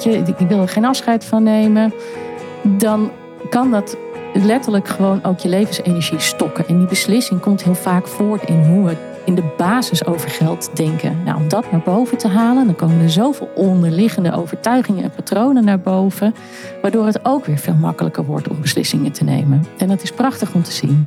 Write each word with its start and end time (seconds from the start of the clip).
je, 0.00 0.10
ik 0.10 0.48
wil 0.48 0.60
er 0.60 0.68
geen 0.68 0.84
afscheid 0.84 1.24
van 1.24 1.42
nemen. 1.42 1.92
Dan 2.62 3.10
kan 3.50 3.70
dat 3.70 3.96
letterlijk 4.34 4.88
gewoon 4.88 5.24
ook 5.24 5.38
je 5.38 5.48
levensenergie 5.48 6.20
stokken. 6.20 6.68
En 6.68 6.78
die 6.78 6.86
beslissing 6.86 7.40
komt 7.40 7.62
heel 7.62 7.74
vaak 7.74 8.06
voort 8.06 8.48
in 8.48 8.64
hoe 8.64 8.84
we 8.84 8.96
in 9.24 9.34
de 9.34 9.54
basis 9.56 10.04
over 10.04 10.30
geld 10.30 10.70
denken. 10.76 11.22
Nou, 11.24 11.36
om 11.36 11.48
dat 11.48 11.70
naar 11.70 11.82
boven 11.84 12.18
te 12.18 12.28
halen, 12.28 12.66
dan 12.66 12.76
komen 12.76 13.00
er 13.00 13.10
zoveel 13.10 13.50
onderliggende 13.54 14.32
overtuigingen 14.32 15.04
en 15.04 15.10
patronen 15.10 15.64
naar 15.64 15.80
boven, 15.80 16.34
waardoor 16.82 17.06
het 17.06 17.24
ook 17.24 17.44
weer 17.44 17.58
veel 17.58 17.74
makkelijker 17.74 18.24
wordt 18.24 18.48
om 18.48 18.60
beslissingen 18.60 19.12
te 19.12 19.24
nemen. 19.24 19.64
En 19.78 19.88
dat 19.88 20.02
is 20.02 20.12
prachtig 20.12 20.54
om 20.54 20.62
te 20.62 20.72
zien. 20.72 21.06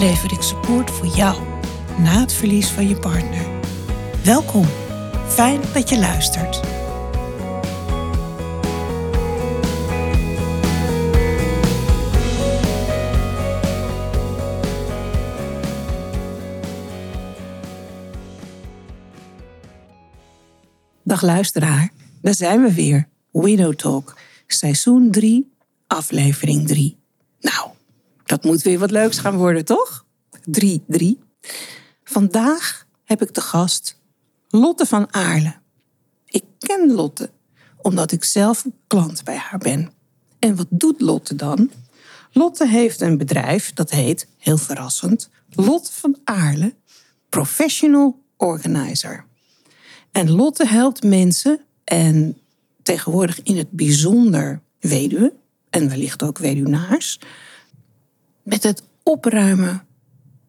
lever 0.00 0.32
ik 0.32 0.42
support 0.42 0.90
voor 0.90 1.06
jou 1.06 1.42
na 1.98 2.20
het 2.20 2.32
verlies 2.32 2.68
van 2.68 2.88
je 2.88 2.96
partner. 2.96 3.46
Welkom, 4.24 4.66
fijn 5.28 5.60
dat 5.74 5.88
je 5.88 5.98
luistert. 5.98 6.60
Dag 21.02 21.22
luisteraar, 21.22 21.90
daar 22.22 22.34
zijn 22.34 22.62
we 22.62 22.72
weer. 22.72 23.08
Widow 23.30 23.74
Talk, 23.74 24.16
seizoen 24.46 25.10
3, 25.10 25.52
aflevering 25.86 26.66
3. 26.66 26.98
Nou, 27.40 27.70
dat 28.30 28.44
moet 28.44 28.62
weer 28.62 28.78
wat 28.78 28.90
leuks 28.90 29.18
gaan 29.18 29.36
worden, 29.36 29.64
toch? 29.64 30.04
3-3. 30.58 31.06
Vandaag 32.04 32.86
heb 33.04 33.22
ik 33.22 33.34
de 33.34 33.40
gast 33.40 34.00
Lotte 34.48 34.86
van 34.86 35.14
Aarle. 35.14 35.54
Ik 36.26 36.44
ken 36.58 36.92
Lotte 36.92 37.30
omdat 37.82 38.12
ik 38.12 38.24
zelf 38.24 38.66
klant 38.86 39.24
bij 39.24 39.36
haar 39.36 39.58
ben. 39.58 39.92
En 40.38 40.56
wat 40.56 40.66
doet 40.70 41.00
Lotte 41.00 41.34
dan? 41.34 41.70
Lotte 42.32 42.68
heeft 42.68 43.00
een 43.00 43.18
bedrijf 43.18 43.72
dat 43.72 43.90
heet, 43.90 44.28
heel 44.38 44.58
verrassend, 44.58 45.30
Lotte 45.50 45.92
van 45.92 46.16
Aarle, 46.24 46.74
Professional 47.28 48.22
Organizer. 48.36 49.24
En 50.12 50.30
Lotte 50.30 50.66
helpt 50.66 51.02
mensen 51.02 51.60
en 51.84 52.38
tegenwoordig 52.82 53.42
in 53.42 53.56
het 53.56 53.70
bijzonder 53.70 54.60
weduwen 54.80 55.32
en 55.70 55.88
wellicht 55.88 56.22
ook 56.22 56.38
weduwnaars 56.38 57.18
met 58.50 58.62
het 58.62 58.82
opruimen 59.02 59.82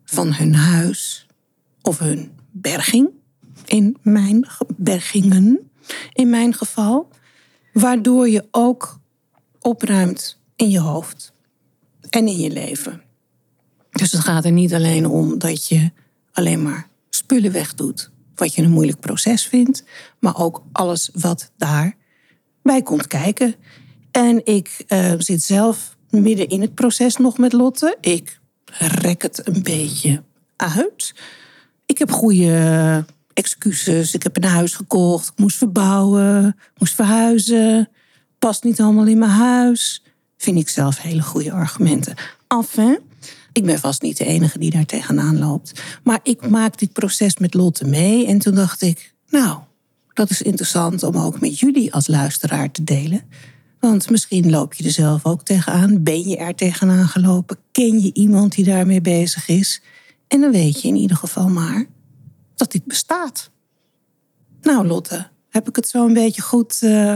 van 0.04 0.34
hun 0.34 0.56
huis 0.56 1.28
of 1.82 2.00
hun 2.00 2.32
berging, 2.52 3.10
in 3.66 3.98
mijn 4.02 4.48
bergingen, 4.78 5.72
in 6.14 6.30
mijn 6.30 6.54
geval, 6.54 7.10
waardoor 7.74 8.30
je 8.30 8.48
ook 8.52 9.00
opruimt 9.60 10.40
in 10.56 10.70
je 10.70 10.80
hoofd 10.80 11.34
en 12.10 12.28
in 12.28 12.38
je 12.38 12.52
leven. 12.52 13.02
Dus 13.90 14.12
het 14.12 14.22
gaat 14.22 14.46
er 14.46 14.52
niet 14.52 14.74
alleen 14.74 15.06
om 15.06 15.40
dat 15.40 15.68
je 15.68 15.92
alleen 16.32 16.62
maar 16.62 16.88
spullen 17.10 17.52
wegdoet, 17.52 18.12
wat 18.36 18.56
je 18.56 18.62
een 18.62 18.72
moeilijk 18.72 19.00
proces 19.00 19.48
vindt, 19.48 19.84
maar 20.20 20.38
ook 20.38 20.64
alles 20.72 21.10
wat 21.14 21.52
daarbij 21.58 22.82
komt 22.84 23.08
kijken. 23.08 23.56
En 24.12 24.46
ik 24.46 24.84
uh, 24.88 25.14
zit 25.18 25.44
zelf 25.44 26.00
midden 26.12 26.48
in 26.48 26.62
het 26.62 26.76
proces 26.76 27.16
nog 27.16 27.38
met 27.38 27.54
Lotte. 27.54 27.98
Ik 28.02 28.40
rek 28.78 29.22
het 29.22 29.48
een 29.48 29.64
beetje 29.64 30.24
uit. 30.56 31.14
Ik 31.86 31.98
heb 31.98 32.12
goede 32.12 33.06
excuses. 33.34 34.14
Ik 34.14 34.24
heb 34.24 34.36
een 34.38 34.44
huis 34.44 34.76
gekocht. 34.76 35.28
Ik 35.28 35.38
moest 35.38 35.58
verbouwen. 35.58 36.58
Moest 36.78 36.96
verhuizen. 36.96 37.90
Past 38.40 38.64
niet 38.64 38.82
allemaal 38.82 39.08
in 39.08 39.18
mijn 39.18 39.32
huis. 39.32 40.04
Vind 40.38 40.58
ik 40.58 40.70
zelf 40.70 41.02
hele 41.02 41.22
goede 41.22 41.52
argumenten. 41.52 42.16
Enfin, 42.48 43.00
ik 43.52 43.66
ben 43.66 43.80
vast 43.80 44.02
niet 44.02 44.18
de 44.18 44.26
enige 44.26 44.60
die 44.60 44.72
daar 44.72 44.86
tegenaan 44.86 45.40
loopt. 45.40 45.82
Maar 46.04 46.20
ik 46.24 46.50
maak 46.50 46.80
dit 46.80 46.94
proces 46.94 47.38
met 47.38 47.54
Lotte 47.54 47.86
mee. 47.86 48.28
En 48.28 48.40
toen 48.40 48.56
dacht 48.56 48.82
ik, 48.82 49.14
nou, 49.30 49.60
dat 50.14 50.30
is 50.30 50.42
interessant 50.42 51.04
om 51.04 51.18
ook 51.18 51.40
met 51.40 51.60
jullie 51.60 51.94
als 51.94 52.08
luisteraar 52.08 52.72
te 52.72 52.84
delen. 52.84 53.22
Want 53.82 54.10
misschien 54.10 54.50
loop 54.50 54.74
je 54.74 54.84
er 54.84 54.92
zelf 54.92 55.26
ook 55.26 55.44
tegenaan. 55.44 56.04
Ben 56.04 56.28
je 56.28 56.38
er 56.38 56.56
tegenaan 56.56 57.08
gelopen? 57.08 57.58
Ken 57.72 58.00
je 58.02 58.14
iemand 58.14 58.56
die 58.56 58.66
daarmee 58.66 59.02
bezig 59.02 59.48
is? 59.48 59.82
En 60.28 60.42
dan 60.42 60.52
weet 60.52 60.82
je 60.82 60.88
in 60.88 60.96
ieder 60.96 61.18
geval 61.18 61.50
maar 61.50 61.86
dat 62.56 62.72
dit 62.72 62.86
bestaat. 62.86 63.50
Nou, 64.62 64.88
Lotte, 64.88 65.28
heb 65.50 65.68
ik 65.68 65.76
het 65.76 65.88
zo 65.88 66.06
een 66.06 66.14
beetje 66.14 66.42
goed 66.42 66.80
uh, 66.84 67.16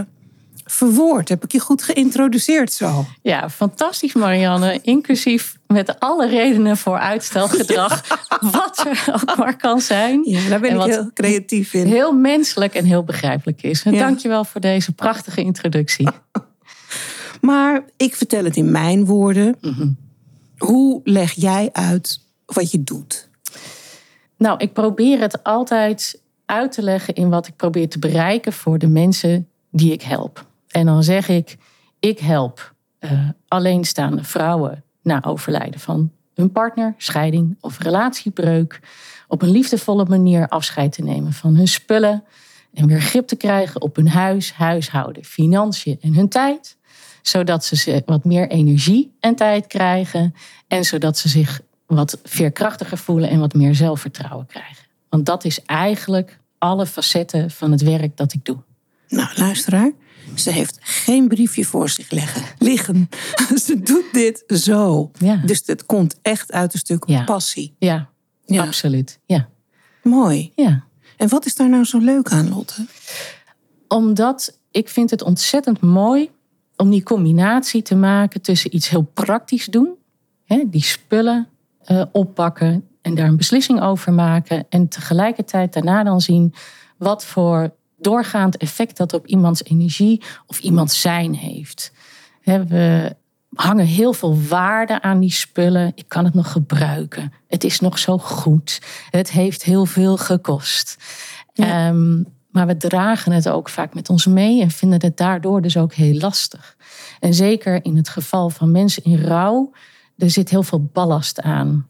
verwoord? 0.65 1.29
Heb 1.29 1.43
ik 1.43 1.51
je 1.51 1.59
goed 1.59 1.83
geïntroduceerd 1.83 2.73
zo? 2.73 3.05
Ja, 3.21 3.49
fantastisch, 3.49 4.13
Marianne. 4.13 4.79
Inclusief 4.81 5.57
met 5.67 5.99
alle 5.99 6.27
redenen 6.27 6.77
voor 6.77 6.97
uitstelgedrag. 6.97 8.03
Wat 8.51 8.85
er 8.87 9.05
ook 9.13 9.37
maar 9.37 9.57
kan 9.57 9.81
zijn. 9.81 10.21
Ja, 10.23 10.49
daar 10.49 10.59
ben 10.59 10.75
ik 10.75 10.81
heel 10.81 11.11
creatief 11.13 11.73
in. 11.73 11.87
Heel 11.87 12.13
menselijk 12.13 12.73
en 12.73 12.85
heel 12.85 13.03
begrijpelijk 13.03 13.61
is. 13.63 13.83
En 13.83 13.93
ja. 13.93 13.99
dankjewel 13.99 14.45
voor 14.45 14.61
deze 14.61 14.91
prachtige 14.91 15.41
introductie. 15.41 16.09
Maar 17.45 17.83
ik 17.97 18.15
vertel 18.15 18.43
het 18.43 18.55
in 18.55 18.71
mijn 18.71 19.05
woorden. 19.05 19.55
Hoe 20.57 21.01
leg 21.03 21.31
jij 21.31 21.69
uit 21.71 22.21
wat 22.45 22.71
je 22.71 22.83
doet? 22.83 23.29
Nou, 24.37 24.57
ik 24.57 24.73
probeer 24.73 25.19
het 25.19 25.43
altijd 25.43 26.21
uit 26.45 26.71
te 26.71 26.81
leggen 26.81 27.13
in 27.13 27.29
wat 27.29 27.47
ik 27.47 27.55
probeer 27.55 27.89
te 27.89 27.99
bereiken 27.99 28.53
voor 28.53 28.77
de 28.77 28.87
mensen 28.87 29.47
die 29.69 29.91
ik 29.91 30.01
help. 30.01 30.45
En 30.67 30.85
dan 30.85 31.03
zeg 31.03 31.27
ik, 31.27 31.57
ik 31.99 32.19
help 32.19 32.73
uh, 32.99 33.29
alleenstaande 33.47 34.23
vrouwen 34.23 34.83
na 35.01 35.23
overlijden 35.23 35.79
van 35.79 36.11
hun 36.33 36.51
partner, 36.51 36.93
scheiding 36.97 37.57
of 37.59 37.79
relatiebreuk, 37.79 38.79
op 39.27 39.41
een 39.41 39.51
liefdevolle 39.51 40.05
manier 40.05 40.47
afscheid 40.47 40.91
te 40.91 41.03
nemen 41.03 41.33
van 41.33 41.55
hun 41.55 41.67
spullen 41.67 42.23
en 42.73 42.87
weer 42.87 43.01
grip 43.01 43.27
te 43.27 43.35
krijgen 43.35 43.81
op 43.81 43.95
hun 43.95 44.09
huis, 44.09 44.53
huishouden, 44.53 45.23
financiën 45.23 45.97
en 46.01 46.13
hun 46.13 46.29
tijd 46.29 46.77
zodat 47.27 47.65
ze 47.65 48.03
wat 48.05 48.23
meer 48.23 48.49
energie 48.49 49.15
en 49.19 49.35
tijd 49.35 49.67
krijgen. 49.67 50.35
En 50.67 50.83
zodat 50.83 51.17
ze 51.17 51.29
zich 51.29 51.61
wat 51.85 52.19
veerkrachtiger 52.23 52.97
voelen 52.97 53.29
en 53.29 53.39
wat 53.39 53.53
meer 53.53 53.75
zelfvertrouwen 53.75 54.45
krijgen. 54.45 54.85
Want 55.09 55.25
dat 55.25 55.45
is 55.45 55.61
eigenlijk 55.65 56.39
alle 56.57 56.85
facetten 56.85 57.51
van 57.51 57.71
het 57.71 57.81
werk 57.81 58.17
dat 58.17 58.33
ik 58.33 58.45
doe. 58.45 58.57
Nou, 59.07 59.29
luisteraar. 59.35 59.91
Ze 60.35 60.51
heeft 60.51 60.77
geen 60.81 61.27
briefje 61.27 61.65
voor 61.65 61.89
zich 61.89 62.11
leggen, 62.11 62.43
liggen. 62.57 63.09
ze 63.65 63.79
doet 63.79 64.05
dit 64.11 64.43
zo. 64.47 65.11
Ja. 65.17 65.35
Dus 65.35 65.61
het 65.65 65.85
komt 65.85 66.15
echt 66.21 66.51
uit 66.51 66.73
een 66.73 66.79
stuk 66.79 67.03
ja. 67.07 67.23
passie. 67.23 67.75
Ja, 67.79 68.09
ja, 68.45 68.63
absoluut. 68.63 69.19
Ja. 69.25 69.49
Mooi. 70.03 70.51
Ja. 70.55 70.83
En 71.17 71.29
wat 71.29 71.45
is 71.45 71.55
daar 71.55 71.69
nou 71.69 71.83
zo 71.83 71.97
leuk 71.97 72.29
aan, 72.29 72.49
Lotte? 72.49 72.85
Omdat 73.87 74.59
ik 74.71 74.89
vind 74.89 75.09
het 75.09 75.21
ontzettend 75.21 75.81
mooi 75.81 76.29
om 76.77 76.89
die 76.89 77.03
combinatie 77.03 77.81
te 77.81 77.95
maken 77.95 78.41
tussen 78.41 78.75
iets 78.75 78.89
heel 78.89 79.11
praktisch 79.13 79.65
doen, 79.65 79.95
hè, 80.45 80.63
die 80.69 80.83
spullen 80.83 81.47
uh, 81.87 82.03
oppakken 82.11 82.87
en 83.01 83.15
daar 83.15 83.27
een 83.27 83.37
beslissing 83.37 83.81
over 83.81 84.13
maken, 84.13 84.65
en 84.69 84.87
tegelijkertijd 84.87 85.73
daarna 85.73 86.03
dan 86.03 86.21
zien 86.21 86.53
wat 86.97 87.25
voor 87.25 87.75
doorgaand 87.97 88.57
effect 88.57 88.97
dat 88.97 89.13
op 89.13 89.27
iemands 89.27 89.63
energie 89.63 90.21
of 90.47 90.59
iemands 90.59 91.01
zijn 91.01 91.33
heeft. 91.33 91.91
we 92.43 93.15
hangen 93.53 93.85
heel 93.85 94.13
veel 94.13 94.41
waarde 94.41 95.01
aan 95.01 95.19
die 95.19 95.31
spullen. 95.31 95.91
Ik 95.95 96.05
kan 96.07 96.25
het 96.25 96.33
nog 96.33 96.51
gebruiken. 96.51 97.33
Het 97.47 97.63
is 97.63 97.79
nog 97.79 97.99
zo 97.99 98.17
goed. 98.17 98.81
Het 99.09 99.31
heeft 99.31 99.63
heel 99.63 99.85
veel 99.85 100.17
gekost. 100.17 100.97
Ja. 101.53 101.89
Um, 101.89 102.34
maar 102.55 102.67
we 102.67 102.77
dragen 102.77 103.31
het 103.31 103.49
ook 103.49 103.69
vaak 103.69 103.93
met 103.93 104.09
ons 104.09 104.25
mee 104.25 104.61
en 104.61 104.71
vinden 104.71 105.01
het 105.01 105.17
daardoor 105.17 105.61
dus 105.61 105.77
ook 105.77 105.93
heel 105.93 106.13
lastig. 106.13 106.77
En 107.19 107.33
zeker 107.33 107.85
in 107.85 107.97
het 107.97 108.09
geval 108.09 108.49
van 108.49 108.71
mensen 108.71 109.03
in 109.03 109.21
rouw, 109.21 109.71
er 110.17 110.29
zit 110.29 110.49
heel 110.49 110.63
veel 110.63 110.89
ballast 110.93 111.41
aan. 111.41 111.87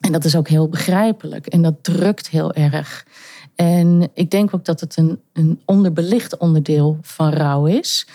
En 0.00 0.12
dat 0.12 0.24
is 0.24 0.36
ook 0.36 0.48
heel 0.48 0.68
begrijpelijk. 0.68 1.46
En 1.46 1.62
dat 1.62 1.74
drukt 1.82 2.28
heel 2.28 2.52
erg. 2.52 3.06
En 3.54 4.10
ik 4.12 4.30
denk 4.30 4.54
ook 4.54 4.64
dat 4.64 4.80
het 4.80 4.96
een, 4.96 5.20
een 5.32 5.60
onderbelicht 5.64 6.36
onderdeel 6.36 6.98
van 7.02 7.32
rouw 7.32 7.66
is. 7.66 8.06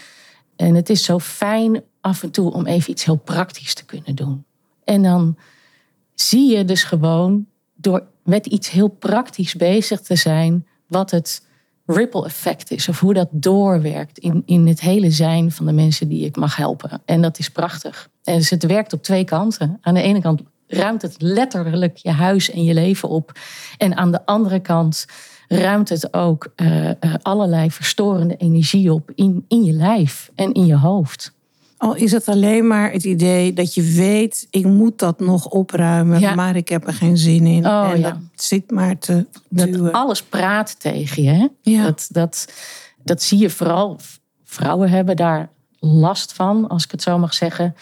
En 0.56 0.76
het 0.76 0.90
is 0.90 1.04
zo 1.04 1.20
fijn 1.20 1.82
af 2.02 2.24
en 2.24 2.32
toe 2.32 2.54
om 2.54 2.66
even 2.66 2.92
iets 2.92 3.06
heel 3.06 3.18
praktisch 3.18 3.74
te 3.74 3.86
kunnen 3.86 4.16
doen. 4.16 4.46
En 4.84 5.04
dan 5.04 5.38
zie 6.14 6.58
je 6.58 6.66
dus 6.66 6.84
gewoon 6.84 7.46
door 7.76 8.04
met 8.24 8.46
iets 8.46 8.70
heel 8.70 8.88
praktisch 8.88 9.56
bezig 9.56 10.02
te 10.02 10.16
zijn, 10.16 10.68
wat 10.88 11.12
het 11.12 11.48
ripple 11.94 12.26
effect 12.26 12.72
is. 12.72 12.90
Of 12.90 13.00
hoe 13.00 13.14
dat 13.14 13.28
doorwerkt 13.32 14.18
in, 14.18 14.44
in 14.46 14.68
het 14.68 14.82
hele 14.82 15.12
zijn 15.12 15.52
van 15.52 15.66
de 15.66 15.72
mensen 15.72 16.08
die 16.08 16.26
ik 16.26 16.36
mag 16.36 16.56
helpen. 16.56 17.02
En 17.06 17.22
dat 17.22 17.40
is 17.40 17.50
prachtig. 17.50 18.10
En 18.24 18.38
dus 18.38 18.50
het 18.50 18.66
werkt 18.66 18.94
op 18.94 19.04
twee 19.04 19.24
kanten. 19.24 19.78
Aan 19.82 19.94
de 19.94 20.02
ene 20.02 20.22
kant 20.22 20.42
ruimt 20.68 21.02
het 21.02 21.16
letterlijk 21.18 21.98
je 21.98 22.12
huis 22.12 22.52
en 22.52 22.64
je 22.64 22.74
leven 22.74 23.10
op. 23.10 23.32
En 23.78 23.96
aan 23.96 24.12
de 24.12 24.26
andere 24.26 24.60
kant 24.60 25.06
ruimt 25.48 25.90
het 25.90 26.14
ook 26.14 26.54
uh, 26.56 26.92
allerlei 27.22 27.72
verstorende 27.72 28.36
energie 28.36 28.94
op 28.94 29.12
in, 29.16 29.46
in 29.48 29.64
je 29.64 29.74
lijf 29.74 30.32
en 30.36 30.52
in 30.54 30.66
je 30.66 30.78
hoofd. 30.78 31.38
Al 31.80 31.96
is 31.96 32.12
het 32.12 32.28
alleen 32.28 32.68
maar 32.68 32.92
het 32.92 33.04
idee 33.04 33.54
dat 33.54 33.74
je 33.74 33.82
weet, 33.82 34.48
ik 34.50 34.66
moet 34.66 35.00
dat 35.00 35.20
nog 35.20 35.46
opruimen, 35.46 36.36
maar 36.36 36.56
ik 36.56 36.70
heb 36.70 36.88
er 36.88 36.94
geen 36.94 37.18
zin 37.18 37.46
in. 37.46 37.66
Oh, 37.66 37.90
en 37.92 38.00
ja. 38.00 38.10
dat 38.10 38.18
zit 38.36 38.72
maar 38.72 38.98
te 38.98 39.26
Dat 39.50 39.72
duwen. 39.72 39.92
alles 39.92 40.24
praat 40.24 40.80
tegen 40.80 41.24
je. 41.24 41.30
Hè? 41.30 41.48
Ja. 41.62 41.84
Dat, 41.84 42.08
dat, 42.12 42.54
dat 43.04 43.22
zie 43.24 43.38
je 43.38 43.50
vooral. 43.50 44.00
Vrouwen 44.44 44.90
hebben 44.90 45.16
daar 45.16 45.50
last 45.80 46.34
van, 46.34 46.68
als 46.68 46.84
ik 46.84 46.92
het 46.92 47.02
zo 47.02 47.18
mag 47.18 47.34
zeggen. 47.34 47.76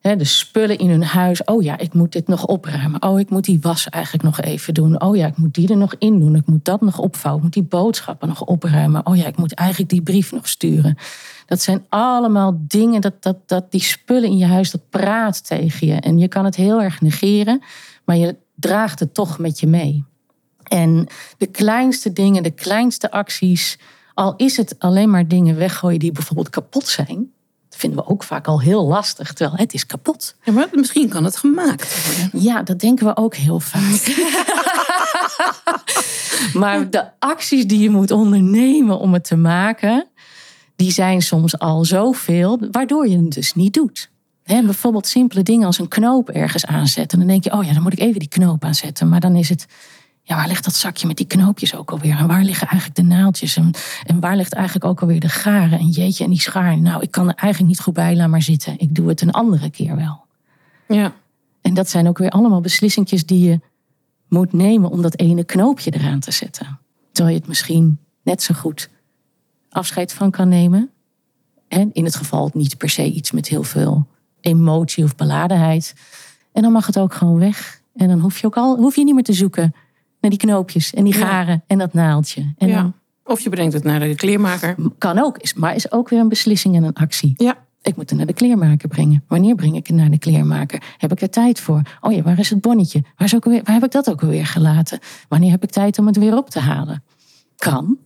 De 0.00 0.24
spullen 0.24 0.78
in 0.78 0.90
hun 0.90 1.02
huis. 1.02 1.44
Oh 1.44 1.62
ja, 1.62 1.78
ik 1.78 1.94
moet 1.94 2.12
dit 2.12 2.28
nog 2.28 2.46
opruimen. 2.46 3.02
Oh, 3.02 3.20
ik 3.20 3.30
moet 3.30 3.44
die 3.44 3.58
was 3.60 3.88
eigenlijk 3.88 4.24
nog 4.24 4.40
even 4.40 4.74
doen. 4.74 5.00
Oh 5.00 5.16
ja, 5.16 5.26
ik 5.26 5.36
moet 5.36 5.54
die 5.54 5.68
er 5.68 5.76
nog 5.76 5.94
in 5.98 6.20
doen. 6.20 6.34
Ik 6.34 6.46
moet 6.46 6.64
dat 6.64 6.80
nog 6.80 6.98
opvouwen. 6.98 7.44
Ik 7.44 7.44
moet 7.44 7.64
die 7.64 7.78
boodschappen 7.80 8.28
nog 8.28 8.44
opruimen. 8.44 9.06
Oh 9.06 9.16
ja, 9.16 9.26
ik 9.26 9.36
moet 9.36 9.54
eigenlijk 9.54 9.90
die 9.90 10.02
brief 10.02 10.32
nog 10.32 10.48
sturen. 10.48 10.96
Dat 11.48 11.62
zijn 11.62 11.86
allemaal 11.88 12.58
dingen, 12.60 13.00
dat, 13.00 13.22
dat, 13.22 13.36
dat 13.46 13.70
die 13.70 13.82
spullen 13.82 14.28
in 14.28 14.36
je 14.36 14.46
huis, 14.46 14.70
dat 14.70 14.88
praat 14.90 15.46
tegen 15.46 15.86
je. 15.86 15.94
En 15.94 16.18
je 16.18 16.28
kan 16.28 16.44
het 16.44 16.56
heel 16.56 16.82
erg 16.82 17.00
negeren, 17.00 17.62
maar 18.04 18.16
je 18.16 18.36
draagt 18.54 19.00
het 19.00 19.14
toch 19.14 19.38
met 19.38 19.60
je 19.60 19.66
mee. 19.66 20.04
En 20.62 21.06
de 21.38 21.46
kleinste 21.46 22.12
dingen, 22.12 22.42
de 22.42 22.50
kleinste 22.50 23.10
acties, 23.10 23.78
al 24.14 24.34
is 24.36 24.56
het 24.56 24.74
alleen 24.78 25.10
maar 25.10 25.28
dingen 25.28 25.56
weggooien 25.56 25.98
die 25.98 26.12
bijvoorbeeld 26.12 26.50
kapot 26.50 26.88
zijn, 26.88 27.32
dat 27.68 27.78
vinden 27.78 27.98
we 27.98 28.10
ook 28.10 28.22
vaak 28.22 28.46
al 28.46 28.60
heel 28.60 28.86
lastig, 28.86 29.32
terwijl 29.32 29.58
het 29.58 29.74
is 29.74 29.86
kapot. 29.86 30.36
Ja, 30.42 30.52
maar 30.52 30.68
misschien 30.72 31.08
kan 31.08 31.24
het 31.24 31.36
gemaakt 31.36 32.06
worden. 32.06 32.42
Ja, 32.42 32.62
dat 32.62 32.80
denken 32.80 33.06
we 33.06 33.16
ook 33.16 33.34
heel 33.34 33.60
vaak. 33.60 34.16
maar 36.60 36.90
de 36.90 37.04
acties 37.18 37.66
die 37.66 37.80
je 37.80 37.90
moet 37.90 38.10
ondernemen 38.10 38.98
om 38.98 39.12
het 39.12 39.24
te 39.24 39.36
maken, 39.36 40.06
die 40.78 40.92
zijn 40.92 41.22
soms 41.22 41.58
al 41.58 41.84
zoveel, 41.84 42.58
waardoor 42.70 43.08
je 43.08 43.16
het 43.16 43.32
dus 43.32 43.54
niet 43.54 43.74
doet. 43.74 44.10
Hè, 44.42 44.62
bijvoorbeeld 44.62 45.06
simpele 45.06 45.42
dingen 45.42 45.66
als 45.66 45.78
een 45.78 45.88
knoop 45.88 46.28
ergens 46.28 46.66
aanzetten. 46.66 47.18
Dan 47.18 47.28
denk 47.28 47.44
je, 47.44 47.52
oh 47.52 47.64
ja, 47.64 47.72
dan 47.72 47.82
moet 47.82 47.92
ik 47.92 47.98
even 47.98 48.18
die 48.18 48.28
knoop 48.28 48.64
aanzetten. 48.64 49.08
Maar 49.08 49.20
dan 49.20 49.36
is 49.36 49.48
het, 49.48 49.66
ja, 50.22 50.36
waar 50.36 50.48
ligt 50.48 50.64
dat 50.64 50.74
zakje 50.74 51.06
met 51.06 51.16
die 51.16 51.26
knoopjes 51.26 51.74
ook 51.74 51.90
alweer? 51.90 52.16
En 52.16 52.26
waar 52.26 52.42
liggen 52.42 52.68
eigenlijk 52.68 53.00
de 53.00 53.14
naaldjes? 53.14 53.56
En, 53.56 53.70
en 54.06 54.20
waar 54.20 54.36
ligt 54.36 54.52
eigenlijk 54.52 54.84
ook 54.84 55.00
alweer 55.00 55.20
de 55.20 55.28
garen? 55.28 55.78
En 55.78 55.88
jeetje, 55.88 56.24
en 56.24 56.30
die 56.30 56.40
schaar. 56.40 56.78
Nou, 56.78 57.02
ik 57.02 57.10
kan 57.10 57.28
er 57.28 57.34
eigenlijk 57.34 57.72
niet 57.72 57.80
goed 57.80 57.94
bij, 57.94 58.16
laat 58.16 58.28
maar 58.28 58.42
zitten. 58.42 58.78
Ik 58.78 58.94
doe 58.94 59.08
het 59.08 59.20
een 59.20 59.30
andere 59.30 59.70
keer 59.70 59.96
wel. 59.96 60.24
Ja. 60.88 61.14
En 61.60 61.74
dat 61.74 61.90
zijn 61.90 62.08
ook 62.08 62.18
weer 62.18 62.30
allemaal 62.30 62.60
beslissingjes 62.60 63.26
die 63.26 63.48
je 63.48 63.60
moet 64.28 64.52
nemen 64.52 64.90
om 64.90 65.02
dat 65.02 65.16
ene 65.16 65.44
knoopje 65.44 65.90
eraan 65.90 66.20
te 66.20 66.30
zetten. 66.30 66.78
Terwijl 67.12 67.34
je 67.34 67.40
het 67.40 67.48
misschien 67.48 67.98
net 68.22 68.42
zo 68.42 68.54
goed 68.54 68.88
afscheid 69.70 70.12
van 70.12 70.30
kan 70.30 70.48
nemen. 70.48 70.90
En 71.68 71.90
in 71.92 72.04
het 72.04 72.14
geval 72.16 72.50
niet 72.54 72.76
per 72.76 72.88
se 72.90 73.04
iets 73.12 73.30
met 73.30 73.48
heel 73.48 73.62
veel 73.62 74.06
emotie 74.40 75.04
of 75.04 75.16
beladenheid. 75.16 75.94
En 76.52 76.62
dan 76.62 76.72
mag 76.72 76.86
het 76.86 76.98
ook 76.98 77.14
gewoon 77.14 77.38
weg. 77.38 77.80
En 77.96 78.08
dan 78.08 78.18
hoef 78.20 78.38
je 78.38 78.46
ook 78.46 78.56
al 78.56 78.76
hoef 78.76 78.96
je 78.96 79.04
niet 79.04 79.14
meer 79.14 79.24
te 79.24 79.32
zoeken 79.32 79.74
naar 80.20 80.30
die 80.30 80.38
knoopjes 80.40 80.94
en 80.94 81.04
die 81.04 81.18
Ja. 81.18 81.26
garen 81.26 81.62
en 81.66 81.78
dat 81.78 81.92
naaldje. 81.92 82.54
En 82.58 82.68
ja. 82.68 82.74
dan 82.82 82.94
Of 83.24 83.40
je 83.40 83.48
brengt 83.50 83.72
het 83.72 83.84
naar 83.84 84.00
de 84.00 84.14
kleermaker. 84.14 84.74
kan 84.98 85.18
ook, 85.18 85.38
is- 85.38 85.54
maar 85.54 85.74
is 85.74 85.92
ook 85.92 86.08
weer 86.08 86.20
een 86.20 86.28
beslissing 86.28 86.76
en 86.76 86.82
een 86.82 86.94
actie. 86.94 87.32
Ja. 87.36 87.66
Ik 87.82 87.96
moet 87.96 88.08
het 88.08 88.18
naar 88.18 88.26
de 88.26 88.32
kleermaker 88.32 88.88
brengen. 88.88 89.24
Wanneer 89.28 89.54
breng 89.54 89.76
ik 89.76 89.86
het 89.86 89.96
naar 89.96 90.10
de 90.10 90.18
kleermaker? 90.18 90.82
Heb 90.98 91.12
ik 91.12 91.20
er 91.20 91.30
tijd 91.30 91.60
voor? 91.60 91.82
Oh 92.00 92.12
ja, 92.12 92.22
waar 92.22 92.38
is 92.38 92.50
het 92.50 92.60
bonnetje? 92.60 93.02
Waar, 93.16 93.26
is 93.26 93.34
ook 93.34 93.44
alweer, 93.44 93.62
waar 93.64 93.74
heb 93.74 93.84
ik 93.84 93.90
dat 93.90 94.10
ook 94.10 94.22
alweer 94.22 94.46
gelaten? 94.46 94.98
Wanneer 95.28 95.50
heb 95.50 95.62
ik 95.62 95.70
tijd 95.70 95.98
om 95.98 96.06
het 96.06 96.16
weer 96.16 96.36
op 96.36 96.50
te 96.50 96.60
halen? 96.60 97.02
Kan, 97.56 97.98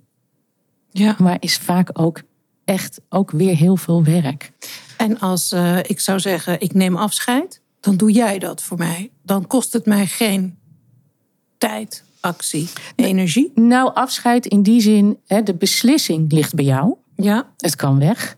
ja. 0.92 1.16
maar 1.18 1.36
is 1.40 1.56
vaak 1.56 1.90
ook 1.92 2.22
echt 2.64 3.00
ook 3.08 3.30
weer 3.30 3.56
heel 3.56 3.76
veel 3.76 4.04
werk. 4.04 4.52
En 4.96 5.18
als 5.18 5.52
eh, 5.52 5.78
ik 5.78 6.00
zou 6.00 6.20
zeggen, 6.20 6.60
ik 6.60 6.74
neem 6.74 6.96
afscheid, 6.96 7.60
dan 7.80 7.96
doe 7.96 8.12
jij 8.12 8.38
dat 8.38 8.62
voor 8.62 8.78
mij. 8.78 9.10
Dan 9.22 9.46
kost 9.46 9.72
het 9.72 9.86
mij 9.86 10.06
geen 10.06 10.58
tijd, 11.58 12.04
actie, 12.20 12.68
energie. 12.96 13.52
Nou, 13.54 13.94
afscheid 13.94 14.46
in 14.46 14.62
die 14.62 14.80
zin, 14.80 15.18
hè, 15.26 15.42
de 15.42 15.54
beslissing 15.54 16.32
ligt 16.32 16.54
bij 16.54 16.64
jou. 16.64 16.94
Ja. 17.16 17.52
Het 17.56 17.76
kan 17.76 17.98
weg. 17.98 18.36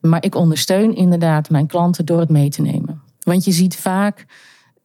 Maar 0.00 0.24
ik 0.24 0.34
ondersteun 0.34 0.94
inderdaad 0.94 1.50
mijn 1.50 1.66
klanten 1.66 2.04
door 2.06 2.20
het 2.20 2.28
mee 2.28 2.48
te 2.48 2.62
nemen. 2.62 3.02
Want 3.20 3.44
je 3.44 3.52
ziet 3.52 3.76
vaak, 3.76 4.26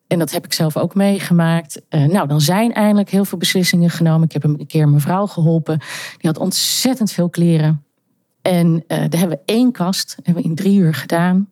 en 0.08 0.20
dat 0.20 0.32
heb 0.32 0.46
ik 0.46 0.54
zelf 0.54 0.78
ook 0.78 0.96
meegemaakt. 0.96 1.82
eh, 1.90 2.04
nou, 2.04 2.28
dan 2.28 2.42
zijn 2.42 2.74
eindelijk 2.74 3.10
heel 3.10 3.26
veel 3.26 3.38
beslissingen 3.38 3.90
genomen. 3.90 4.24
Ik 4.24 4.32
heb 4.32 4.44
een 4.44 4.66
keer 4.68 4.84
een 4.84 4.92
mevrouw 4.92 5.26
geholpen. 5.26 5.80
Die 6.18 6.30
had 6.30 6.38
ontzettend 6.38 7.12
veel 7.12 7.30
kleren. 7.30 7.84
En 8.42 8.84
eh 8.88 8.98
daar 8.98 9.20
hebben 9.20 9.38
we 9.38 9.54
één 9.54 9.72
kast, 9.72 10.16
hebben 10.24 10.44
we 10.44 10.50
in 10.50 10.56
drie 10.56 10.80
uur 10.80 10.94
gedaan. 10.94 11.50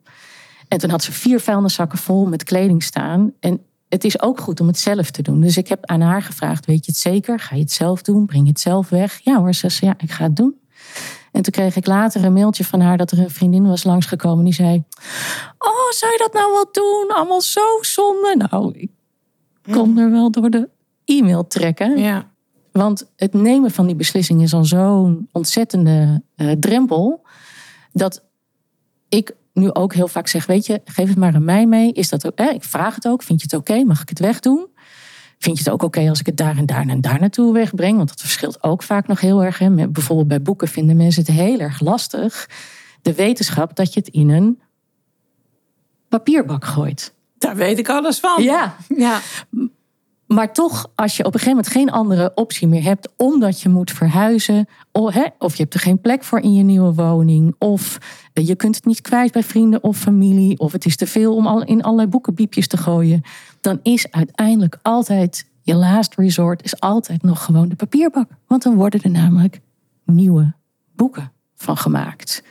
En 0.68 0.78
toen 0.78 0.90
had 0.90 1.02
ze 1.02 1.12
vier 1.12 1.40
vuilniszakken 1.40 1.98
vol 1.98 2.26
met 2.26 2.44
kleding 2.44 2.82
staan. 2.82 3.32
En 3.40 3.60
het 3.88 4.04
is 4.04 4.22
ook 4.22 4.40
goed 4.40 4.60
om 4.60 4.66
het 4.66 4.78
zelf 4.78 5.10
te 5.10 5.22
doen. 5.22 5.40
Dus 5.40 5.56
ik 5.56 5.68
heb 5.68 5.86
aan 5.86 6.00
haar 6.00 6.22
gevraagd, 6.22 6.66
weet 6.66 6.84
je 6.84 6.90
het 6.90 7.00
zeker? 7.00 7.38
Ga 7.38 7.54
je 7.54 7.60
het 7.60 7.72
zelf 7.72 8.02
doen? 8.02 8.26
Breng 8.26 8.44
je 8.44 8.50
het 8.50 8.60
zelf 8.60 8.88
weg? 8.88 9.20
Ja 9.22 9.38
hoor, 9.38 9.54
ze 9.54 9.76
ja, 9.80 9.94
ik 9.98 10.10
ga 10.10 10.24
het 10.24 10.36
doen. 10.36 10.54
En 11.34 11.42
toen 11.42 11.52
kreeg 11.52 11.76
ik 11.76 11.86
later 11.86 12.24
een 12.24 12.32
mailtje 12.32 12.64
van 12.64 12.80
haar 12.80 12.96
dat 12.96 13.10
er 13.10 13.18
een 13.18 13.30
vriendin 13.30 13.66
was 13.66 13.84
langsgekomen. 13.84 14.44
Die 14.44 14.54
zei: 14.54 14.84
Oh, 15.58 15.90
zou 15.90 16.12
je 16.12 16.18
dat 16.18 16.32
nou 16.32 16.52
wel 16.52 16.68
doen? 16.72 17.16
Allemaal 17.16 17.40
zo 17.40 17.78
zonde. 17.80 18.46
Nou, 18.50 18.74
ik 18.78 18.90
kon 19.70 19.98
er 19.98 20.10
wel 20.10 20.30
door 20.30 20.50
de 20.50 20.68
e-mail 21.04 21.46
trekken. 21.46 21.98
Ja. 21.98 22.30
Want 22.72 23.12
het 23.16 23.32
nemen 23.32 23.70
van 23.70 23.86
die 23.86 23.94
beslissing 23.94 24.42
is 24.42 24.54
al 24.54 24.64
zo'n 24.64 25.28
ontzettende 25.32 26.22
eh, 26.36 26.50
drempel. 26.50 27.26
Dat 27.92 28.24
ik 29.08 29.34
nu 29.52 29.72
ook 29.72 29.94
heel 29.94 30.08
vaak 30.08 30.28
zeg: 30.28 30.46
Weet 30.46 30.66
je, 30.66 30.80
geef 30.84 31.08
het 31.08 31.18
maar 31.18 31.34
aan 31.34 31.44
mij 31.44 31.66
mee. 31.66 31.92
Is 31.92 32.08
dat 32.08 32.26
ook, 32.26 32.34
eh, 32.34 32.52
ik 32.52 32.64
vraag 32.64 32.94
het 32.94 33.08
ook. 33.08 33.22
Vind 33.22 33.40
je 33.40 33.46
het 33.50 33.60
oké? 33.60 33.84
Mag 33.84 34.02
ik 34.02 34.08
het 34.08 34.18
wegdoen? 34.18 34.66
Vind 35.44 35.58
je 35.58 35.64
het 35.64 35.72
ook 35.72 35.82
oké 35.82 36.08
als 36.08 36.20
ik 36.20 36.26
het 36.26 36.36
daar 36.36 36.56
en 36.56 36.66
daar 36.66 36.88
en 36.88 37.00
daar 37.00 37.20
naartoe 37.20 37.52
wegbreng? 37.52 37.96
Want 37.96 38.08
dat 38.08 38.20
verschilt 38.20 38.62
ook 38.62 38.82
vaak 38.82 39.06
nog 39.06 39.20
heel 39.20 39.44
erg. 39.44 39.58
Hè. 39.58 39.88
Bijvoorbeeld 39.88 40.28
bij 40.28 40.42
boeken 40.42 40.68
vinden 40.68 40.96
mensen 40.96 41.22
het 41.24 41.34
heel 41.34 41.58
erg 41.58 41.80
lastig. 41.80 42.48
De 43.02 43.14
wetenschap 43.14 43.76
dat 43.76 43.94
je 43.94 44.00
het 44.00 44.08
in 44.08 44.28
een 44.28 44.60
papierbak 46.08 46.64
gooit. 46.64 47.14
Daar 47.38 47.56
weet 47.56 47.78
ik 47.78 47.88
alles 47.88 48.18
van. 48.18 48.42
Ja, 48.42 48.76
Ja. 48.88 49.20
Maar 50.34 50.52
toch, 50.52 50.90
als 50.94 51.16
je 51.16 51.24
op 51.24 51.34
een 51.34 51.40
gegeven 51.40 51.56
moment 51.56 51.72
geen 51.72 51.90
andere 51.90 52.32
optie 52.34 52.68
meer 52.68 52.82
hebt, 52.82 53.08
omdat 53.16 53.60
je 53.60 53.68
moet 53.68 53.90
verhuizen, 53.90 54.68
of, 54.92 55.14
hè, 55.14 55.26
of 55.38 55.56
je 55.56 55.62
hebt 55.62 55.74
er 55.74 55.80
geen 55.80 56.00
plek 56.00 56.24
voor 56.24 56.40
in 56.40 56.54
je 56.54 56.62
nieuwe 56.62 56.94
woning, 56.94 57.54
of 57.58 57.98
eh, 58.32 58.46
je 58.46 58.54
kunt 58.54 58.74
het 58.74 58.84
niet 58.84 59.00
kwijt 59.00 59.32
bij 59.32 59.42
vrienden 59.42 59.82
of 59.82 59.96
familie, 59.96 60.58
of 60.58 60.72
het 60.72 60.84
is 60.84 60.96
te 60.96 61.06
veel 61.06 61.34
om 61.34 61.46
al 61.46 61.64
in 61.64 61.82
allerlei 61.82 62.08
boekenbiepjes 62.08 62.68
te 62.68 62.76
gooien, 62.76 63.22
dan 63.60 63.80
is 63.82 64.10
uiteindelijk 64.10 64.78
altijd 64.82 65.50
je 65.62 65.74
last 65.74 66.14
resort 66.14 66.62
is 66.62 66.80
altijd 66.80 67.22
nog 67.22 67.44
gewoon 67.44 67.68
de 67.68 67.76
papierbak, 67.76 68.28
want 68.46 68.62
dan 68.62 68.74
worden 68.74 69.02
er 69.02 69.10
namelijk 69.10 69.60
nieuwe 70.04 70.54
boeken 70.96 71.32
van 71.54 71.76
gemaakt. 71.76 72.44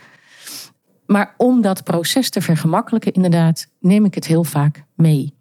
Maar 1.06 1.34
om 1.38 1.62
dat 1.62 1.84
proces 1.84 2.30
te 2.30 2.42
vergemakkelijken, 2.42 3.14
inderdaad, 3.14 3.68
neem 3.80 4.06
ik 4.06 4.16
het 4.16 4.26
heel 4.26 4.44
vaak 4.44 4.84
mee. 4.96 5.34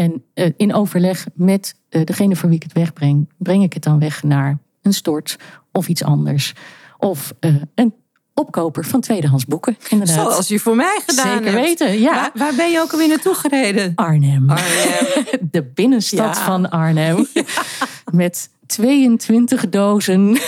En 0.00 0.24
eh, 0.34 0.50
in 0.56 0.74
overleg 0.74 1.26
met 1.34 1.74
eh, 1.88 2.04
degene 2.04 2.36
voor 2.36 2.48
wie 2.48 2.56
ik 2.58 2.62
het 2.62 2.72
wegbreng, 2.72 3.28
breng 3.38 3.62
ik 3.62 3.72
het 3.72 3.82
dan 3.82 3.98
weg 3.98 4.22
naar 4.22 4.58
een 4.82 4.92
stort 4.92 5.36
of 5.72 5.88
iets 5.88 6.04
anders. 6.04 6.52
Of 6.98 7.32
eh, 7.40 7.54
een 7.74 7.94
opkoper 8.34 8.84
van 8.84 9.00
tweedehands 9.00 9.46
boeken, 9.46 9.76
inderdaad. 9.88 10.16
Zoals 10.30 10.48
je 10.48 10.58
voor 10.58 10.76
mij 10.76 11.00
gedaan 11.06 11.26
Zeker 11.36 11.52
hebt. 11.52 11.64
weten, 11.64 12.00
ja. 12.00 12.12
Waar, 12.12 12.30
waar 12.34 12.54
ben 12.54 12.70
je 12.70 12.80
ook 12.80 12.92
alweer 12.92 13.08
naartoe 13.08 13.34
gereden? 13.34 13.92
Arnhem. 13.94 14.50
Arnhem. 14.50 15.24
De 15.50 15.62
binnenstad 15.74 16.36
Ja. 16.36 16.44
van 16.44 16.70
Arnhem. 16.70 17.26
Met 18.12 18.50
22 18.66 19.68
dozen. 19.68 20.38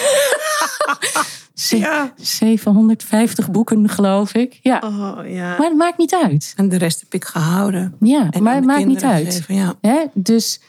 Ja. 1.69 2.12
750 2.16 3.50
boeken, 3.50 3.88
geloof 3.88 4.35
ik. 4.35 4.59
Ja. 4.62 4.83
Oh, 4.85 5.28
ja. 5.31 5.57
Maar 5.59 5.69
het 5.69 5.76
maakt 5.76 5.99
niet 5.99 6.14
uit. 6.14 6.52
En 6.57 6.69
de 6.69 6.76
rest 6.76 7.00
heb 7.00 7.14
ik 7.14 7.25
gehouden. 7.25 7.95
Ja, 8.00 8.31
En 8.31 8.42
maar 8.42 8.54
het 8.54 8.64
maakt 8.64 8.87
niet 8.87 9.04
uit. 9.04 9.26
gegeven, 9.26 9.54
Ja. 9.54 9.75
Hè? 9.81 10.04
Dus 10.14 10.61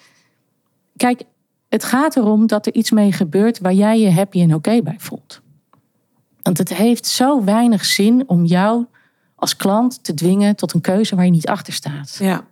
kijk, 0.98 1.22
het 1.70 1.84
gaat 1.84 2.16
erom 2.16 2.48
dat 2.48 2.66
er 2.66 2.74
iets 2.74 2.92
mee 2.92 3.12
gebeurt 3.12 3.60
waar 3.60 3.74
jij 3.74 4.00
je 4.00 4.12
happy 4.12 4.42
en 4.42 4.54
oké 4.54 4.82
bij 4.82 4.96
voelt. 4.98 5.42
Want 6.42 6.58
het 6.58 6.74
heeft 6.74 7.06
zo 7.06 7.44
weinig 7.44 7.86
zin 7.86 8.24
om 8.28 8.46
jou 8.46 8.86
als 9.36 9.56
klant 9.56 10.04
te 10.04 10.14
dwingen 10.14 10.56
tot 10.56 10.74
een 10.74 10.82
keuze 10.82 11.16
waar 11.16 11.26
je 11.26 11.32
niet 11.32 11.48
achter 11.48 11.74
staat. 11.74 12.16
Ja. 12.20 12.46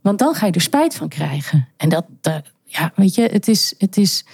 Want 0.00 0.18
dan 0.18 0.34
ga 0.34 0.46
je 0.46 0.52
er 0.52 0.60
spijt 0.60 0.94
van 0.94 1.08
krijgen. 1.08 1.68
En 1.76 1.88
dat, 1.88 2.04
eh, 2.20 2.34
ja, 2.64 2.92
weet 2.94 3.14
je, 3.14 3.22
het 3.22 3.48
is, 3.48 3.74
het 3.78 3.96
is 3.96 4.24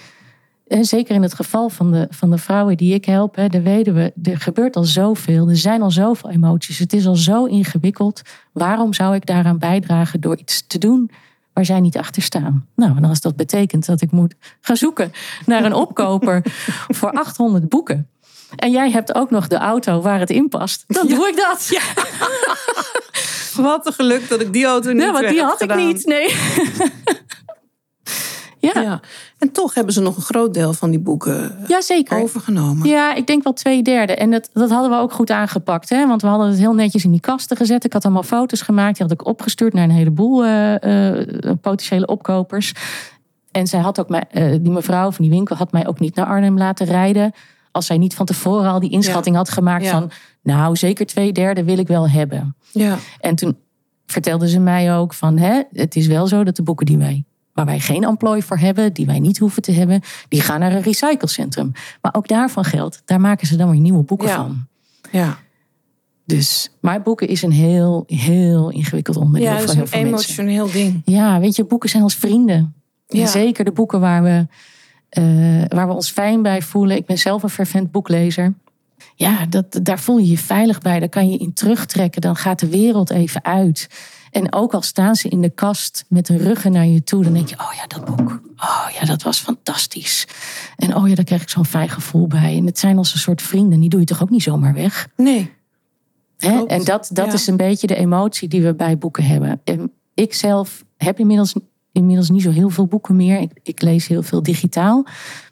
zeker 0.81 1.15
in 1.15 1.21
het 1.21 1.33
geval 1.33 1.69
van 1.69 1.91
de, 1.91 2.07
van 2.09 2.29
de 2.29 2.37
vrouwen 2.37 2.77
die 2.77 2.93
ik 2.93 3.05
help, 3.05 3.35
hè, 3.35 3.47
de 3.47 3.61
weduwe, 3.61 4.13
er 4.23 4.39
gebeurt 4.39 4.75
al 4.75 4.83
zoveel. 4.83 5.49
Er 5.49 5.57
zijn 5.57 5.81
al 5.81 5.91
zoveel 5.91 6.29
emoties. 6.29 6.79
Het 6.79 6.93
is 6.93 7.05
al 7.05 7.15
zo 7.15 7.45
ingewikkeld. 7.45 8.21
Waarom 8.51 8.93
zou 8.93 9.15
ik 9.15 9.25
daaraan 9.25 9.57
bijdragen 9.57 10.21
door 10.21 10.37
iets 10.37 10.67
te 10.67 10.77
doen 10.77 11.11
waar 11.53 11.65
zij 11.65 11.79
niet 11.79 11.97
achter 11.97 12.21
staan? 12.21 12.67
Nou, 12.75 12.97
en 12.97 13.05
als 13.05 13.21
dat 13.21 13.35
betekent 13.35 13.85
dat 13.85 14.01
ik 14.01 14.11
moet 14.11 14.35
gaan 14.61 14.77
zoeken 14.77 15.11
naar 15.45 15.65
een 15.65 15.73
opkoper 15.73 16.41
voor 16.97 17.11
800 17.11 17.69
boeken. 17.69 18.07
En 18.55 18.71
jij 18.71 18.91
hebt 18.91 19.15
ook 19.15 19.29
nog 19.29 19.47
de 19.47 19.57
auto 19.57 20.01
waar 20.01 20.19
het 20.19 20.29
in 20.29 20.49
past. 20.49 20.83
Dan 20.87 21.07
doe 21.07 21.27
ik 21.27 21.35
dat. 21.35 21.67
Ja. 21.69 21.81
Wat 23.63 23.85
een 23.85 23.93
geluk 23.93 24.29
dat 24.29 24.41
ik 24.41 24.53
die 24.53 24.65
auto 24.65 24.91
niet 24.91 25.01
Ja, 25.01 25.11
want 25.11 25.27
die 25.27 25.41
had 25.41 25.61
ik 25.61 25.75
niet. 25.75 26.05
Nee. 26.05 26.35
Ja. 28.73 28.81
Ja. 28.81 28.99
En 29.37 29.51
toch 29.51 29.73
hebben 29.73 29.93
ze 29.93 30.01
nog 30.01 30.15
een 30.15 30.21
groot 30.21 30.53
deel 30.53 30.73
van 30.73 30.89
die 30.89 30.99
boeken 30.99 31.57
ja, 31.67 31.81
zeker. 31.81 32.21
overgenomen. 32.21 32.87
Ja, 32.87 33.13
ik 33.13 33.27
denk 33.27 33.43
wel 33.43 33.53
twee 33.53 33.81
derde. 33.81 34.15
En 34.15 34.31
dat, 34.31 34.49
dat 34.53 34.69
hadden 34.69 34.89
we 34.89 34.97
ook 34.97 35.11
goed 35.11 35.31
aangepakt. 35.31 35.89
Hè? 35.89 36.07
Want 36.07 36.21
we 36.21 36.27
hadden 36.27 36.47
het 36.47 36.57
heel 36.57 36.73
netjes 36.73 37.03
in 37.03 37.11
die 37.11 37.19
kasten 37.19 37.57
gezet. 37.57 37.85
Ik 37.85 37.93
had 37.93 38.03
allemaal 38.03 38.23
foto's 38.23 38.61
gemaakt. 38.61 38.97
Die 38.97 39.07
had 39.07 39.11
ik 39.11 39.25
opgestuurd 39.25 39.73
naar 39.73 39.83
een 39.83 39.89
heleboel 39.89 40.45
uh, 40.45 40.75
uh, 40.75 41.21
potentiële 41.61 42.05
opkopers. 42.05 42.73
En 43.51 43.67
zij 43.67 43.79
had 43.79 43.99
ook 43.99 44.09
mij, 44.09 44.23
uh, 44.31 44.51
die 44.61 44.71
mevrouw 44.71 45.11
van 45.11 45.25
die 45.25 45.33
winkel 45.33 45.55
had 45.55 45.71
mij 45.71 45.87
ook 45.87 45.99
niet 45.99 46.15
naar 46.15 46.25
Arnhem 46.25 46.57
laten 46.57 46.85
rijden. 46.85 47.31
Als 47.71 47.85
zij 47.85 47.97
niet 47.97 48.15
van 48.15 48.25
tevoren 48.25 48.71
al 48.71 48.79
die 48.79 48.91
inschatting 48.91 49.35
ja. 49.35 49.41
had 49.41 49.49
gemaakt 49.49 49.83
Ja. 49.83 49.91
van... 49.91 50.11
nou, 50.41 50.75
zeker 50.75 51.05
twee 51.05 51.31
derde 51.31 51.63
wil 51.63 51.77
ik 51.77 51.87
wel 51.87 52.09
hebben. 52.09 52.55
Ja. 52.71 52.97
En 53.19 53.35
toen 53.35 53.57
vertelde 54.05 54.49
ze 54.49 54.59
mij 54.59 54.95
ook 54.95 55.13
van... 55.13 55.37
Hè, 55.37 55.61
het 55.71 55.95
is 55.95 56.07
wel 56.07 56.27
zo 56.27 56.43
dat 56.43 56.55
de 56.55 56.63
boeken 56.63 56.85
die 56.85 56.97
wij, 56.97 57.23
waar 57.53 57.65
wij 57.65 57.79
geen 57.79 58.03
employ 58.03 58.41
voor 58.41 58.57
hebben... 58.57 58.93
die 58.93 59.05
wij 59.05 59.19
niet 59.19 59.37
hoeven 59.37 59.61
te 59.61 59.71
hebben, 59.71 60.01
die 60.27 60.41
gaan 60.41 60.59
naar 60.59 60.71
een 60.71 60.81
recyclecentrum. 60.81 61.71
Maar 62.01 62.13
ook 62.15 62.27
daarvan 62.27 62.63
geldt, 62.63 63.01
daar 63.05 63.21
maken 63.21 63.47
ze 63.47 63.55
dan 63.55 63.69
weer 63.71 63.79
nieuwe 63.79 64.03
boeken 64.03 64.27
Ja. 64.27 64.35
van. 64.35 64.65
Ja. 65.11 65.37
Dus, 66.25 66.71
maar 66.81 67.01
boeken 67.01 67.27
is 67.27 67.41
een 67.41 67.51
heel, 67.51 68.03
heel 68.07 68.69
ingewikkeld 68.69 69.17
onderdeel 69.17 69.51
ja, 69.51 69.59
voor 69.59 69.69
heel 69.73 69.81
een 69.81 69.87
veel 69.87 70.01
mensen. 70.01 70.07
emotioneel 70.43 70.71
ding. 70.71 71.01
Ja, 71.05 71.39
weet 71.39 71.55
je, 71.55 71.65
boeken 71.65 71.89
zijn 71.89 72.03
als 72.03 72.15
vrienden. 72.15 72.73
En 73.07 73.19
Ja. 73.19 73.27
zeker 73.27 73.65
de 73.65 73.71
boeken 73.71 73.99
waar 73.99 74.23
we, 74.23 74.47
eh, 75.09 75.23
waar 75.67 75.87
we 75.87 75.93
ons 75.93 76.11
fijn 76.11 76.41
bij 76.41 76.61
voelen. 76.61 76.97
Ik 76.97 77.05
ben 77.05 77.17
zelf 77.17 77.43
een 77.43 77.49
fervent 77.49 77.91
boeklezer. 77.91 78.53
Ja, 79.15 79.45
dat, 79.45 79.79
daar 79.83 79.99
voel 79.99 80.17
je 80.17 80.27
je 80.27 80.37
veilig 80.37 80.79
bij. 80.79 80.99
Daar 80.99 81.09
kan 81.09 81.29
je 81.29 81.37
in 81.37 81.53
terugtrekken. 81.53 82.21
Dan 82.21 82.35
gaat 82.35 82.59
de 82.59 82.67
wereld 82.67 83.09
even 83.09 83.43
uit. 83.43 83.87
En 84.31 84.53
ook 84.53 84.73
al 84.73 84.81
staan 84.81 85.15
ze 85.15 85.29
in 85.29 85.41
de 85.41 85.49
kast 85.49 86.05
met 86.07 86.27
hun 86.27 86.37
ruggen 86.37 86.71
naar 86.71 86.85
je 86.85 87.03
toe, 87.03 87.23
dan 87.23 87.33
denk 87.33 87.49
je: 87.49 87.59
oh 87.59 87.73
ja, 87.75 87.87
dat 87.87 88.05
boek. 88.05 88.41
Oh 88.57 88.87
ja, 88.99 89.05
dat 89.05 89.23
was 89.23 89.39
fantastisch. 89.39 90.27
En 90.77 90.95
oh 90.95 91.07
ja, 91.07 91.15
daar 91.15 91.25
krijg 91.25 91.41
ik 91.41 91.49
zo'n 91.49 91.65
fijn 91.65 91.89
gevoel 91.89 92.27
bij. 92.27 92.57
En 92.57 92.65
het 92.65 92.79
zijn 92.79 92.97
als 92.97 93.13
een 93.13 93.19
soort 93.19 93.41
vrienden. 93.41 93.79
Die 93.79 93.89
doe 93.89 93.99
je 93.99 94.05
toch 94.05 94.21
ook 94.21 94.29
niet 94.29 94.43
zomaar 94.43 94.73
weg? 94.73 95.07
Nee. 95.15 95.51
Hè? 96.37 96.65
En 96.65 96.83
dat, 96.83 97.09
dat 97.13 97.25
ja. 97.25 97.33
is 97.33 97.47
een 97.47 97.57
beetje 97.57 97.87
de 97.87 97.95
emotie 97.95 98.47
die 98.47 98.61
we 98.61 98.75
bij 98.75 98.97
boeken 98.97 99.23
hebben. 99.23 99.61
En 99.63 99.91
ik 100.13 100.33
zelf 100.33 100.83
heb 100.97 101.19
inmiddels, 101.19 101.53
inmiddels 101.91 102.29
niet 102.29 102.41
zo 102.41 102.51
heel 102.51 102.69
veel 102.69 102.87
boeken 102.87 103.15
meer. 103.15 103.39
Ik, 103.39 103.51
ik 103.63 103.81
lees 103.81 104.07
heel 104.07 104.23
veel 104.23 104.43
digitaal. 104.43 105.05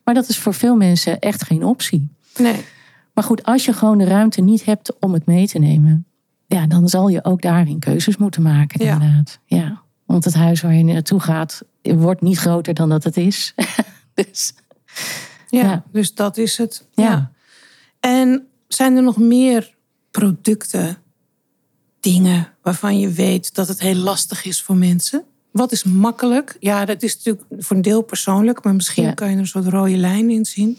Maar 0.03 0.13
dat 0.13 0.29
is 0.29 0.38
voor 0.38 0.53
veel 0.53 0.75
mensen 0.75 1.20
echt 1.20 1.43
geen 1.43 1.63
optie. 1.65 2.10
Nee. 2.38 2.65
Maar 3.13 3.24
goed, 3.24 3.44
als 3.44 3.65
je 3.65 3.74
gewoon 3.74 3.98
de 3.98 4.03
ruimte 4.06 4.41
niet 4.41 4.65
hebt 4.65 5.00
om 5.00 5.13
het 5.13 5.25
mee 5.25 5.48
te 5.48 5.60
nemen, 5.60 6.06
ja, 6.46 6.68
dan 6.68 6.89
zal 6.89 7.08
je 7.08 7.24
ook 7.24 7.41
daarin 7.41 7.80
keuzes 7.80 8.18
moeten 8.18 8.41
maken. 8.41 8.86
Ja. 8.86 8.94
Inderdaad. 8.94 9.39
Ja. 9.46 9.82
Want 10.06 10.24
het 10.25 10.34
huis 10.34 10.62
waar 10.62 10.74
je 10.74 10.84
naartoe 10.84 11.20
gaat, 11.20 11.62
wordt 11.82 12.22
niet 12.22 12.38
groter 12.38 12.74
dan 12.74 12.89
dat 12.89 13.03
het 13.03 13.18
is. 13.18 13.53
dus 14.13 14.53
Ja, 15.50 15.62
Ja. 15.63 15.84
dus 15.91 16.13
dat 16.15 16.38
is 16.38 16.58
het. 16.58 16.88
Ja. 16.94 17.32
En 18.00 18.48
zijn 18.68 18.96
er 18.96 19.03
nog 19.03 19.18
meer 19.18 19.74
producten, 20.12 20.98
dingen 22.00 22.48
waarvan 22.62 23.00
je 23.00 23.10
weet 23.10 23.56
dat 23.56 23.68
het 23.68 23.80
heel 23.80 23.96
lastig 23.96 24.46
is 24.46 24.62
voor 24.62 24.75
mensen? 24.75 25.24
Wat 25.51 25.72
is 25.72 25.84
makkelijk? 25.84 26.58
Ja, 26.60 26.86
dat 26.86 27.03
is 27.03 27.15
natuurlijk 27.15 27.46
voor 27.58 27.75
een 27.75 27.82
deel 27.82 28.01
persoonlijk, 28.01 28.63
maar 28.63 28.75
misschien 28.75 29.03
Ja. 29.03 29.12
kan 29.13 29.27
je 29.27 29.34
er 29.34 29.39
een 29.39 29.48
soort 29.48 29.65
rode 29.65 29.98
lijn 29.98 30.30
in 30.30 30.46
zien. 30.46 30.77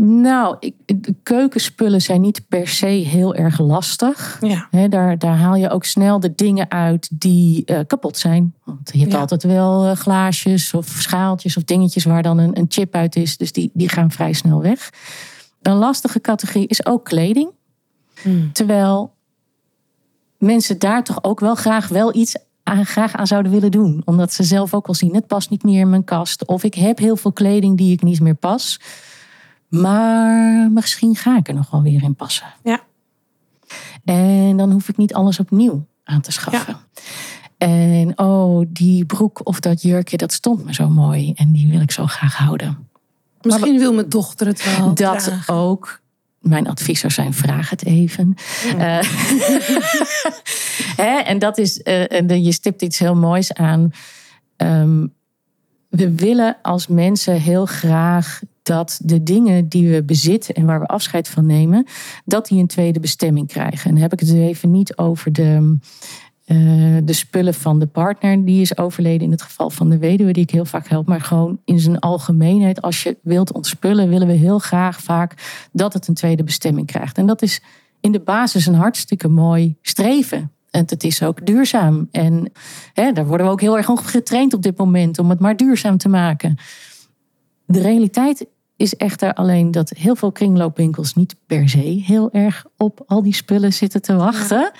Nou, 0.00 0.56
ik, 0.58 0.74
de 0.86 1.14
keukenspullen 1.22 2.02
zijn 2.02 2.20
niet 2.20 2.48
per 2.48 2.68
se 2.68 2.86
heel 2.86 3.34
erg 3.34 3.58
lastig. 3.60 4.38
Ja. 4.40 4.88
Daar, 4.88 5.18
daar 5.18 5.36
haal 5.36 5.54
je 5.54 5.70
ook 5.70 5.84
snel 5.84 6.20
de 6.20 6.34
dingen 6.34 6.70
uit 6.70 7.08
die 7.20 7.64
eh, 7.64 7.80
kapot 7.86 8.18
zijn. 8.18 8.54
Want 8.64 8.90
je 8.92 8.98
hebt 8.98 9.12
Ja. 9.12 9.18
altijd 9.18 9.42
wel 9.42 9.86
eh, 9.86 9.96
glaasjes 9.96 10.74
of 10.74 10.86
schaaltjes 10.86 11.56
of 11.56 11.64
dingetjes 11.64 12.04
waar 12.04 12.22
dan 12.22 12.38
een, 12.38 12.58
een 12.58 12.66
chip 12.68 12.94
uit 12.94 13.16
is. 13.16 13.36
Dus 13.36 13.52
die, 13.52 13.70
die 13.74 13.88
gaan 13.88 14.10
vrij 14.10 14.32
snel 14.32 14.62
weg. 14.62 14.90
Een 15.62 15.76
lastige 15.76 16.20
categorie 16.20 16.66
is 16.66 16.86
ook 16.86 17.04
kleding. 17.04 17.50
Hmm. 18.22 18.52
Terwijl 18.52 19.14
mensen 20.38 20.78
daar 20.78 21.04
toch 21.04 21.24
ook 21.24 21.40
wel 21.40 21.54
graag 21.54 21.88
wel 21.88 22.14
iets 22.14 22.36
aan, 22.62 22.86
graag 22.86 23.14
aan 23.14 23.26
zouden 23.26 23.52
willen 23.52 23.70
doen. 23.70 24.02
Omdat 24.04 24.32
ze 24.32 24.42
zelf 24.42 24.74
ook 24.74 24.86
wel 24.86 24.94
zien, 24.94 25.14
het 25.14 25.26
past 25.26 25.50
niet 25.50 25.62
meer 25.62 25.80
in 25.80 25.90
mijn 25.90 26.04
kast. 26.04 26.46
Of 26.46 26.64
ik 26.64 26.74
heb 26.74 26.98
heel 26.98 27.16
veel 27.16 27.32
kleding 27.32 27.76
die 27.76 27.92
ik 27.92 28.02
niet 28.02 28.20
meer 28.20 28.34
pas. 28.34 28.80
Maar 29.68 30.70
misschien 30.70 31.16
ga 31.16 31.36
ik 31.36 31.48
er 31.48 31.54
nog 31.54 31.70
wel 31.70 31.82
weer 31.82 32.02
in 32.02 32.14
passen. 32.14 32.46
Ja. 32.62 32.80
En 34.04 34.56
dan 34.56 34.72
hoef 34.72 34.88
ik 34.88 34.96
niet 34.96 35.14
alles 35.14 35.40
opnieuw 35.40 35.86
aan 36.04 36.20
te 36.20 36.32
schaffen. 36.32 36.76
En 37.58 38.18
oh, 38.18 38.66
die 38.68 39.04
broek 39.04 39.40
of 39.46 39.60
dat 39.60 39.82
jurkje, 39.82 40.16
dat 40.16 40.32
stond 40.32 40.64
me 40.64 40.74
zo 40.74 40.88
mooi. 40.88 41.32
En 41.32 41.52
die 41.52 41.68
wil 41.68 41.80
ik 41.80 41.90
zo 41.90 42.06
graag 42.06 42.36
houden. 42.36 42.88
Misschien 43.40 43.78
wil 43.78 43.94
mijn 43.94 44.08
dochter 44.08 44.46
het 44.46 44.76
wel. 44.76 44.86
Dat 44.94 44.96
dragen. 44.96 45.54
ook. 45.54 46.00
Mijn 46.40 46.68
advies 46.68 47.00
zou 47.00 47.12
zijn, 47.12 47.34
vraag 47.34 47.70
het 47.70 47.84
even. 47.84 48.34
Eh, 48.78 48.98
en 51.30 51.38
dat 51.38 51.58
is, 51.58 51.82
eh, 51.82 52.12
en 52.12 52.42
je 52.42 52.52
stipt 52.52 52.82
iets 52.82 52.98
heel 52.98 53.14
moois 53.14 53.54
aan. 53.54 53.90
Ehm, 54.56 55.06
we 55.88 56.14
willen 56.14 56.56
als 56.62 56.86
mensen 56.86 57.40
heel 57.40 57.66
graag 57.66 58.40
dat 58.66 58.98
de 59.02 59.22
dingen 59.22 59.68
die 59.68 59.90
we 59.90 60.04
bezitten 60.04 60.54
en 60.54 60.66
waar 60.66 60.80
we 60.80 60.86
afscheid 60.86 61.28
van 61.28 61.46
nemen, 61.46 61.86
dat 62.24 62.46
die 62.46 62.60
een 62.60 62.66
tweede 62.66 63.00
bestemming 63.00 63.48
krijgen. 63.48 63.84
En 63.84 63.90
dan 63.90 64.02
heb 64.02 64.12
ik 64.12 64.20
het 64.20 64.32
even 64.32 64.70
niet 64.70 64.96
over 64.96 65.32
de, 65.32 65.78
eh, 66.44 66.56
de 67.04 67.12
spullen 67.12 67.54
van 67.54 67.78
de 67.78 67.86
partner 67.86 68.44
die 68.44 68.60
is 68.60 68.78
overleden 68.78 69.26
in 69.26 69.30
het 69.30 69.42
geval 69.42 69.70
van 69.70 69.90
de 69.90 69.98
weduwe 69.98 70.32
die 70.32 70.42
ik 70.42 70.50
heel 70.50 70.64
vaak 70.64 70.88
help, 70.88 71.06
maar 71.06 71.20
gewoon 71.20 71.60
in 71.64 71.80
zijn 71.80 71.98
algemeenheid. 71.98 72.82
Als 72.82 73.02
je 73.02 73.16
wilt 73.22 73.52
ontspullen, 73.52 74.08
willen 74.08 74.26
we 74.26 74.32
heel 74.32 74.58
graag 74.58 75.00
vaak 75.00 75.66
dat 75.72 75.92
het 75.92 76.08
een 76.08 76.14
tweede 76.14 76.44
bestemming 76.44 76.86
krijgt. 76.86 77.18
En 77.18 77.26
dat 77.26 77.42
is 77.42 77.62
in 78.00 78.12
de 78.12 78.20
basis 78.20 78.66
een 78.66 78.74
hartstikke 78.74 79.28
mooi 79.28 79.76
streven. 79.82 80.52
En 80.70 80.82
het 80.86 81.04
is 81.04 81.22
ook 81.22 81.46
duurzaam. 81.46 82.08
En 82.10 82.52
hè, 82.92 83.12
daar 83.12 83.26
worden 83.26 83.46
we 83.46 83.52
ook 83.52 83.60
heel 83.60 83.76
erg 83.76 83.88
op 83.88 83.98
getraind 83.98 84.54
op 84.54 84.62
dit 84.62 84.78
moment 84.78 85.18
om 85.18 85.30
het 85.30 85.38
maar 85.38 85.56
duurzaam 85.56 85.96
te 85.96 86.08
maken. 86.08 86.56
De 87.66 87.80
realiteit 87.80 88.46
is 88.76 88.96
echter 88.96 89.34
alleen 89.34 89.70
dat 89.70 89.90
heel 89.90 90.16
veel 90.16 90.32
kringloopwinkels 90.32 91.14
niet 91.14 91.36
per 91.46 91.68
se 91.68 91.78
heel 91.78 92.32
erg 92.32 92.64
op 92.76 93.02
al 93.06 93.22
die 93.22 93.34
spullen 93.34 93.72
zitten 93.72 94.02
te 94.02 94.16
wachten. 94.16 94.72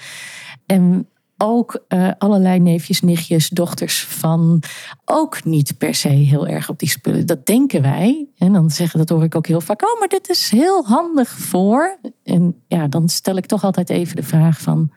En 0.67 1.09
ook 1.38 1.85
eh, 1.88 2.11
allerlei 2.19 2.59
neefjes, 2.61 3.00
nichtjes, 3.00 3.49
dochters 3.49 4.05
van 4.05 4.62
ook 5.05 5.45
niet 5.45 5.79
per 5.79 5.95
se 5.95 6.09
heel 6.09 6.47
erg 6.47 6.69
op 6.69 6.79
die 6.79 6.88
spullen. 6.88 7.26
Dat 7.26 7.47
denken 7.47 7.83
wij. 7.83 8.26
En 8.38 8.53
dan 8.53 8.71
zeggen, 8.71 8.99
dat 8.99 9.09
hoor 9.09 9.25
ik 9.25 9.35
ook 9.35 9.47
heel 9.47 9.61
vaak. 9.61 9.83
Oh, 9.83 9.99
maar 9.99 10.09
dit 10.09 10.29
is 10.29 10.50
heel 10.50 10.85
handig 10.85 11.29
voor. 11.29 11.99
En 12.25 12.62
ja, 12.69 12.88
dan 12.88 13.09
stel 13.09 13.37
ik 13.37 13.47
toch 13.47 13.65
altijd 13.65 13.91
even 13.91 14.17
de 14.17 14.23
vraag 14.23 14.61
van, 14.61 14.93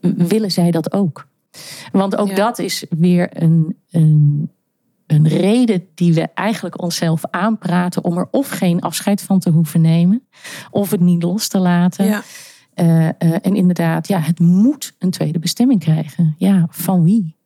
willen 0.00 0.50
zij 0.50 0.70
dat 0.70 0.92
ook? 0.92 1.26
Want 1.92 2.16
ook 2.16 2.28
Ja. 2.28 2.34
dat 2.34 2.58
is 2.58 2.84
weer 2.90 3.42
een, 3.42 3.76
een, 3.90 4.50
een 5.08 5.28
reden 5.28 5.86
die 5.94 6.14
we 6.14 6.28
eigenlijk 6.34 6.82
onszelf 6.82 7.22
aanpraten 7.30 8.04
om 8.04 8.18
er 8.18 8.28
of 8.30 8.48
geen 8.48 8.80
afscheid 8.80 9.22
van 9.22 9.38
te 9.38 9.50
hoeven 9.50 9.80
nemen, 9.80 10.26
of 10.70 10.90
het 10.90 11.00
niet 11.00 11.22
los 11.22 11.48
te 11.48 11.58
laten. 11.58 12.06
Ja. 12.06 12.22
Eh, 12.74 13.06
eh, 13.08 13.14
en 13.18 13.54
inderdaad, 13.56 14.08
ja, 14.08 14.18
het 14.20 14.38
moet 14.40 14.94
een 14.98 15.10
tweede 15.10 15.38
bestemming 15.38 15.80
krijgen. 15.80 16.34
Ja, 16.38 16.66
van 16.70 17.02
wie? 17.02 17.36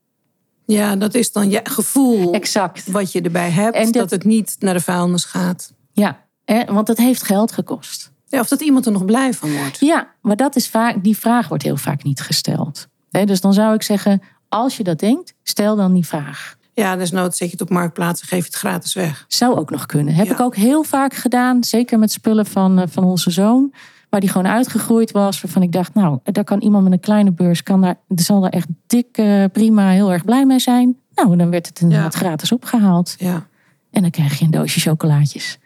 ja, 0.66 0.96
dat 0.96 1.14
is 1.14 1.32
dan 1.32 1.50
je 1.50 1.60
gevoel 1.62 2.32
Exact. 2.32 2.90
wat 2.90 3.12
je 3.12 3.20
erbij 3.20 3.50
hebt. 3.50 3.76
En 3.76 3.84
dat... 3.84 3.92
dat- 3.92 4.10
het 4.10 4.24
niet 4.24 4.56
naar 4.58 4.74
de 4.74 4.80
vuilnis 4.80 5.24
gaat. 5.24 5.72
Ja, 5.92 6.24
eh, 6.44 6.68
want 6.68 6.88
het 6.88 6.98
heeft 6.98 7.22
geld 7.22 7.52
gekost. 7.52 8.12
Ja, 8.26 8.40
of 8.40 8.48
dat 8.48 8.60
iemand 8.60 8.86
er 8.86 8.92
nog 8.92 9.04
blij 9.04 9.32
van 9.34 9.56
wordt. 9.56 9.78
Ja, 9.80 10.14
maar 10.22 10.36
dat 10.36 10.56
is 10.56 10.68
vaak, 10.68 11.04
die 11.04 11.16
vraag 11.18 11.48
wordt 11.48 11.62
heel 11.62 11.76
vaak 11.76 12.02
niet 12.02 12.20
gesteld. 12.20 12.88
Hè, 13.10 13.24
dus 13.24 13.40
dan 13.40 13.52
zou 13.54 13.74
ik 13.74 13.82
zeggen, 13.82 14.22
als 14.48 14.76
je 14.76 14.82
dat 14.82 14.98
denkt, 14.98 15.34
stel 15.42 15.76
dan 15.76 15.92
die 15.92 16.06
vraag. 16.06 16.56
Ja, 16.74 16.96
desnoods 16.96 17.36
zet 17.36 17.46
je 17.50 17.52
het 17.52 17.62
op 17.62 17.70
marktplaats 17.70 18.20
en 18.20 18.26
geef 18.26 18.38
je 18.38 18.44
het 18.46 18.54
gratis 18.54 18.94
weg. 18.94 19.24
Zou 19.28 19.56
ook 19.58 19.70
nog 19.70 19.86
kunnen. 19.86 20.14
Heb 20.14 20.26
Ja. 20.26 20.32
ik 20.32 20.40
ook 20.40 20.56
heel 20.56 20.82
vaak 20.82 21.14
gedaan. 21.14 21.64
Zeker 21.64 21.98
met 21.98 22.12
spullen 22.12 22.46
van, 22.46 22.78
eh, 22.78 22.86
van 22.90 23.04
onze 23.04 23.30
zoon. 23.30 23.72
Waar 24.08 24.20
die 24.20 24.30
gewoon 24.30 24.46
uitgegroeid 24.52 25.10
was. 25.10 25.40
Waarvan 25.40 25.62
ik 25.62 25.72
dacht, 25.72 25.94
nou, 25.94 26.18
daar 26.24 26.44
kan 26.44 26.60
iemand 26.60 26.84
met 26.84 26.92
een 26.92 27.00
kleine 27.00 27.32
beurs. 27.32 27.62
Kan 27.62 27.80
daar, 27.80 27.94
zal 28.08 28.40
daar 28.40 28.50
echt 28.50 28.66
dik, 28.86 29.06
eh, 29.12 29.44
prima, 29.52 29.88
heel 29.90 30.12
erg 30.12 30.24
blij 30.24 30.46
mee 30.46 30.58
zijn. 30.58 30.96
Nou, 31.14 31.36
dan 31.36 31.50
werd 31.50 31.66
het 31.66 31.80
inderdaad 31.80 32.14
gratis 32.14 32.52
opgehaald. 32.52 33.14
Ja. 33.18 33.46
En 33.90 34.02
dan 34.02 34.10
krijg 34.10 34.38
je 34.38 34.44
een 34.44 34.50
doosje 34.50 34.80
chocolaatjes. 34.80 35.58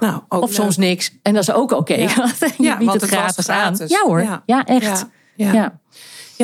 Nou, 0.00 0.20
ook 0.28 0.42
Of 0.42 0.48
leuk. 0.48 0.58
soms 0.58 0.76
niks. 0.76 1.10
En 1.22 1.32
dat 1.34 1.42
is 1.42 1.52
ook 1.52 1.72
oké. 1.72 1.94
Ja. 1.94 2.08
je 2.58 2.76
biedt 2.78 2.92
het 2.92 3.00
het 3.00 3.00
was 3.00 3.10
gratis 3.10 3.48
aan. 3.48 3.56
gratis. 3.74 3.90
Ja 3.90 4.02
hoor. 4.04 4.22
Ja. 4.22 4.42
Ja, 4.46 4.64
echt. 4.64 5.06
Ja, 5.36 5.80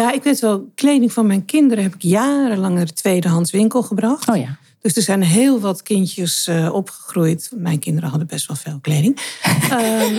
Ja. 0.00 0.12
ik 0.12 0.22
weet 0.22 0.40
wel, 0.40 0.70
kleding 0.74 1.12
van 1.12 1.26
mijn 1.26 1.44
kinderen 1.44 1.84
heb 1.84 1.94
ik 1.94 2.02
jarenlang 2.02 2.74
naar 2.74 2.86
de 2.86 2.92
tweedehands 2.92 3.50
winkel 3.50 3.82
gebracht. 3.82 4.28
Oh 4.28 4.36
ja. 4.36 4.58
Dus 4.80 4.96
er 4.96 5.02
zijn 5.02 5.22
heel 5.22 5.60
wat 5.60 5.82
kindjes 5.82 6.46
eh, 6.46 6.74
opgegroeid. 6.74 7.50
Mijn 7.56 7.78
kinderen 7.78 8.08
hadden 8.08 8.28
best 8.28 8.46
wel 8.46 8.56
veel 8.56 8.78
kleding. 8.82 9.18
Ehm, 9.70 10.14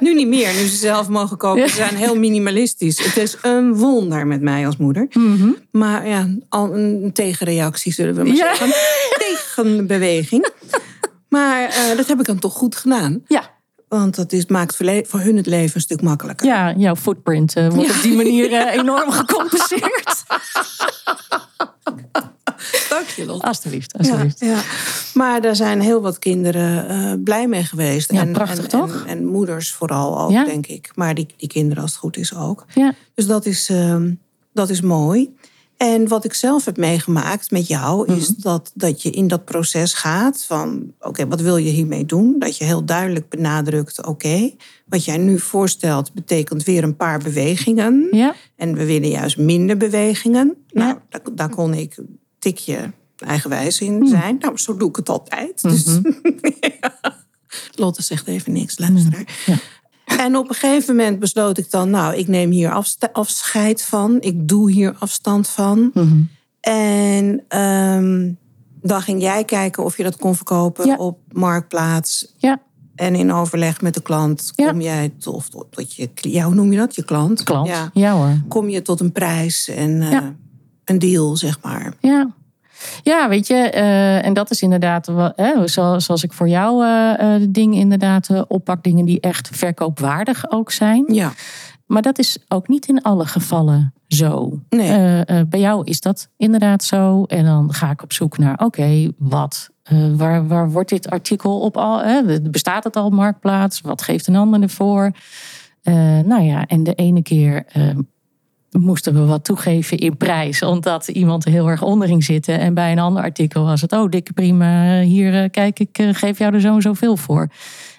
nu 0.00 0.14
niet 0.14 0.26
meer, 0.28 0.52
nu 0.54 0.66
ze 0.66 0.76
zelf 0.76 1.08
mogen 1.08 1.36
kopen. 1.36 1.68
Ze 1.68 1.74
zijn 1.74 1.96
heel 1.96 2.16
minimalistisch. 2.18 3.04
Het 3.04 3.16
is 3.16 3.36
een 3.42 3.74
wonder 3.74 4.26
met 4.26 4.40
mij 4.40 4.66
als 4.66 4.76
moeder. 4.76 5.08
Maar 5.70 6.08
ja, 6.08 6.28
al 6.48 6.74
een 6.76 7.10
tegenreactie 7.12 7.92
zullen 7.92 8.14
we 8.14 8.22
maar 8.24 8.36
Ja. 8.36 8.54
zeggen. 8.56 8.72
Tegenbeweging. 9.18 10.48
Maar 11.28 11.68
eh, 11.68 11.96
dat 11.96 12.06
heb 12.08 12.20
ik 12.20 12.26
dan 12.26 12.38
toch 12.38 12.52
goed 12.52 12.76
gedaan. 12.76 13.22
Ja. 13.26 13.50
Want 13.98 14.14
dat 14.14 14.32
is, 14.32 14.46
maakt 14.46 14.76
voor 14.76 15.20
hun 15.20 15.36
het 15.36 15.46
leven 15.46 15.74
een 15.74 15.80
stuk 15.80 16.02
makkelijker. 16.02 16.46
Ja, 16.46 16.74
jouw 16.76 16.96
footprint 16.96 17.56
eh, 17.56 17.68
wordt 17.68 17.90
op 17.96 18.02
die 18.02 18.16
manier 18.16 18.52
eh, 18.52 18.74
enorm 18.74 19.10
gecompenseerd. 19.10 20.24
Dank 22.88 23.06
je, 23.16 23.26
Lot. 23.26 23.42
Alsjeblieft, 23.42 23.98
alsjeblieft. 23.98 24.40
ja. 24.40 24.60
Maar 25.14 25.40
daar 25.40 25.56
zijn 25.56 25.80
heel 25.80 26.00
wat 26.00 26.18
kinderen 26.18 26.88
eh, 26.88 27.12
blij 27.24 27.48
mee 27.48 27.64
geweest. 27.64 28.12
Ja, 28.12 28.24
prachtig, 28.24 28.62
en, 28.64 28.68
toch? 28.68 29.02
En, 29.02 29.06
en 29.06 29.24
moeders 29.26 29.72
vooral 29.72 30.20
ook, 30.20 30.30
Ja. 30.30 30.44
denk 30.44 30.66
ik. 30.66 30.90
Maar 30.94 31.14
die, 31.14 31.26
die 31.36 31.48
kinderen, 31.48 31.82
als 31.82 31.90
het 31.92 32.00
goed 32.00 32.16
is, 32.16 32.34
ook. 32.34 32.64
Ja. 32.74 32.94
Dus 33.14 33.26
dat 33.26 33.46
is, 33.46 33.68
ehm, 33.68 34.12
dat 34.52 34.70
is 34.70 34.80
mooi. 34.80 35.34
En 35.82 36.08
wat 36.08 36.24
ik 36.24 36.34
zelf 36.34 36.64
heb 36.64 36.76
meegemaakt 36.76 37.50
met 37.50 37.66
jou, 37.66 38.12
is 38.12 38.28
Mhm. 38.30 38.40
dat, 38.40 38.70
dat 38.74 39.02
je 39.02 39.10
in 39.10 39.28
dat 39.28 39.44
proces 39.44 39.94
gaat 39.94 40.44
van: 40.44 40.92
oké, 41.00 41.26
wat 41.28 41.40
wil 41.40 41.56
je 41.56 41.70
hiermee 41.70 42.06
doen? 42.06 42.36
Dat 42.38 42.56
je 42.56 42.64
heel 42.64 42.84
duidelijk 42.84 43.28
benadrukt: 43.28 44.06
oké, 44.06 44.50
wat 44.86 45.04
jij 45.04 45.16
nu 45.16 45.38
voorstelt 45.38 46.12
betekent 46.12 46.62
weer 46.62 46.82
een 46.82 46.96
paar 46.96 47.18
bewegingen. 47.18 48.08
Ja. 48.10 48.34
En 48.56 48.74
we 48.74 48.84
willen 48.86 49.08
juist 49.08 49.38
minder 49.38 49.76
bewegingen. 49.76 50.56
Ja. 50.66 50.84
Nou, 50.84 50.98
daar, 51.08 51.20
daar 51.32 51.50
kon 51.54 51.74
ik 51.74 51.96
een 51.96 52.18
tikje 52.38 52.92
eigenwijs 53.16 53.80
in 53.80 54.06
zijn. 54.06 54.36
Nou, 54.38 54.58
zo 54.58 54.76
doe 54.76 54.88
ik 54.88 54.96
het 54.96 55.08
altijd. 55.08 55.62
Dus, 55.62 55.84
ja. 56.80 56.98
Lotte 57.74 58.02
zegt 58.02 58.26
even 58.26 58.52
niks, 58.52 58.78
luisteraar. 58.78 59.42
Ja. 59.46 59.54
En 60.18 60.36
op 60.36 60.48
een 60.48 60.54
gegeven 60.54 60.96
moment 60.96 61.18
besloot 61.18 61.58
ik 61.58 61.70
dan, 61.70 61.90
nou, 61.90 62.14
ik 62.16 62.28
neem 62.28 62.50
hier 62.50 62.84
afscheid 63.12 63.82
van. 63.82 64.16
Ik 64.20 64.48
doe 64.48 64.70
hier 64.70 64.94
afstand 64.98 65.48
van. 65.48 65.90
Mhm. 65.94 66.20
En 66.60 67.44
ehm, 67.48 68.32
dan 68.82 69.02
ging 69.02 69.20
jij 69.22 69.44
kijken 69.44 69.84
of 69.84 69.96
je 69.96 70.02
dat 70.02 70.16
kon 70.16 70.34
verkopen 70.36 70.86
Ja. 70.86 70.96
op 70.96 71.18
Marktplaats. 71.32 72.34
Ja. 72.36 72.60
En 72.94 73.14
in 73.14 73.32
overleg 73.32 73.80
met 73.80 73.94
de 73.94 74.02
klant 74.02 74.52
Ja. 74.56 74.70
kom 74.70 74.80
jij 74.80 75.12
tot, 75.18 75.50
tot, 75.70 75.94
je, 75.94 76.08
ja, 76.14 76.44
hoe 76.44 76.54
noem 76.54 76.72
je 76.72 76.78
dat? 76.78 76.94
Je 76.94 77.04
klant. 77.04 77.42
Klant. 77.42 77.68
Ja 77.68 77.90
Ja. 77.92 78.12
hoor. 78.12 78.40
kom 78.48 78.68
je 78.68 78.82
tot 78.82 79.00
een 79.00 79.12
prijs 79.12 79.68
en 79.68 80.00
eh, 80.02 80.18
een 80.84 80.98
deal, 80.98 81.36
zeg 81.36 81.58
maar. 81.62 81.94
Ja. 82.00 82.30
Ja, 83.02 83.28
weet 83.28 83.46
je, 83.46 83.54
eh, 83.54 84.26
en 84.26 84.32
dat 84.32 84.50
is 84.50 84.62
inderdaad, 84.62 85.06
hè, 85.36 85.68
zoals, 85.68 86.22
ik 86.22 86.32
voor 86.32 86.48
jou 86.48 86.84
eh, 86.84 87.34
eh, 87.34 87.40
de 87.40 87.50
dingen 87.50 87.78
inderdaad 87.78 88.46
oppak, 88.48 88.82
dingen 88.82 89.04
die 89.04 89.20
echt 89.20 89.48
verkoopwaardig 89.52 90.50
ook 90.50 90.70
zijn. 90.70 91.04
Ja, 91.14 91.32
Maar 91.86 92.02
dat 92.02 92.18
is 92.18 92.38
ook 92.48 92.68
niet 92.68 92.86
in 92.86 93.02
alle 93.02 93.26
gevallen 93.26 93.94
zo. 94.08 94.60
Nee. 94.68 95.24
Bij 95.46 95.60
jou 95.60 95.84
is 95.84 96.00
dat 96.00 96.28
inderdaad 96.36 96.84
zo. 96.84 97.24
En 97.24 97.44
dan 97.44 97.72
ga 97.72 97.90
ik 97.90 98.02
op 98.02 98.12
zoek 98.12 98.38
naar, 98.38 98.58
oké, 98.64 99.08
wat? 99.18 99.70
Waar, 100.16 100.46
waar 100.46 100.70
wordt 100.70 100.88
dit 100.88 101.10
artikel 101.10 101.60
op 101.60 101.76
al? 101.76 102.22
Bestaat 102.42 102.84
het 102.84 102.96
al 102.96 103.04
op 103.04 103.12
Marktplaats? 103.12 103.80
Wat 103.80 104.02
geeft 104.02 104.26
een 104.26 104.36
ander 104.36 104.62
ervoor? 104.62 105.12
Nou 106.24 106.42
ja, 106.42 106.66
en 106.66 106.82
de 106.82 106.94
ene 106.94 107.22
keer 107.22 107.64
moesten 108.78 109.14
we 109.14 109.24
wat 109.24 109.44
toegeven 109.44 109.98
in 109.98 110.16
prijs, 110.16 110.62
omdat 110.62 111.08
iemand 111.08 111.44
er 111.44 111.50
heel 111.50 111.68
erg 111.68 111.82
onder 111.82 112.08
ging 112.08 112.24
zitten. 112.24 112.58
En 112.58 112.74
bij 112.74 112.92
een 112.92 112.98
ander 112.98 113.22
artikel 113.22 113.64
was 113.64 113.80
het, 113.80 113.92
oh, 113.92 114.08
dikke 114.10 114.32
prima, 114.32 115.00
hier 115.00 115.42
eh, 115.42 115.50
kijk, 115.50 115.78
ik 115.78 115.98
eh, 115.98 116.08
geef 116.12 116.38
jou 116.38 116.54
er 116.54 116.60
zo 116.60 116.74
en 116.74 116.82
zoveel 116.82 117.16
voor. 117.16 117.48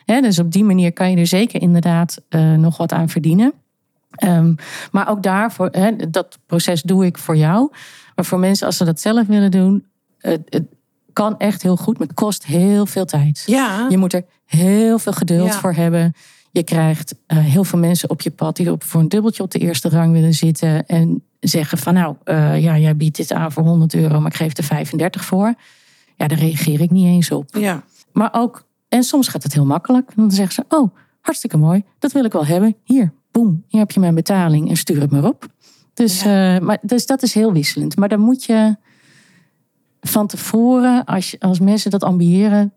Dus 0.05 0.39
op 0.39 0.51
die 0.51 0.63
manier 0.63 0.93
kan 0.93 1.11
je 1.11 1.17
er 1.17 1.27
zeker 1.27 1.61
inderdaad 1.61 2.21
eh, 2.29 2.53
nog 2.53 2.77
wat 2.77 2.91
aan 2.91 3.09
verdienen. 3.09 3.53
Ehm, 4.11 4.53
maar 4.91 5.09
ook 5.09 5.23
daarvoor, 5.23 5.67
hè, 5.71 6.09
dat 6.09 6.39
proces 6.45 6.81
doe 6.81 7.05
ik 7.05 7.17
voor 7.17 7.35
jou. 7.37 7.71
Maar 8.15 8.25
voor 8.25 8.39
mensen, 8.39 8.65
als 8.65 8.77
ze 8.77 8.85
dat 8.85 8.99
zelf 8.99 9.27
willen 9.27 9.51
doen, 9.51 9.85
het, 10.17 10.41
het 10.49 10.63
kan 11.13 11.37
echt 11.37 11.61
heel 11.61 11.77
goed, 11.77 11.97
maar 11.97 12.07
het 12.07 12.15
kost 12.15 12.45
heel 12.45 12.85
veel 12.85 13.05
tijd. 13.05 13.43
ja. 13.45 13.87
Je 13.89 13.97
moet 13.97 14.13
er 14.13 14.25
heel 14.45 14.99
veel 14.99 15.13
geduld 15.13 15.47
Ja. 15.53 15.59
voor 15.59 15.73
hebben. 15.73 16.13
Je 16.53 16.63
krijgt 16.63 17.15
eh, 17.25 17.37
heel 17.37 17.63
veel 17.63 17.79
mensen 17.79 18.09
op 18.09 18.21
je 18.21 18.31
pad 18.31 18.55
die 18.55 18.71
op, 18.71 18.83
voor 18.83 19.01
een 19.01 19.09
dubbeltje 19.09 19.43
op 19.43 19.51
de 19.51 19.59
eerste 19.59 19.89
rang 19.89 20.11
willen 20.11 20.33
zitten. 20.33 20.85
En 20.85 21.23
zeggen 21.39 21.77
van 21.77 21.93
nou, 21.93 22.15
eh, 22.23 22.61
ja, 22.61 22.77
jij 22.77 22.95
biedt 22.95 23.17
dit 23.17 23.33
aan 23.33 23.51
voor 23.51 23.63
100 23.63 23.93
euro, 23.93 24.19
maar 24.19 24.31
ik 24.31 24.37
geef 24.37 24.57
er 24.57 24.63
35 24.63 25.25
voor. 25.25 25.53
Ja, 26.15 26.27
daar 26.27 26.37
reageer 26.37 26.81
ik 26.81 26.91
niet 26.91 27.05
eens 27.05 27.31
op. 27.31 27.55
ja. 27.55 27.83
Maar 28.11 28.29
ook, 28.31 28.67
en 28.89 29.03
soms 29.03 29.27
gaat 29.27 29.43
het 29.43 29.53
heel 29.53 29.65
makkelijk. 29.65 30.11
Dan 30.15 30.31
zeggen 30.31 30.53
ze, 30.53 30.75
oh, 30.75 30.95
hartstikke 31.21 31.57
mooi, 31.57 31.83
dat 31.99 32.11
wil 32.11 32.25
ik 32.25 32.31
wel 32.31 32.45
hebben. 32.45 32.75
Hier, 32.83 33.13
boem, 33.31 33.63
hier 33.67 33.79
heb 33.79 33.91
je 33.91 33.99
mijn 33.99 34.15
betaling 34.15 34.69
en 34.69 34.77
stuur 34.77 35.01
het 35.01 35.11
maar 35.11 35.25
op. 35.25 35.47
Dus, 35.93 36.21
eh, 36.21 36.59
maar, 36.59 36.77
dus 36.81 37.05
dat 37.05 37.23
is 37.23 37.33
heel 37.33 37.53
wisselend. 37.53 37.95
Maar 37.97 38.09
dan 38.09 38.19
moet 38.19 38.43
je 38.43 38.75
van 40.01 40.27
tevoren, 40.27 41.05
als, 41.05 41.31
je, 41.31 41.39
als 41.39 41.59
mensen 41.59 41.91
dat 41.91 42.03
ambiëren, 42.03 42.73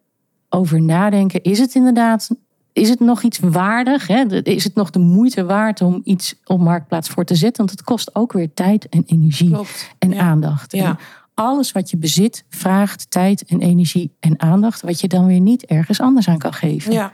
over 0.49 0.83
nadenken. 0.83 1.43
Is 1.43 1.59
het 1.59 1.75
inderdaad, 1.75 2.31
is 2.77 2.89
het 2.89 3.01
nog 3.01 3.23
iets 3.23 3.39
waardig? 3.39 4.07
Hè? 4.07 4.43
Is 4.43 4.65
het 4.65 4.75
nog 4.75 4.91
de 4.91 4.99
moeite 4.99 5.45
waard 5.45 5.81
om 5.81 6.01
iets 6.05 6.35
op 6.45 6.61
marktplaats 6.61 7.09
voor 7.09 7.25
te 7.25 7.35
zetten? 7.35 7.67
Want 7.67 7.71
het 7.79 7.87
kost 7.87 8.15
ook 8.15 8.33
weer 8.33 8.55
tijd 8.55 8.89
en 8.89 9.03
energie 9.07 9.51
Klopt. 9.51 9.91
en 9.99 10.11
Ja. 10.11 10.21
aandacht. 10.21 10.73
Ja. 10.73 10.85
En 10.85 10.99
alles 11.35 11.73
wat 11.73 11.91
je 11.91 11.97
bezit 11.97 12.45
vraagt 12.49 13.11
tijd 13.11 13.45
en 13.45 13.61
energie 13.61 14.13
en 14.21 14.41
aandacht, 14.41 14.81
wat 14.81 15.01
je 15.01 15.09
dan 15.09 15.27
weer 15.27 15.41
niet 15.41 15.65
ergens 15.65 16.01
anders 16.01 16.29
aan 16.29 16.39
kan 16.39 16.53
geven. 16.53 16.93
Ja. 16.93 17.13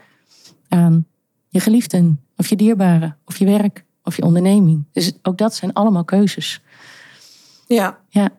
Aan 0.69 1.05
je 1.49 1.59
geliefden, 1.59 2.19
of 2.37 2.47
je 2.47 2.55
dierbaren, 2.55 3.17
of 3.25 3.37
je 3.37 3.45
werk, 3.45 3.85
of 4.03 4.15
je 4.15 4.23
onderneming. 4.23 4.85
Dus 4.91 5.13
ook 5.21 5.37
dat 5.37 5.55
zijn 5.55 5.73
allemaal 5.73 6.05
keuzes. 6.05 6.61
Ja. 7.73 7.97
Ja, 8.09 8.29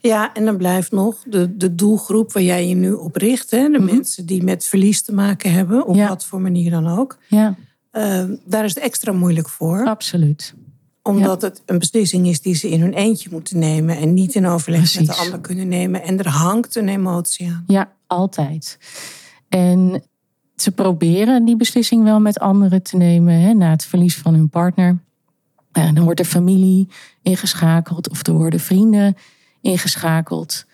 ja, 0.00 0.34
en 0.34 0.44
dan 0.44 0.56
blijft 0.56 0.92
nog 0.92 1.16
de, 1.26 1.56
de 1.56 1.74
doelgroep 1.74 2.32
waar 2.32 2.42
jij 2.42 2.68
je 2.68 2.74
nu 2.74 2.92
op 2.92 3.16
richt. 3.16 3.50
Hè? 3.50 3.68
De 3.68 3.78
mensen 3.78 4.26
die 4.26 4.42
met 4.42 4.66
verlies 4.66 5.02
te 5.02 5.14
maken 5.14 5.52
hebben, 5.52 5.80
op 5.82 5.88
Mhm. 5.88 5.98
Ja. 5.98 6.08
wat 6.08 6.24
voor 6.24 6.40
manier 6.40 6.70
dan 6.70 6.86
ook. 6.98 7.18
ja 7.28 7.56
Eh, 7.90 8.24
daar 8.44 8.64
is 8.64 8.74
het 8.74 8.84
extra 8.84 9.12
moeilijk 9.12 9.48
voor. 9.48 9.84
absoluut. 9.86 10.54
Omdat 11.02 11.42
het 11.42 11.62
een 11.66 11.78
beslissing 11.78 12.26
is 12.26 12.40
die 12.40 12.54
ze 12.54 12.68
in 12.70 12.80
hun 12.80 12.92
eentje 12.92 13.28
moeten 13.32 13.58
nemen. 13.58 13.96
En 13.96 14.14
niet 14.14 14.34
in 14.34 14.46
overleg 14.46 14.96
met 14.98 15.06
de 15.06 15.14
ander 15.14 15.40
kunnen 15.40 15.68
nemen. 15.68 16.02
En 16.02 16.18
er 16.18 16.28
hangt 16.28 16.74
een 16.76 16.88
emotie 16.88 17.46
aan. 17.48 17.64
Ja, 17.66 17.92
altijd. 18.06 18.78
En 19.48 20.02
ze 20.56 20.70
proberen 20.72 21.44
die 21.44 21.56
beslissing 21.56 22.04
wel 22.04 22.20
met 22.20 22.38
anderen 22.38 22.82
te 22.82 22.96
nemen 22.96 23.34
hè, 23.40 23.52
na 23.54 23.70
het 23.70 23.84
verlies 23.84 24.16
van 24.18 24.34
hun 24.34 24.48
partner. 24.48 24.98
Dan 25.72 26.00
wordt 26.00 26.20
er 26.20 26.26
familie 26.26 26.88
ingeschakeld 27.22 28.08
of 28.08 28.26
er 28.26 28.32
worden 28.32 28.60
vrienden 28.60 29.16
ingeschakeld. 29.60 30.64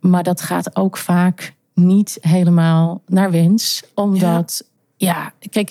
Maar 0.00 0.22
dat 0.22 0.40
gaat 0.40 0.76
ook 0.76 0.96
vaak 0.96 1.54
niet 1.74 2.18
helemaal 2.20 3.02
naar 3.06 3.30
wens. 3.30 3.82
Omdat, 3.94 4.64
ja, 4.96 5.32
kijk, 5.50 5.70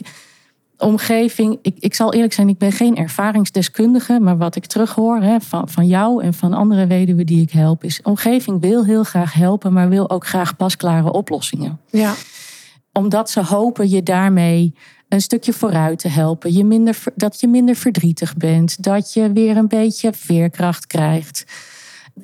omgeving. 0.77 1.59
Ik, 1.61 1.75
ik 1.79 1.93
zal 1.93 2.13
eerlijk 2.13 2.33
zijn, 2.33 2.49
ik 2.49 2.57
ben 2.57 2.71
geen 2.71 2.95
ervaringsdeskundige. 2.95 4.19
Maar 4.19 4.37
wat 4.37 4.55
ik 4.55 4.65
terughoor 4.65 5.21
hè, 5.21 5.39
van, 5.39 5.69
van 5.69 5.87
jou 5.87 6.23
en 6.23 6.33
van 6.33 6.53
andere 6.53 6.87
weduwen 6.87 7.25
die 7.25 7.41
ik 7.41 7.51
help, 7.51 7.83
is: 7.83 8.01
omgeving 8.01 8.61
wil 8.61 8.85
heel 8.85 9.03
graag 9.03 9.33
helpen, 9.33 9.73
maar 9.73 9.89
wil 9.89 10.09
ook 10.09 10.27
graag 10.27 10.55
pasklare 10.55 11.11
oplossingen. 11.11 11.79
Ja, 11.89 12.13
Omdat 12.93 13.29
ze 13.29 13.43
hopen 13.43 13.89
je 13.89 14.03
daarmee 14.03 14.75
een 15.09 15.21
stukje 15.21 15.53
vooruit 15.53 15.99
te 15.99 16.07
helpen. 16.07 16.53
Je 16.53 16.65
minder, 16.65 17.03
dat 17.15 17.39
je 17.39 17.47
minder 17.47 17.75
verdrietig 17.75 18.35
bent. 18.35 18.83
Dat 18.83 19.13
je 19.13 19.31
weer 19.31 19.57
een 19.57 19.67
beetje 19.67 20.13
veerkracht 20.13 20.87
krijgt. 20.87 21.45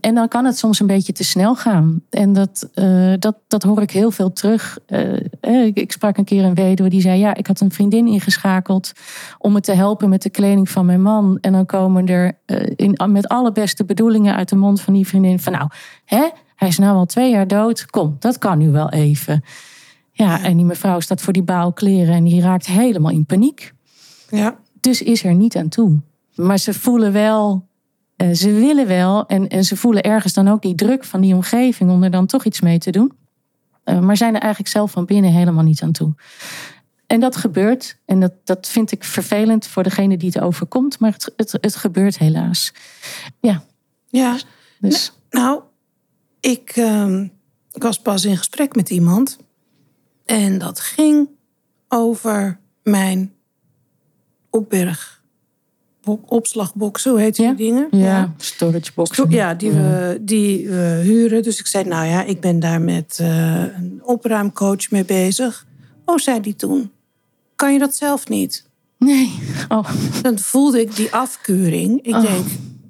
En 0.01 0.15
dan 0.15 0.27
kan 0.27 0.45
het 0.45 0.57
soms 0.57 0.79
een 0.79 0.87
beetje 0.87 1.13
te 1.13 1.23
snel 1.23 1.55
gaan. 1.55 2.01
En 2.09 2.33
dat, 2.33 2.69
eh, 2.73 3.13
dat, 3.19 3.35
dat 3.47 3.63
hoor 3.63 3.81
ik 3.81 3.91
heel 3.91 4.11
veel 4.11 4.33
terug. 4.33 4.77
Eh, 4.85 5.13
eh, 5.39 5.65
ik, 5.65 5.77
ik 5.77 5.91
sprak 5.91 6.17
een 6.17 6.23
keer 6.23 6.43
een 6.43 6.53
weduwe 6.53 6.89
die 6.89 7.01
zei... 7.01 7.19
ja, 7.19 7.35
ik 7.35 7.47
had 7.47 7.59
een 7.59 7.71
vriendin 7.71 8.07
ingeschakeld 8.07 8.91
om 9.37 9.53
me 9.53 9.61
te 9.61 9.73
helpen 9.73 10.09
met 10.09 10.21
de 10.21 10.29
kleding 10.29 10.69
van 10.69 10.85
mijn 10.85 11.01
man. 11.01 11.37
En 11.41 11.51
dan 11.51 11.65
komen 11.65 12.07
er 12.07 12.37
in, 12.75 12.99
met 13.07 13.27
alle 13.27 13.51
beste 13.51 13.85
bedoelingen 13.85 14.35
uit 14.35 14.49
de 14.49 14.55
mond 14.55 14.81
van 14.81 14.93
die 14.93 15.07
vriendin... 15.07 15.39
van 15.39 15.53
nou, 15.53 15.69
hè, 16.05 16.29
Hij 16.55 16.67
is 16.67 16.77
nou 16.77 16.95
al 16.95 17.05
twee 17.05 17.31
jaar 17.31 17.47
dood. 17.47 17.85
Kom, 17.85 18.15
dat 18.19 18.37
kan 18.37 18.57
nu 18.57 18.71
wel 18.71 18.89
even. 18.89 19.43
Ja, 20.15 20.43
en 20.43 20.57
die 20.57 20.65
mevrouw 20.65 20.99
staat 20.99 21.21
voor 21.21 21.33
die 21.33 21.43
baal 21.43 21.73
kleren 21.73 22.15
en 22.15 22.23
die 22.23 22.41
raakt 22.41 22.65
helemaal 22.65 23.11
in 23.11 23.25
paniek. 23.25 23.73
Ja. 24.29 24.59
Dus 24.79 25.01
is 25.01 25.23
er 25.23 25.33
niet 25.33 25.55
aan 25.55 25.69
toe. 25.69 26.01
Maar 26.35 26.57
ze 26.57 26.73
voelen 26.73 27.11
wel, 27.11 27.67
eh, 28.15 28.31
ze 28.31 28.51
willen 28.51 28.87
wel 28.87 29.25
en, 29.25 29.47
en 29.47 29.63
ze 29.63 29.77
voelen 29.77 30.03
ergens 30.03 30.33
dan 30.33 30.47
ook 30.47 30.61
die 30.61 30.75
druk 30.75 31.03
van 31.03 31.21
die 31.21 31.35
omgeving 31.35 31.91
om 31.91 32.03
er 32.03 32.11
dan 32.11 32.25
toch 32.25 32.45
iets 32.45 32.61
mee 32.61 32.77
te 32.77 32.91
doen. 32.91 33.11
Eh, 33.83 33.99
maar 33.99 34.17
zijn 34.17 34.35
er 34.35 34.41
eigenlijk 34.41 34.71
zelf 34.71 34.91
van 34.91 35.05
binnen 35.05 35.31
helemaal 35.31 35.63
niet 35.63 35.81
aan 35.81 35.91
toe. 35.91 36.13
En 37.07 37.19
dat 37.19 37.35
gebeurt. 37.35 37.97
En 38.05 38.19
dat, 38.19 38.33
dat 38.43 38.67
vind 38.67 38.91
ik 38.91 39.03
vervelend 39.03 39.67
voor 39.67 39.83
degene 39.83 40.17
die 40.17 40.29
het 40.33 40.39
overkomt. 40.39 40.99
Maar 40.99 41.11
het, 41.11 41.33
het, 41.37 41.57
het 41.61 41.75
gebeurt 41.75 42.17
helaas. 42.17 42.73
Ja, 43.39 43.63
Ja. 44.07 44.37
dus 44.79 45.13
Nou, 45.29 45.61
ik, 46.39 46.71
ehm, 46.75 47.27
ik 47.71 47.83
was 47.83 47.99
pas 47.99 48.25
in 48.25 48.37
gesprek 48.37 48.75
met 48.75 48.89
iemand. 48.89 49.37
En 50.25 50.57
dat 50.57 50.79
ging 50.79 51.27
over 51.87 52.59
mijn 52.83 53.33
opberg. 54.49 55.21
bo- 56.03 56.21
Opslagboxen, 56.25 57.11
hoe 57.11 57.19
heet 57.19 57.35
die 57.35 57.45
Ja. 57.45 57.53
dingen? 57.53 57.87
ja, 57.91 58.33
storage 58.37 58.91
box. 58.95 59.21
Ja, 59.29 59.53
die 59.53 59.71
we, 59.71 60.17
die 60.21 60.67
we 60.69 60.99
huren. 61.03 61.43
Dus 61.43 61.59
ik 61.59 61.67
zei, 61.67 61.83
nou 61.87 62.05
ja, 62.07 62.23
ik 62.23 62.39
ben 62.41 62.59
daar 62.59 62.81
met 62.81 63.17
eh, 63.21 63.63
een 63.77 63.99
opruimcoach 64.03 64.91
mee 64.91 65.05
bezig. 65.05 65.65
Oh, 66.05 66.17
zei 66.17 66.39
die 66.39 66.55
toen. 66.55 66.91
Kan 67.55 67.73
je 67.73 67.79
dat 67.79 67.95
zelf 67.95 68.27
niet? 68.29 68.65
Nee. 68.97 69.39
Oh, 69.69 69.89
Dan 70.21 70.39
voelde 70.39 70.81
ik 70.81 70.95
die 70.95 71.11
afkeuring. 71.13 72.01
Ik 72.05 72.13
Oh. 72.15 72.21
denk, 72.21 72.45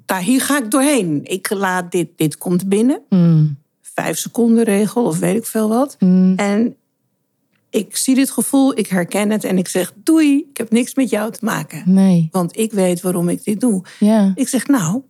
daar, 0.06 0.20
hier 0.22 0.40
ga 0.40 0.58
ik 0.58 0.70
doorheen. 0.70 1.20
Ik 1.24 1.50
laat 1.50 1.92
dit, 1.92 2.08
dit 2.16 2.38
komt 2.38 2.68
binnen. 2.68 3.00
mm, 3.08 3.56
Vijf 3.82 4.18
seconden 4.18 4.64
regel 4.64 5.04
of 5.04 5.18
weet 5.18 5.36
ik 5.36 5.46
veel 5.46 5.68
wat. 5.68 5.96
mm, 5.98 6.34
En 6.36 6.76
ik 7.74 7.96
zie 7.96 8.14
dit 8.14 8.30
gevoel, 8.30 8.78
ik 8.78 8.86
herken 8.86 9.30
het 9.30 9.44
en 9.44 9.58
ik 9.58 9.68
zeg, 9.68 9.92
doei, 10.04 10.46
ik 10.50 10.56
heb 10.56 10.70
niks 10.70 10.94
met 10.94 11.10
jou 11.10 11.32
te 11.32 11.44
maken. 11.44 11.82
nee. 11.86 12.28
Want 12.32 12.58
ik 12.58 12.72
weet 12.72 13.00
waarom 13.00 13.28
ik 13.28 13.44
dit 13.44 13.60
doe. 13.60 13.82
Ja. 13.98 14.32
Ik 14.34 14.48
zeg, 14.48 14.66
nou, 14.66 15.02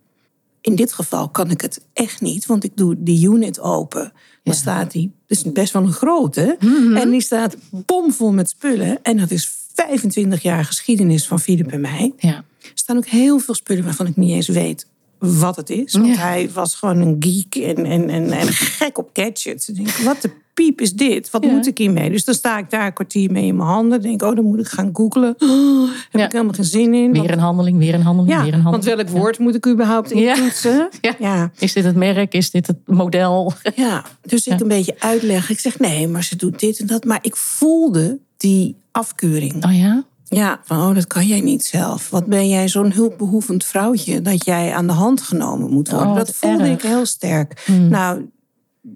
in 0.61 0.75
dit 0.75 0.93
geval 0.93 1.29
kan 1.29 1.51
ik 1.51 1.61
het 1.61 1.81
echt 1.93 2.21
niet, 2.21 2.45
want 2.45 2.63
ik 2.63 2.71
doe 2.75 2.95
die 2.97 3.27
unit 3.29 3.59
open. 3.59 4.01
Dan 4.01 4.11
Ja. 4.43 4.53
staat 4.53 4.91
die, 4.91 5.11
het 5.27 5.37
is 5.37 5.51
best 5.51 5.73
wel 5.73 5.81
een 5.83 5.93
grote, 5.93 6.57
en 6.95 7.09
die 7.09 7.21
staat 7.21 7.57
bomvol 7.85 8.31
met 8.31 8.49
spullen. 8.49 8.99
En 9.03 9.17
dat 9.17 9.31
is 9.31 9.51
25 9.73 10.41
jaar 10.41 10.65
geschiedenis 10.65 11.27
van 11.27 11.39
Philip 11.39 11.71
en 11.71 11.81
mij. 11.81 12.13
Ja. 12.17 12.35
Er 12.61 12.71
staan 12.73 12.97
ook 12.97 13.05
heel 13.05 13.39
veel 13.39 13.53
spullen 13.53 13.83
waarvan 13.83 14.07
ik 14.07 14.15
niet 14.15 14.31
eens 14.31 14.47
weet 14.47 14.87
wat 15.19 15.55
het 15.55 15.69
is. 15.69 15.93
Want 15.93 16.07
Ja. 16.07 16.13
hij 16.15 16.49
was 16.53 16.75
gewoon 16.75 16.97
een 17.01 17.15
geek 17.19 17.55
en, 17.63 17.85
en, 17.85 18.09
en, 18.09 18.31
en 18.31 18.47
gek 18.47 18.97
op 18.97 19.09
gadgets. 19.13 19.69
Ik 19.69 19.75
denk, 19.75 19.89
wat 19.89 20.21
de 20.21 20.31
piep 20.53 20.81
is 20.81 20.93
dit? 20.93 21.29
Wat 21.31 21.43
Ja. 21.43 21.51
moet 21.51 21.67
ik 21.67 21.77
hiermee? 21.77 22.09
Dus 22.09 22.25
dan 22.25 22.35
sta 22.35 22.57
ik 22.57 22.69
daar 22.69 22.85
een 22.85 22.93
kwartier 22.93 23.31
mee 23.31 23.45
in 23.45 23.55
mijn 23.55 23.69
handen. 23.69 24.01
Denk, 24.01 24.21
oh, 24.21 24.35
dan 24.35 24.45
moet 24.45 24.59
ik 24.59 24.67
gaan 24.67 24.89
googlen. 24.93 25.35
Oh, 25.39 25.89
heb 26.11 26.19
Ja. 26.21 26.25
ik 26.25 26.31
helemaal 26.31 26.53
geen 26.53 26.65
zin 26.65 26.93
in. 26.93 27.11
Weer 27.11 27.31
een 27.31 27.39
handeling, 27.39 27.77
weer 27.77 27.93
een 27.93 28.01
handeling, 28.01 28.33
Ja, 28.33 28.43
weer 28.43 28.53
een 28.53 28.63
want 28.63 28.75
handeling. 28.75 29.09
welk 29.09 29.21
woord 29.23 29.39
moet 29.39 29.55
ik 29.55 29.67
überhaupt 29.67 30.11
intoetsen? 30.11 30.89
Ja. 31.01 31.15
Ja. 31.19 31.51
Is 31.59 31.73
dit 31.73 31.83
het 31.83 31.95
merk? 31.95 32.33
Is 32.33 32.51
dit 32.51 32.67
het 32.67 32.77
model? 32.85 33.53
ja, 33.75 34.03
dus 34.21 34.47
ik 34.47 34.59
een 34.59 34.67
beetje 34.67 34.95
uitleggen. 34.99 35.53
Ik 35.53 35.59
zeg, 35.59 35.79
nee, 35.79 36.07
maar 36.07 36.23
ze 36.23 36.35
doet 36.35 36.59
dit 36.59 36.79
en 36.79 36.87
dat. 36.87 37.03
Maar 37.05 37.19
ik 37.21 37.35
voelde 37.35 38.19
die 38.37 38.75
afkeuring. 38.91 39.65
Oh 39.65 39.77
ja? 39.77 40.03
Ja, 40.27 40.59
van 40.63 40.89
oh, 40.89 40.95
dat 40.95 41.07
kan 41.07 41.25
jij 41.25 41.41
niet 41.41 41.65
zelf. 41.65 42.09
Wat 42.09 42.25
ben 42.25 42.49
jij 42.49 42.67
zo'n 42.67 42.91
hulpbehoevend 42.91 43.65
vrouwtje 43.65 44.21
dat 44.21 44.45
jij 44.45 44.73
aan 44.73 44.87
de 44.87 44.93
hand 44.93 45.21
genomen 45.21 45.69
moet 45.69 45.89
worden? 45.89 46.09
Oh, 46.09 46.15
dat 46.15 46.35
voelde 46.35 46.63
erg. 46.63 46.73
ik 46.73 46.81
heel 46.81 47.05
sterk. 47.05 47.63
Mm. 47.65 47.89
Nou, 47.89 48.29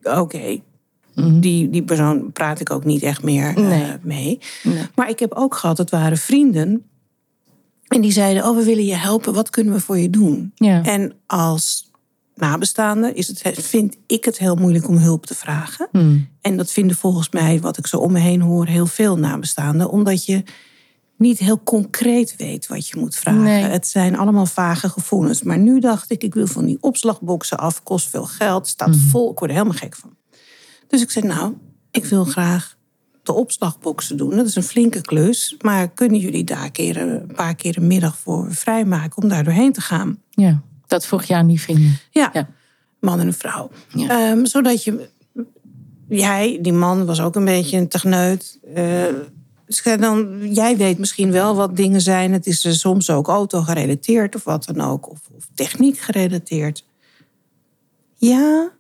oké. 0.03 0.59
Mm. 1.15 1.39
Die, 1.39 1.69
die 1.69 1.83
persoon 1.83 2.31
praat 2.31 2.59
ik 2.59 2.71
ook 2.71 2.85
niet 2.85 3.03
echt 3.03 3.23
meer 3.23 3.57
eh, 3.57 3.79
mee. 4.01 4.39
Nee. 4.63 4.87
Maar 4.95 5.09
ik 5.09 5.19
heb 5.19 5.33
ook 5.33 5.55
gehad, 5.55 5.77
het 5.77 5.89
waren 5.89 6.17
vrienden. 6.17 6.83
En 7.87 8.01
die 8.01 8.11
zeiden, 8.11 8.45
oh, 8.45 8.55
we 8.55 8.63
willen 8.63 8.85
je 8.85 8.95
helpen. 8.95 9.33
Wat 9.33 9.49
kunnen 9.49 9.73
we 9.73 9.79
voor 9.79 9.97
je 9.97 10.09
doen? 10.09 10.51
Ja. 10.55 10.83
En 10.83 11.13
als 11.25 11.91
nabestaande 12.35 13.13
is 13.13 13.27
het, 13.27 13.41
vind 13.53 13.97
ik 14.07 14.25
het 14.25 14.37
heel 14.37 14.55
moeilijk 14.55 14.87
om 14.87 14.97
hulp 14.97 15.25
te 15.25 15.35
vragen. 15.35 15.87
Mm. 15.91 16.27
En 16.41 16.57
dat 16.57 16.71
vinden 16.71 16.95
volgens 16.95 17.29
mij, 17.29 17.59
wat 17.59 17.77
ik 17.77 17.87
zo 17.87 17.97
om 17.97 18.11
me 18.11 18.19
heen 18.19 18.41
hoor, 18.41 18.65
heel 18.65 18.87
veel 18.87 19.17
nabestaanden. 19.17 19.89
Omdat 19.89 20.25
je 20.25 20.43
niet 21.19 21.39
heel 21.39 21.63
concreet 21.63 22.36
weet 22.38 22.67
wat 22.67 22.88
je 22.88 22.99
moet 22.99 23.15
vragen. 23.15 23.43
Nee. 23.43 23.63
Het 23.63 23.88
zijn 23.88 24.17
allemaal 24.17 24.45
vage 24.45 24.89
gevoelens. 24.89 25.43
Maar 25.43 25.58
nu 25.58 25.79
dacht 25.79 26.12
ik, 26.12 26.23
ik 26.23 26.34
wil 26.34 26.47
van 26.47 26.65
die 26.65 26.77
opslagboxen 26.82 27.58
af. 27.58 27.84
Kost 27.84 28.10
veel 28.10 28.25
geld, 28.25 28.67
staat 28.67 28.95
vol. 28.97 29.32
Ik 29.32 29.39
word 29.39 29.51
er 29.51 29.58
helemaal 29.58 29.77
gek 29.79 29.95
van. 29.95 30.15
Dus 30.88 31.01
ik 31.01 31.12
zei, 31.12 31.27
nou, 31.27 31.53
ik 31.91 32.05
wil 32.05 32.23
graag 32.25 32.77
de 33.23 33.34
opslagboxen 33.34 34.17
doen. 34.17 34.36
Dat 34.36 34.45
is 34.45 34.55
een 34.55 34.63
flinke 34.63 35.01
klus. 35.01 35.55
Maar 35.62 35.89
kunnen 35.89 36.19
jullie 36.19 36.43
daar 36.43 36.63
een, 36.63 36.71
keer, 36.71 36.97
een 36.97 37.32
paar 37.36 37.55
keer 37.55 37.77
een 37.77 37.88
middag 37.88 38.17
voor 38.17 38.53
vrijmaken 38.53 39.23
om 39.23 39.29
daar 39.29 39.43
doorheen 39.43 39.73
te 39.73 39.82
gaan? 39.82 40.21
Ja, 40.29 40.62
dat 40.88 41.05
vroeg 41.05 41.23
je 41.23 41.36
aan 41.36 41.47
die 41.47 41.62
vrienden. 41.62 41.97
Ja, 42.12 42.29
Ja. 42.34 42.49
man 42.99 43.19
en 43.19 43.27
een 43.27 43.34
vrouw. 43.34 43.69
Ja. 43.88 44.32
Ehm, 44.32 44.45
zodat 44.45 44.84
je... 44.84 45.10
Jij, 46.08 46.60
die 46.62 46.73
man, 46.73 47.05
was 47.05 47.21
ook 47.21 47.36
een 47.36 47.45
beetje 47.45 47.77
een 47.77 47.88
techneut. 47.88 48.60
Eh, 48.73 49.03
dan, 49.99 50.39
jij 50.53 50.77
weet 50.77 50.97
misschien 50.97 51.32
wel 51.32 51.55
wat 51.55 51.75
dingen 51.75 52.01
zijn. 52.01 52.34
Het 52.34 52.47
is 52.47 52.79
soms 52.79 53.10
ook 53.10 53.27
auto 53.27 53.62
gerelateerd 53.62 54.36
of 54.36 54.43
wat 54.43 54.65
dan 54.65 54.82
ook. 54.82 55.10
Of, 55.10 55.19
of 55.36 55.47
techniek 55.55 55.97
gerelateerd. 55.97 56.86
Ja, 58.15 58.71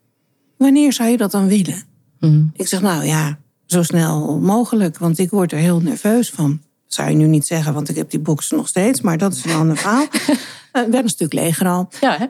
wanneer 0.57 0.93
zou 0.93 1.09
je 1.09 1.17
dat 1.17 1.31
dan 1.31 1.47
willen? 1.47 1.83
Mm. 2.19 2.51
Ik 2.55 2.67
zeg, 2.67 2.81
nou 2.81 3.03
ja, 3.03 3.39
zo 3.65 3.83
snel 3.83 4.39
mogelijk. 4.39 4.97
Want 4.97 5.17
ik 5.17 5.29
word 5.29 5.51
er 5.51 5.57
heel 5.57 5.79
nerveus 5.79 6.29
van. 6.29 6.61
Zou 6.87 7.09
je 7.09 7.15
nu 7.15 7.27
niet 7.27 7.47
zeggen, 7.47 7.73
want 7.73 7.89
ik 7.89 7.95
heb 7.95 8.09
die 8.09 8.19
box 8.19 8.51
nog 8.51 8.67
steeds. 8.67 9.01
Maar 9.01 9.17
dat 9.17 9.33
is 9.33 9.45
een 9.45 9.51
ander 9.51 9.77
verhaal. 9.77 10.07
Eh, 10.71 10.83
werd 10.83 11.03
een 11.03 11.09
stuk 11.09 11.33
leger 11.33 11.67
al. 11.67 11.89
Ja, 11.99 12.17
hè? 12.17 12.25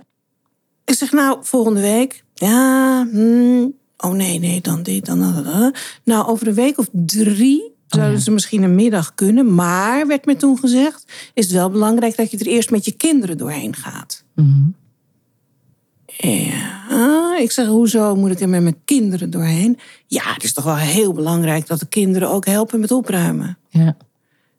Ik 0.86 0.94
zeg, 0.94 1.12
nou, 1.12 1.38
volgende 1.42 1.82
week. 1.82 2.24
Ja, 2.34 3.08
hmm, 3.12 3.74
oh 3.98 4.12
nee, 4.12 4.40
nee, 4.40 4.62
dan 4.62 4.84
dit, 4.84 5.06
dan 5.06 5.44
dat. 5.44 5.72
Nou, 6.04 6.28
over 6.28 6.48
een 6.48 6.54
week 6.54 6.78
of 6.78 6.88
drie 6.92 7.76
zouden 7.96 8.18
ja. 8.18 8.24
ze 8.24 8.32
misschien 8.32 8.64
een 8.64 8.76
middag 8.76 9.16
kunnen. 9.16 9.56
Maar, 9.56 10.08
werd 10.08 10.26
me 10.26 10.36
toen 10.36 10.60
gezegd, 10.60 11.12
is 11.34 11.46
het 11.46 11.54
wel 11.54 11.70
belangrijk 11.70 12.18
dat 12.18 12.32
je 12.32 12.38
er 12.38 12.48
eerst 12.48 12.72
met 12.72 12.86
je 12.86 12.92
kinderen 12.92 13.38
doorheen 13.38 13.76
gaat. 13.76 14.24
Mm. 14.36 14.76
Ja, 16.18 17.38
ik 17.38 17.52
zeg, 17.52 17.68
hoezo 17.68 18.16
moet 18.16 18.32
ik 18.32 18.40
er 18.40 18.50
met 18.50 18.62
mijn 18.62 18.82
kinderen 18.86 19.30
doorheen? 19.30 19.78
Ja, 20.08 20.34
het 20.34 20.44
is 20.44 20.54
toch 20.54 20.64
wel 20.64 20.76
heel 20.76 21.14
belangrijk 21.14 21.68
dat 21.68 21.80
de 21.80 21.88
kinderen 21.88 22.30
ook 22.30 22.46
helpen 22.46 22.80
met 22.80 22.92
opruimen. 22.92 23.58
Ja. 23.70 23.98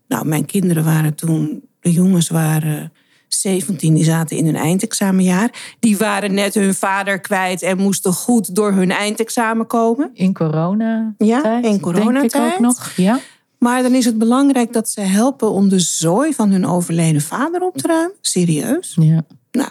Nou, 0.08 0.26
mijn 0.26 0.46
kinderen 0.46 0.84
waren 0.84 1.14
toen, 1.14 1.62
de 1.80 1.92
jongens 1.92 2.28
waren 2.28 2.92
17, 3.34 3.94
die 3.94 4.04
zaten 4.04 4.36
in 4.36 4.44
hun 4.44 4.56
eindexamenjaar. 4.56 5.74
Die 5.80 5.96
waren 5.96 6.34
net 6.34 6.54
hun 6.54 6.74
vader 6.74 7.20
kwijt 7.20 7.62
en 7.62 7.78
moesten 7.78 8.12
goed 8.12 8.54
door 8.54 8.72
hun 8.72 8.90
eindexamen 8.90 9.66
komen. 9.66 10.10
In 10.14 10.32
corona. 10.34 11.14
Ja, 11.18 11.54
in 11.56 11.62
Denk 11.62 11.74
ik 11.74 11.80
coronatijd. 11.80 12.52
ook 12.54 12.58
nog. 12.60 12.92
Ja. 12.96 13.20
Maar 13.58 13.82
dan 13.82 13.94
is 13.94 14.04
het 14.04 14.18
belangrijk 14.18 14.72
dat 14.72 14.88
ze 14.88 15.00
helpen 15.00 15.50
om 15.50 15.68
de 15.68 15.78
zooi 15.78 16.34
van 16.34 16.50
hun 16.50 16.66
overleden 16.66 17.20
vader 17.22 17.60
op 17.60 17.76
te 17.76 17.86
ruimen. 17.86 18.16
Serieus. 18.20 18.96
Ja. 19.00 19.22
Nou, 19.52 19.70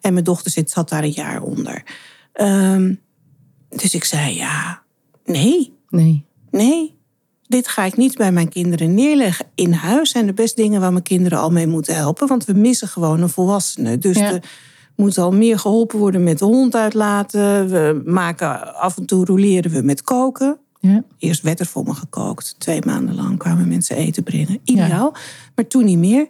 en 0.00 0.12
mijn 0.12 0.24
dochter 0.24 0.50
zit, 0.50 0.70
zat 0.70 0.88
daar 0.88 1.02
een 1.02 1.10
jaar 1.10 1.42
onder. 1.42 1.82
Ehm, 2.32 2.94
dus 3.68 3.94
ik 3.94 4.04
zei, 4.04 4.36
ja, 4.36 4.82
nee, 5.24 5.78
Nee. 5.88 6.24
nee. 6.50 6.98
Dit 7.50 7.68
ga 7.68 7.84
ik 7.84 7.96
niet 7.96 8.16
bij 8.16 8.32
mijn 8.32 8.48
kinderen 8.48 8.94
neerleggen. 8.94 9.46
In 9.54 9.72
huis 9.72 10.10
zijn 10.10 10.26
er 10.26 10.34
best 10.34 10.56
dingen 10.56 10.80
waar 10.80 10.92
mijn 10.92 11.04
kinderen 11.04 11.38
al 11.38 11.50
mee 11.50 11.66
moeten 11.66 11.94
helpen. 11.94 12.28
Want 12.28 12.44
we 12.44 12.52
missen 12.52 12.88
gewoon 12.88 13.20
een 13.22 13.28
volwassene. 13.28 13.98
Dus 13.98 14.16
Ja. 14.16 14.32
er 14.32 14.42
moet 14.96 15.18
al 15.18 15.32
meer 15.32 15.58
geholpen 15.58 15.98
worden 15.98 16.22
met 16.22 16.38
de 16.38 16.44
hond 16.44 16.74
uitlaten. 16.74 17.68
We 17.68 18.02
maken 18.04 18.74
af 18.74 18.96
en 18.96 19.06
toe 19.06 19.24
roleren 19.24 19.70
we 19.70 19.82
met 19.82 20.02
koken. 20.02 20.58
Ja. 20.80 21.02
Eerst 21.18 21.42
werd 21.42 21.60
er 21.60 21.66
voor 21.66 21.84
me 21.84 21.94
gekookt. 21.94 22.54
Twee 22.58 22.80
maanden 22.86 23.14
lang 23.14 23.38
kwamen 23.38 23.68
mensen 23.68 23.96
eten 23.96 24.22
brengen. 24.22 24.60
Ideaal. 24.64 25.14
Maar 25.54 25.66
toen 25.66 25.84
niet 25.84 25.98
meer. 25.98 26.28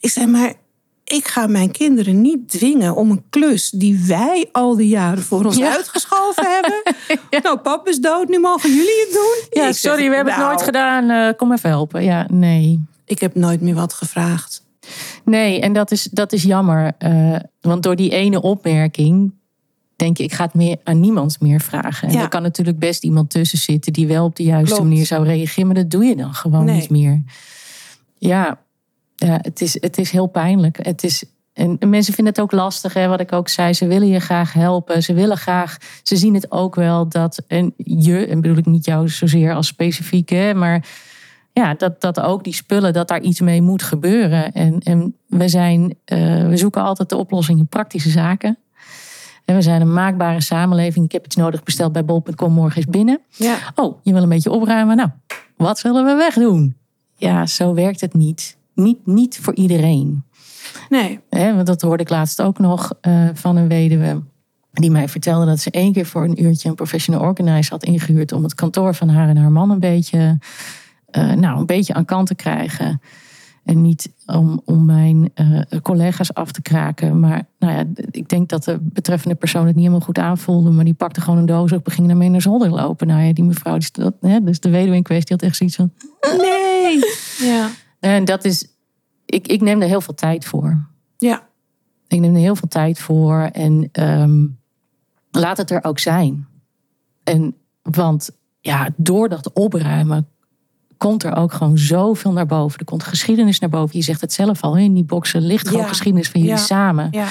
Ik 0.00 0.10
zei, 0.10 0.26
maar 0.26 0.54
ik 1.12 1.28
ga 1.28 1.46
mijn 1.46 1.70
kinderen 1.70 2.20
niet 2.20 2.48
dwingen 2.50 2.94
om 2.96 3.10
een 3.10 3.22
klus 3.30 3.70
die 3.70 4.04
wij 4.06 4.48
al 4.52 4.76
die 4.76 4.88
jaren 4.88 5.22
voor 5.22 5.44
ons 5.44 5.56
Ja. 5.56 5.72
uitgeschoven 5.72 6.44
hebben. 6.52 6.82
Nou, 7.42 7.58
pap 7.58 7.88
is 7.88 7.98
dood, 7.98 8.28
nu 8.28 8.38
mogen 8.38 8.70
jullie 8.70 9.00
het 9.06 9.12
doen. 9.12 9.62
Ja, 9.62 9.68
Ik 9.68 9.74
zeg, 9.74 9.92
sorry, 9.92 10.08
we 10.08 10.14
hebben 10.14 10.32
het 10.32 10.42
nou, 10.42 10.48
nooit 10.54 10.64
gedaan. 10.64 11.10
Eh, 11.10 11.36
kom 11.36 11.52
even 11.52 11.68
helpen. 11.70 12.04
Ja, 12.04 12.26
nee. 12.30 12.80
Ik 13.04 13.18
heb 13.20 13.34
nooit 13.34 13.60
meer 13.60 13.74
wat 13.74 13.92
gevraagd. 13.92 14.64
Nee, 15.24 15.60
en 15.60 15.72
dat 15.72 15.90
is, 15.90 16.02
dat 16.02 16.32
is 16.32 16.42
jammer. 16.42 16.92
eh, 16.98 17.36
want 17.60 17.82
door 17.82 17.96
die 17.96 18.10
ene 18.10 18.42
opmerking 18.42 19.32
denk 19.96 20.16
je, 20.16 20.22
ik 20.24 20.32
ga 20.32 20.44
het 20.44 20.54
meer 20.54 20.76
aan 20.84 21.00
niemand 21.00 21.40
meer 21.40 21.60
vragen. 21.60 22.08
En 22.08 22.14
Ja. 22.14 22.20
er 22.22 22.28
kan 22.28 22.42
natuurlijk 22.42 22.78
best 22.78 23.02
iemand 23.04 23.30
tussen 23.30 23.58
zitten 23.58 23.92
die 23.92 24.06
wel 24.06 24.24
op 24.24 24.36
de 24.36 24.42
juiste 24.42 24.74
Klopt. 24.74 24.88
manier 24.88 25.06
zou 25.06 25.24
reageren. 25.24 25.66
Maar 25.66 25.76
dat 25.76 25.90
doe 25.90 26.04
je 26.04 26.16
dan 26.16 26.34
gewoon 26.34 26.64
Nee. 26.64 26.76
niet 26.80 26.90
meer. 26.90 27.22
Ja, 28.18 28.58
ja 29.14 29.38
het, 29.42 29.60
is, 29.60 29.80
het 29.80 29.98
is 29.98 30.10
heel 30.10 30.26
pijnlijk. 30.26 30.78
Het 30.86 31.04
is, 31.04 31.24
En, 31.52 31.76
en 31.78 31.88
mensen 31.88 32.14
vinden 32.14 32.32
het 32.32 32.42
ook 32.42 32.52
lastig, 32.52 32.94
hè, 32.94 33.08
wat 33.08 33.20
ik 33.20 33.32
ook 33.32 33.48
zei. 33.48 33.72
Ze 33.72 33.86
willen 33.86 34.08
je 34.08 34.20
graag 34.20 34.52
helpen. 34.52 35.02
Ze 35.02 35.14
willen 35.14 35.36
graag. 35.36 35.76
Ze 36.02 36.16
zien 36.16 36.34
het 36.34 36.50
ook 36.50 36.74
wel 36.74 37.08
dat. 37.08 37.42
En 37.46 37.74
je, 37.76 38.26
en 38.26 38.40
bedoel 38.40 38.56
ik 38.56 38.66
niet 38.66 38.84
jou 38.84 39.08
zozeer 39.08 39.54
als 39.54 39.66
specifiek, 39.66 40.28
hè, 40.28 40.54
maar 40.54 40.86
ja, 41.52 41.74
dat, 41.74 42.00
dat 42.00 42.20
ook 42.20 42.44
die 42.44 42.54
spullen, 42.54 42.92
dat 42.92 43.08
daar 43.08 43.20
iets 43.20 43.40
mee 43.40 43.62
moet 43.62 43.82
gebeuren. 43.82 44.52
En, 44.52 44.80
en 44.80 45.16
we, 45.26 45.48
zijn, 45.48 45.94
eh, 46.04 46.48
we 46.48 46.56
zoeken 46.56 46.82
altijd 46.82 47.08
de 47.08 47.16
oplossing 47.16 47.58
in 47.58 47.66
praktische 47.66 48.10
zaken. 48.10 48.58
En 49.44 49.54
we 49.54 49.62
zijn 49.62 49.80
een 49.80 49.92
maakbare 49.92 50.40
samenleving. 50.40 51.04
Ik 51.04 51.12
heb 51.12 51.24
iets 51.24 51.36
nodig 51.36 51.62
besteld 51.62 51.92
bij 51.92 52.04
bol.com, 52.04 52.52
morgen 52.52 52.78
is 52.78 52.86
binnen. 52.86 53.20
Ja. 53.28 53.56
Oh, 53.74 53.98
je 54.02 54.12
wil 54.12 54.22
een 54.22 54.28
beetje 54.28 54.50
opruimen? 54.50 54.96
Nou, 54.96 55.08
wat 55.56 55.78
zullen 55.78 56.04
we 56.04 56.14
wegdoen? 56.14 56.76
Ja, 57.16 57.46
zo 57.46 57.74
werkt 57.74 58.00
het 58.00 58.14
niet. 58.14 58.56
Niet, 58.74 59.06
niet 59.06 59.38
voor 59.38 59.54
iedereen. 59.54 60.24
Nee. 60.88 61.20
Want 61.30 61.66
dat 61.66 61.82
hoorde 61.82 62.02
ik 62.02 62.08
laatst 62.08 62.42
ook 62.42 62.58
nog 62.58 62.92
eh, 63.00 63.28
van 63.34 63.56
een 63.56 63.68
weduwe. 63.68 64.22
Die 64.72 64.90
mij 64.90 65.08
vertelde 65.08 65.46
dat 65.46 65.60
ze 65.60 65.70
één 65.70 65.92
keer 65.92 66.06
voor 66.06 66.24
een 66.24 66.42
uurtje 66.42 66.68
een 66.68 66.74
professional 66.74 67.22
organizer 67.22 67.72
had 67.72 67.84
ingehuurd. 67.84 68.32
om 68.32 68.42
het 68.42 68.54
kantoor 68.54 68.94
van 68.94 69.08
haar 69.08 69.28
en 69.28 69.36
haar 69.36 69.52
man 69.52 69.70
een 69.70 69.80
beetje, 69.80 70.38
eh, 71.06 71.32
nou, 71.32 71.58
een 71.58 71.66
beetje 71.66 71.94
aan 71.94 72.04
kant 72.04 72.26
te 72.26 72.34
krijgen. 72.34 73.00
En 73.64 73.80
niet 73.80 74.12
om, 74.26 74.62
om 74.64 74.84
mijn 74.84 75.30
eh, 75.34 75.60
collega's 75.82 76.34
af 76.34 76.52
te 76.52 76.62
kraken. 76.62 77.20
Maar 77.20 77.42
nou 77.58 77.72
ja, 77.72 77.84
ik 78.10 78.28
denk 78.28 78.48
dat 78.48 78.64
de 78.64 78.78
betreffende 78.80 79.34
persoon 79.34 79.66
het 79.66 79.74
niet 79.74 79.84
helemaal 79.84 80.06
goed 80.06 80.18
aanvoelde. 80.18 80.70
Maar 80.70 80.84
die 80.84 80.94
pakte 80.94 81.20
gewoon 81.20 81.38
een 81.38 81.46
doos 81.46 81.72
op 81.72 81.86
en 81.86 81.92
ging 81.92 82.06
daarmee 82.06 82.28
naar 82.28 82.42
zolder 82.42 82.70
lopen. 82.70 83.06
Nou 83.06 83.22
ja, 83.22 83.32
die 83.32 83.44
mevrouw, 83.44 83.78
die, 83.78 83.88
dat, 83.92 84.14
hè, 84.20 84.42
dus 84.42 84.60
de 84.60 84.70
weduwe 84.70 84.96
in 84.96 85.02
kwestie 85.02 85.36
had 85.36 85.44
echt 85.44 85.56
zoiets 85.56 85.76
van... 85.76 85.92
Nee! 86.36 86.98
Ja. 87.38 87.70
En 88.10 88.24
dat 88.24 88.44
is... 88.44 88.66
Ik, 89.26 89.46
ik 89.46 89.60
neem 89.60 89.82
er 89.82 89.88
heel 89.88 90.00
veel 90.00 90.14
tijd 90.14 90.44
voor. 90.44 90.86
Ja. 91.18 91.46
Ik 92.08 92.20
neem 92.20 92.34
er 92.34 92.40
heel 92.40 92.56
veel 92.56 92.68
tijd 92.68 92.98
voor. 92.98 93.40
En 93.52 93.88
ehm, 93.92 94.46
laat 95.30 95.56
het 95.56 95.70
er 95.70 95.84
ook 95.84 95.98
zijn. 95.98 96.46
En, 97.24 97.54
want 97.82 98.30
ja, 98.60 98.88
door 98.96 99.28
dat 99.28 99.52
opruimen 99.52 100.28
komt 100.98 101.22
er 101.22 101.36
ook 101.36 101.52
gewoon 101.52 101.78
zoveel 101.78 102.32
naar 102.32 102.46
boven. 102.46 102.78
Er 102.78 102.84
komt 102.84 103.02
geschiedenis 103.02 103.58
naar 103.58 103.70
boven. 103.70 103.96
Je 103.98 104.04
zegt 104.04 104.20
het 104.20 104.32
zelf 104.32 104.62
al, 104.62 104.76
in 104.76 104.94
die 104.94 105.04
boxen 105.04 105.42
ligt 105.46 105.66
gewoon 105.68 105.82
Ja. 105.82 105.88
geschiedenis 105.88 106.28
van 106.30 106.40
jullie 106.40 106.56
Ja. 106.56 106.62
samen. 106.62 107.08
Ja. 107.10 107.26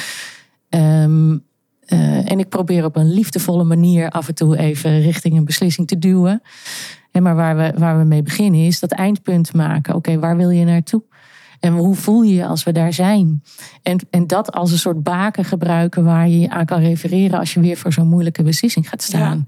Ehm, 0.69 1.37
eh, 1.85 2.31
en 2.31 2.39
ik 2.39 2.49
probeer 2.49 2.85
op 2.85 2.95
een 2.95 3.13
liefdevolle 3.13 3.63
manier 3.63 4.09
af 4.09 4.27
en 4.27 4.35
toe 4.35 4.57
even 4.57 5.01
richting 5.01 5.37
een 5.37 5.45
beslissing 5.45 5.87
te 5.87 5.99
duwen. 5.99 6.41
En 7.11 7.23
maar 7.23 7.35
waar 7.35 7.57
we, 7.57 7.73
waar 7.77 7.97
we 7.97 8.03
mee 8.03 8.23
beginnen 8.23 8.65
is 8.65 8.79
dat 8.79 8.91
eindpunt 8.91 9.53
maken. 9.53 9.95
Oké, 9.95 10.19
waar 10.19 10.37
wil 10.37 10.49
je 10.49 10.65
naartoe? 10.65 11.03
En 11.59 11.73
hoe 11.73 11.95
voel 11.95 12.21
je 12.21 12.33
je 12.33 12.45
als 12.45 12.63
we 12.63 12.71
daar 12.71 12.93
zijn? 12.93 13.43
En, 13.83 13.99
en 14.09 14.27
dat 14.27 14.51
als 14.51 14.71
een 14.71 14.77
soort 14.77 15.03
baken 15.03 15.45
gebruiken 15.45 16.03
waar 16.03 16.27
je 16.27 16.39
je 16.39 16.49
aan 16.49 16.65
kan 16.65 16.79
refereren 16.79 17.39
als 17.39 17.53
je 17.53 17.59
weer 17.59 17.77
voor 17.77 17.93
zo'n 17.93 18.07
moeilijke 18.07 18.43
beslissing 18.43 18.89
gaat 18.89 19.01
staan. 19.01 19.45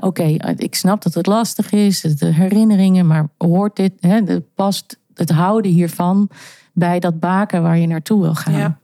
Oké, 0.00 0.36
ik 0.56 0.74
snap 0.74 1.02
dat 1.02 1.14
het 1.14 1.26
lastig 1.26 1.72
is, 1.72 2.00
de 2.00 2.26
herinneringen, 2.26 3.06
maar 3.06 3.28
hoort 3.38 3.76
dit, 3.76 3.92
hè, 4.00 4.40
past 4.40 4.98
het 5.14 5.30
houden 5.30 5.70
hiervan 5.70 6.30
bij 6.72 6.98
dat 6.98 7.20
baken 7.20 7.62
waar 7.62 7.78
je 7.78 7.86
naartoe 7.86 8.20
wil 8.20 8.34
gaan? 8.34 8.52
Ja. 8.52 8.78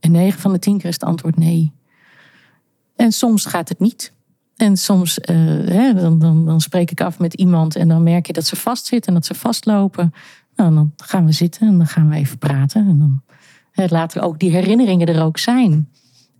En 0.00 0.10
9 0.10 0.40
van 0.40 0.52
de 0.52 0.58
10 0.58 0.78
keer 0.78 0.88
is 0.88 0.94
het 0.94 1.04
antwoord 1.04 1.36
nee. 1.36 1.72
En 2.96 3.12
soms 3.12 3.46
gaat 3.46 3.68
het 3.68 3.80
niet. 3.80 4.12
En 4.60 4.76
soms 4.76 5.20
eh, 5.20 5.36
hè, 5.64 5.94
dan, 5.94 6.18
dan, 6.18 6.46
dan 6.46 6.60
spreek 6.60 6.90
ik 6.90 7.00
af 7.00 7.18
met 7.18 7.34
iemand 7.34 7.76
en 7.76 7.88
dan 7.88 8.02
merk 8.02 8.26
je 8.26 8.32
dat 8.32 8.46
ze 8.46 8.56
vastzitten 8.56 9.08
en 9.08 9.14
dat 9.14 9.26
ze 9.26 9.34
vastlopen. 9.34 10.14
Nou, 10.56 10.74
dan 10.74 10.92
gaan 10.96 11.26
we 11.26 11.32
zitten 11.32 11.68
en 11.68 11.76
dan 11.78 11.86
gaan 11.86 12.08
we 12.08 12.16
even 12.16 12.38
praten. 12.38 12.88
En 12.88 12.98
dan 12.98 13.22
hè, 13.72 13.86
laten 13.88 14.20
we 14.20 14.26
ook 14.26 14.38
die 14.38 14.50
herinneringen 14.50 15.06
er 15.06 15.22
ook 15.22 15.38
zijn. 15.38 15.88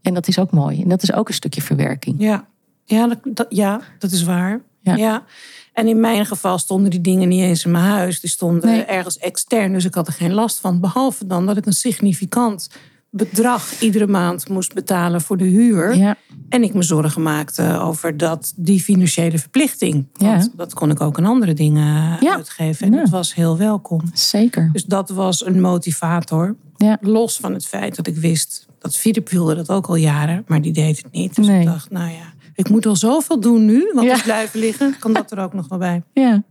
En 0.02 0.14
dat 0.14 0.28
is 0.28 0.38
ook 0.38 0.50
mooi. 0.50 0.82
En 0.82 0.88
dat 0.88 1.02
is 1.02 1.12
ook 1.12 1.28
een 1.28 1.34
stukje 1.34 1.62
verwerking. 1.62 2.16
Ja, 2.18 2.46
ja, 2.84 3.06
dat, 3.08 3.18
dat- 3.24 3.46
ja, 3.48 3.80
dat 3.98 4.10
is 4.10 4.22
waar. 4.22 4.60
Ja. 4.82 4.94
Ja. 4.94 5.24
En 5.72 5.88
in 5.88 6.00
mijn 6.00 6.26
geval 6.26 6.58
stonden 6.58 6.90
die 6.90 7.00
dingen 7.00 7.28
niet 7.28 7.40
eens 7.40 7.64
in 7.64 7.70
mijn 7.70 7.84
huis. 7.84 8.20
Die 8.20 8.30
stonden 8.30 8.70
Nee. 8.70 8.82
ergens 8.84 9.18
extern, 9.18 9.72
dus 9.72 9.84
ik 9.84 9.94
had 9.94 10.06
er 10.06 10.12
geen 10.12 10.32
last 10.32 10.60
van. 10.60 10.80
Behalve 10.80 11.26
dan 11.26 11.46
dat 11.46 11.56
ik 11.56 11.66
een 11.66 11.72
significant 11.72 12.70
bedrag 13.10 13.80
iedere 13.80 14.06
maand 14.06 14.48
moest 14.48 14.74
betalen 14.74 15.20
voor 15.20 15.36
de 15.36 15.44
huur. 15.44 15.96
Ja, 15.96 16.16
En 16.48 16.62
ik 16.62 16.74
me 16.74 16.82
zorgen 16.82 17.22
maakte 17.22 17.78
over 17.78 18.16
dat, 18.16 18.52
die 18.56 18.80
financiële 18.82 19.38
verplichting. 19.38 20.06
Want 20.12 20.42
Ja. 20.44 20.48
dat 20.56 20.74
kon 20.74 20.90
ik 20.90 21.00
ook 21.00 21.18
aan 21.18 21.24
andere 21.24 21.52
dingen 21.54 22.16
Ja. 22.20 22.34
uitgeven. 22.34 22.86
En 22.86 22.92
dat 22.92 23.08
was 23.08 23.34
heel 23.34 23.58
welkom. 23.58 24.00
zeker. 24.12 24.70
Dus 24.72 24.84
dat 24.84 25.10
was 25.10 25.46
een 25.46 25.60
motivator. 25.60 26.56
Ja. 26.76 26.98
Los 27.00 27.36
van 27.36 27.52
het 27.52 27.66
feit 27.66 27.96
dat 27.96 28.06
ik 28.06 28.16
wist 28.16 28.66
dat 28.78 28.96
Filip 28.96 29.28
wilde 29.28 29.54
dat 29.54 29.68
ook 29.70 29.86
al 29.86 29.94
jaren, 29.94 30.44
maar 30.46 30.60
die 30.62 30.72
deed 30.72 30.96
het 31.02 31.12
niet. 31.12 31.34
Dus 31.36 31.46
Nee. 31.46 31.60
ik 31.60 31.66
dacht, 31.66 31.90
nou 31.90 32.10
ja, 32.10 32.32
ik 32.54 32.68
moet 32.68 32.86
al 32.86 32.96
zoveel 32.96 33.40
doen 33.40 33.64
nu, 33.64 33.90
want 33.94 34.06
Ja. 34.06 34.14
is 34.14 34.22
blijven 34.22 34.60
liggen. 34.60 34.96
Kan 34.98 35.12
dat 35.12 35.30
er 35.30 35.38
ook 35.38 35.52
nog 35.52 35.68
wel 35.68 35.78
bij? 35.78 36.02
Ja, 36.12 36.42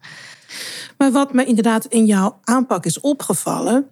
Maar 0.98 1.12
wat 1.12 1.34
me 1.34 1.46
inderdaad 1.46 1.86
in 1.86 2.06
jouw 2.06 2.40
aanpak 2.44 2.86
is 2.86 3.00
opgevallen, 3.00 3.86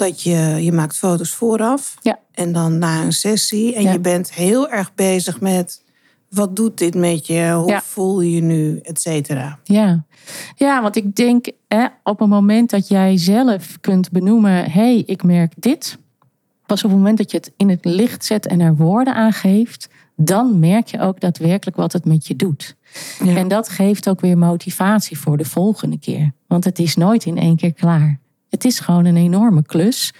dat 0.00 0.22
je, 0.22 0.36
je 0.60 0.72
maakt 0.72 0.96
foto's 0.96 1.30
vooraf 1.32 1.96
Ja. 2.00 2.18
en 2.32 2.52
dan 2.52 2.78
na 2.78 3.02
een 3.02 3.12
sessie. 3.12 3.74
En 3.74 3.82
Ja. 3.82 3.92
je 3.92 4.00
bent 4.00 4.32
heel 4.32 4.68
erg 4.70 4.94
bezig 4.94 5.40
met, 5.40 5.82
wat 6.28 6.56
doet 6.56 6.78
dit 6.78 6.94
met 6.94 7.26
je? 7.26 7.52
Hoe 7.54 7.68
Ja. 7.70 7.80
voel 7.80 8.20
je 8.20 8.30
je 8.34 8.40
nu? 8.42 8.78
Et 8.82 9.00
cetera. 9.00 9.58
ja. 9.64 10.04
ja 10.56 10.82
want 10.82 10.96
ik 10.96 11.14
denk 11.16 11.46
hè, 11.68 11.86
op 12.02 12.18
het 12.18 12.28
moment 12.28 12.70
dat 12.70 12.88
jij 12.88 13.16
zelf 13.16 13.78
kunt 13.80 14.10
benoemen: 14.10 14.52
hé, 14.64 14.70
hey, 14.70 15.02
ik 15.06 15.22
merk 15.22 15.52
dit. 15.56 15.98
Pas 16.66 16.84
op 16.84 16.90
het 16.90 16.98
moment 16.98 17.18
dat 17.18 17.30
je 17.30 17.36
het 17.36 17.52
in 17.56 17.68
het 17.68 17.84
licht 17.84 18.24
zet 18.24 18.46
en 18.46 18.60
er 18.60 18.76
woorden 18.76 19.14
aan 19.14 19.32
geeft, 19.32 19.88
dan 20.16 20.58
merk 20.58 20.86
je 20.88 21.00
ook 21.00 21.20
daadwerkelijk 21.20 21.76
wat 21.76 21.92
het 21.92 22.04
met 22.04 22.26
je 22.26 22.36
doet. 22.36 22.76
Ja. 23.24 23.36
En 23.36 23.48
dat 23.48 23.68
geeft 23.68 24.08
ook 24.08 24.20
weer 24.20 24.38
motivatie 24.38 25.18
voor 25.18 25.36
de 25.36 25.44
volgende 25.44 25.98
keer. 25.98 26.32
Want 26.46 26.64
het 26.64 26.78
is 26.78 26.96
nooit 26.96 27.24
in 27.24 27.38
één 27.38 27.56
keer 27.56 27.72
klaar. 27.72 28.18
Het 28.50 28.64
is 28.64 28.78
gewoon 28.80 29.04
een 29.04 29.16
enorme 29.16 29.62
klus. 29.62 30.12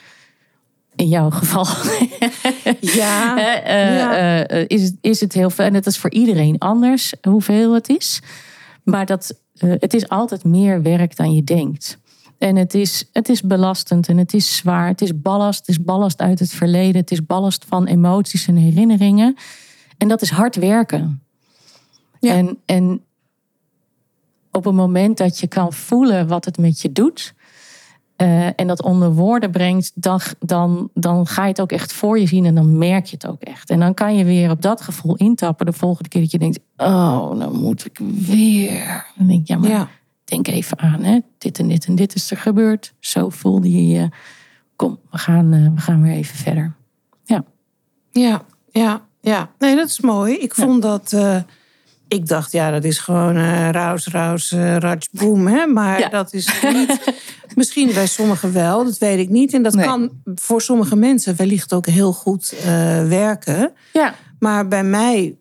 In 0.95 1.09
jouw 1.09 1.31
geval 1.31 1.67
Ja, 2.81 3.37
eh, 3.65 3.97
Ja. 3.97 4.47
eh, 4.47 4.65
is, 4.67 4.83
het- 4.83 4.97
is 5.01 5.21
het 5.21 5.33
heel 5.33 5.51
veel. 5.51 5.65
En 5.65 5.75
het 5.75 5.87
is 5.87 5.99
voor 5.99 6.11
iedereen 6.11 6.59
anders 6.59 7.15
hoeveel 7.23 7.75
het 7.75 7.89
is. 7.89 8.23
Maar 8.85 9.07
dat, 9.07 9.41
eh, 9.55 9.71
het 9.79 9.95
is 9.95 10.09
altijd 10.09 10.45
meer 10.45 10.83
werk 10.83 11.17
dan 11.17 11.33
je 11.35 11.45
denkt. 11.45 11.99
En 12.39 12.57
het 12.57 12.75
is, 12.75 13.09
het 13.13 13.29
is 13.29 13.43
belastend 13.43 14.09
en 14.09 14.17
het 14.19 14.35
is 14.35 14.57
zwaar. 14.57 14.87
Het 14.89 15.01
is 15.01 15.21
ballast. 15.21 15.59
Het 15.59 15.69
is 15.69 15.83
ballast 15.83 16.21
uit 16.21 16.39
het 16.39 16.51
verleden. 16.53 17.01
Het 17.01 17.11
is 17.11 17.27
ballast 17.27 17.65
van 17.69 17.87
emoties 17.87 18.47
en 18.47 18.57
herinneringen. 18.57 19.37
En 19.99 20.09
dat 20.09 20.23
is 20.23 20.31
hard 20.31 20.57
werken. 20.57 21.23
Ja. 22.21 22.35
En, 22.35 22.59
en 22.67 23.03
op 24.53 24.65
het 24.65 24.75
moment 24.75 25.17
dat 25.19 25.39
je 25.39 25.47
kan 25.47 25.73
voelen 25.73 26.29
wat 26.29 26.45
het 26.45 26.59
met 26.59 26.81
je 26.81 26.93
doet. 26.93 27.35
Eh, 28.21 28.47
en 28.47 28.67
dat 28.67 28.83
onder 28.83 29.13
woorden 29.13 29.51
brengt, 29.51 29.93
dan, 29.95 30.21
dan, 30.39 30.91
dan 30.95 31.27
ga 31.27 31.43
je 31.43 31.49
het 31.49 31.61
ook 31.61 31.73
echt 31.73 31.93
voor 31.93 32.19
je 32.19 32.27
zien 32.27 32.45
en 32.45 32.55
dan 32.55 32.79
merk 32.79 33.07
je 33.07 33.15
het 33.15 33.27
ook 33.27 33.43
echt. 33.43 33.71
En 33.71 33.79
dan 33.81 33.95
kan 33.95 34.17
je 34.17 34.25
weer 34.25 34.51
op 34.51 34.63
dat 34.63 34.81
gevoel 34.81 35.17
intappen 35.17 35.67
de 35.67 35.73
volgende 35.73 36.09
keer 36.09 36.21
dat 36.21 36.31
je 36.31 36.39
denkt: 36.39 36.59
Oh, 36.77 37.39
dan 37.39 37.61
moet 37.61 37.85
ik 37.85 37.99
weer. 38.27 39.07
Dan 39.17 39.27
denk 39.27 39.41
ik: 39.41 39.49
Ja, 39.49 39.57
maar 39.59 39.71
ja. 39.71 39.89
denk 40.25 40.47
even 40.49 40.79
aan, 40.79 41.03
hè? 41.03 41.19
dit 41.39 41.59
en 41.59 41.69
dit 41.69 41.87
en 41.87 41.95
dit 41.95 42.15
is 42.15 42.31
er 42.31 42.37
gebeurd. 42.37 42.93
Zo 42.99 43.29
voelde 43.29 43.71
je 43.73 43.87
je. 43.87 44.09
Kom, 44.77 44.99
we 45.11 45.19
gaan, 45.19 45.53
eh, 45.53 45.67
we 45.75 45.81
gaan 45.81 46.03
weer 46.03 46.13
even 46.13 46.37
verder. 46.37 46.75
Ja, 47.25 47.45
Ja, 48.13 48.43
ja, 48.71 49.03
ja. 49.21 49.51
Nee, 49.59 49.77
dat 49.77 49.89
is 49.89 50.01
mooi. 50.01 50.35
Ik 50.35 50.55
vond 50.55 50.83
dat. 50.83 51.13
eh, 51.13 51.37
ik 52.11 52.27
dacht, 52.29 52.53
ja, 52.53 52.71
dat 52.71 52.85
is 52.85 52.99
gewoon 52.99 53.37
eh 53.37 53.69
raus, 53.71 54.07
raus, 54.07 54.53
eh 54.53 54.77
raj, 54.77 54.99
boom. 55.13 55.47
Hè? 55.47 55.67
Maar 55.67 55.99
Ja. 55.99 56.09
dat 56.09 56.33
is 56.33 56.49
niet. 56.73 56.99
Misschien 57.55 57.93
bij 57.95 58.07
sommigen 58.07 58.53
wel, 58.53 58.85
dat 58.85 58.99
weet 58.99 59.19
ik 59.19 59.29
niet. 59.29 59.53
En 59.55 59.63
dat 59.63 59.75
Nee. 59.75 59.85
kan 59.87 60.11
voor 60.35 60.63
sommige 60.63 60.97
mensen 60.97 61.37
wellicht 61.37 61.73
ook 61.73 61.87
heel 61.87 62.13
goed 62.13 62.55
eh, 62.65 62.65
werken. 63.09 63.73
ja, 63.93 64.15
Maar 64.39 64.69
bij 64.69 64.85
mij 64.85 65.35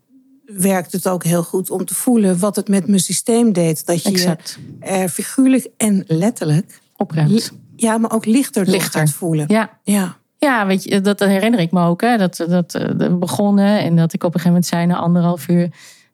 werkt 0.45 0.91
het 0.91 1.07
ook 1.07 1.23
heel 1.23 1.43
goed 1.43 1.69
om 1.69 1.85
te 1.85 1.95
voelen 1.95 2.39
wat 2.39 2.55
het 2.55 2.67
met 2.67 2.87
mijn 2.87 2.99
systeem 2.99 3.53
deed. 3.53 3.85
Dat 3.85 4.03
je 4.03 4.09
exact. 4.09 4.57
er 4.79 5.09
figuurlijk 5.09 5.67
en 5.77 6.03
letterlijk, 6.07 6.79
Opruimt. 6.97 7.51
ja, 7.75 7.97
maar 7.97 8.11
ook 8.11 8.25
lichter, 8.25 8.65
Lichter. 8.65 8.99
gaat 8.99 9.09
voelen. 9.09 9.45
Ja, 9.47 9.69
Ja. 9.83 10.17
Ja, 10.37 10.65
weet 10.65 10.83
je, 10.83 11.01
dat 11.01 11.19
herinner 11.19 11.59
ik 11.59 11.71
me 11.71 11.85
ook. 11.85 12.01
Hè, 12.01 12.17
dat, 12.17 12.35
dat 12.49 12.73
eh, 12.75 12.87
we 12.97 13.09
begonnen 13.15 13.79
en 13.79 13.95
dat 13.95 14.13
ik 14.13 14.23
op 14.23 14.33
een 14.33 14.39
gegeven 14.39 14.51
moment 14.51 14.65
zei 14.65 14.85
na 14.85 14.95
anderhalf 14.95 15.47
uur... 15.47 15.69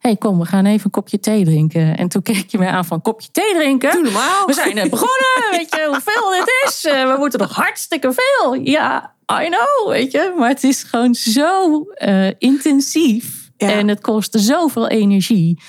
hey, 0.06 0.16
kom, 0.16 0.40
we 0.40 0.46
gaan 0.46 0.66
even 0.66 0.86
een 0.86 0.92
kopje 0.92 1.20
thee 1.20 1.44
drinken. 1.46 1.98
En 1.98 2.08
toen 2.08 2.22
keek 2.22 2.50
je 2.50 2.58
mij 2.58 2.68
aan 2.68 2.86
van, 2.86 3.02
kopje 3.02 3.28
thee 3.32 3.54
drinken? 3.54 3.92
Doe 3.92 4.04
normaal. 4.04 4.46
We 4.46 4.54
zijn 4.54 4.76
net 4.76 4.90
begonnen, 4.90 5.48
weet 5.58 5.76
je 5.76 5.88
hoeveel 5.92 6.30
dit 6.30 6.54
is? 6.68 6.86
Eh, 6.86 7.12
We 7.12 7.16
moeten 7.20 7.40
nog 7.40 7.56
hartstikke 7.56 8.14
veel. 8.14 8.54
Ja, 8.54 9.14
I 9.44 9.46
know, 9.50 9.90
weet 9.90 10.12
je. 10.12 10.34
Maar 10.38 10.50
het 10.50 10.64
is 10.64 10.84
gewoon 10.84 11.16
zo 11.16 11.82
eh, 11.84 12.28
intensief. 12.38 13.52
Ja. 13.58 13.70
En 13.72 13.88
het 13.88 14.02
kost 14.02 14.40
zoveel 14.40 14.88
energie. 14.88 15.62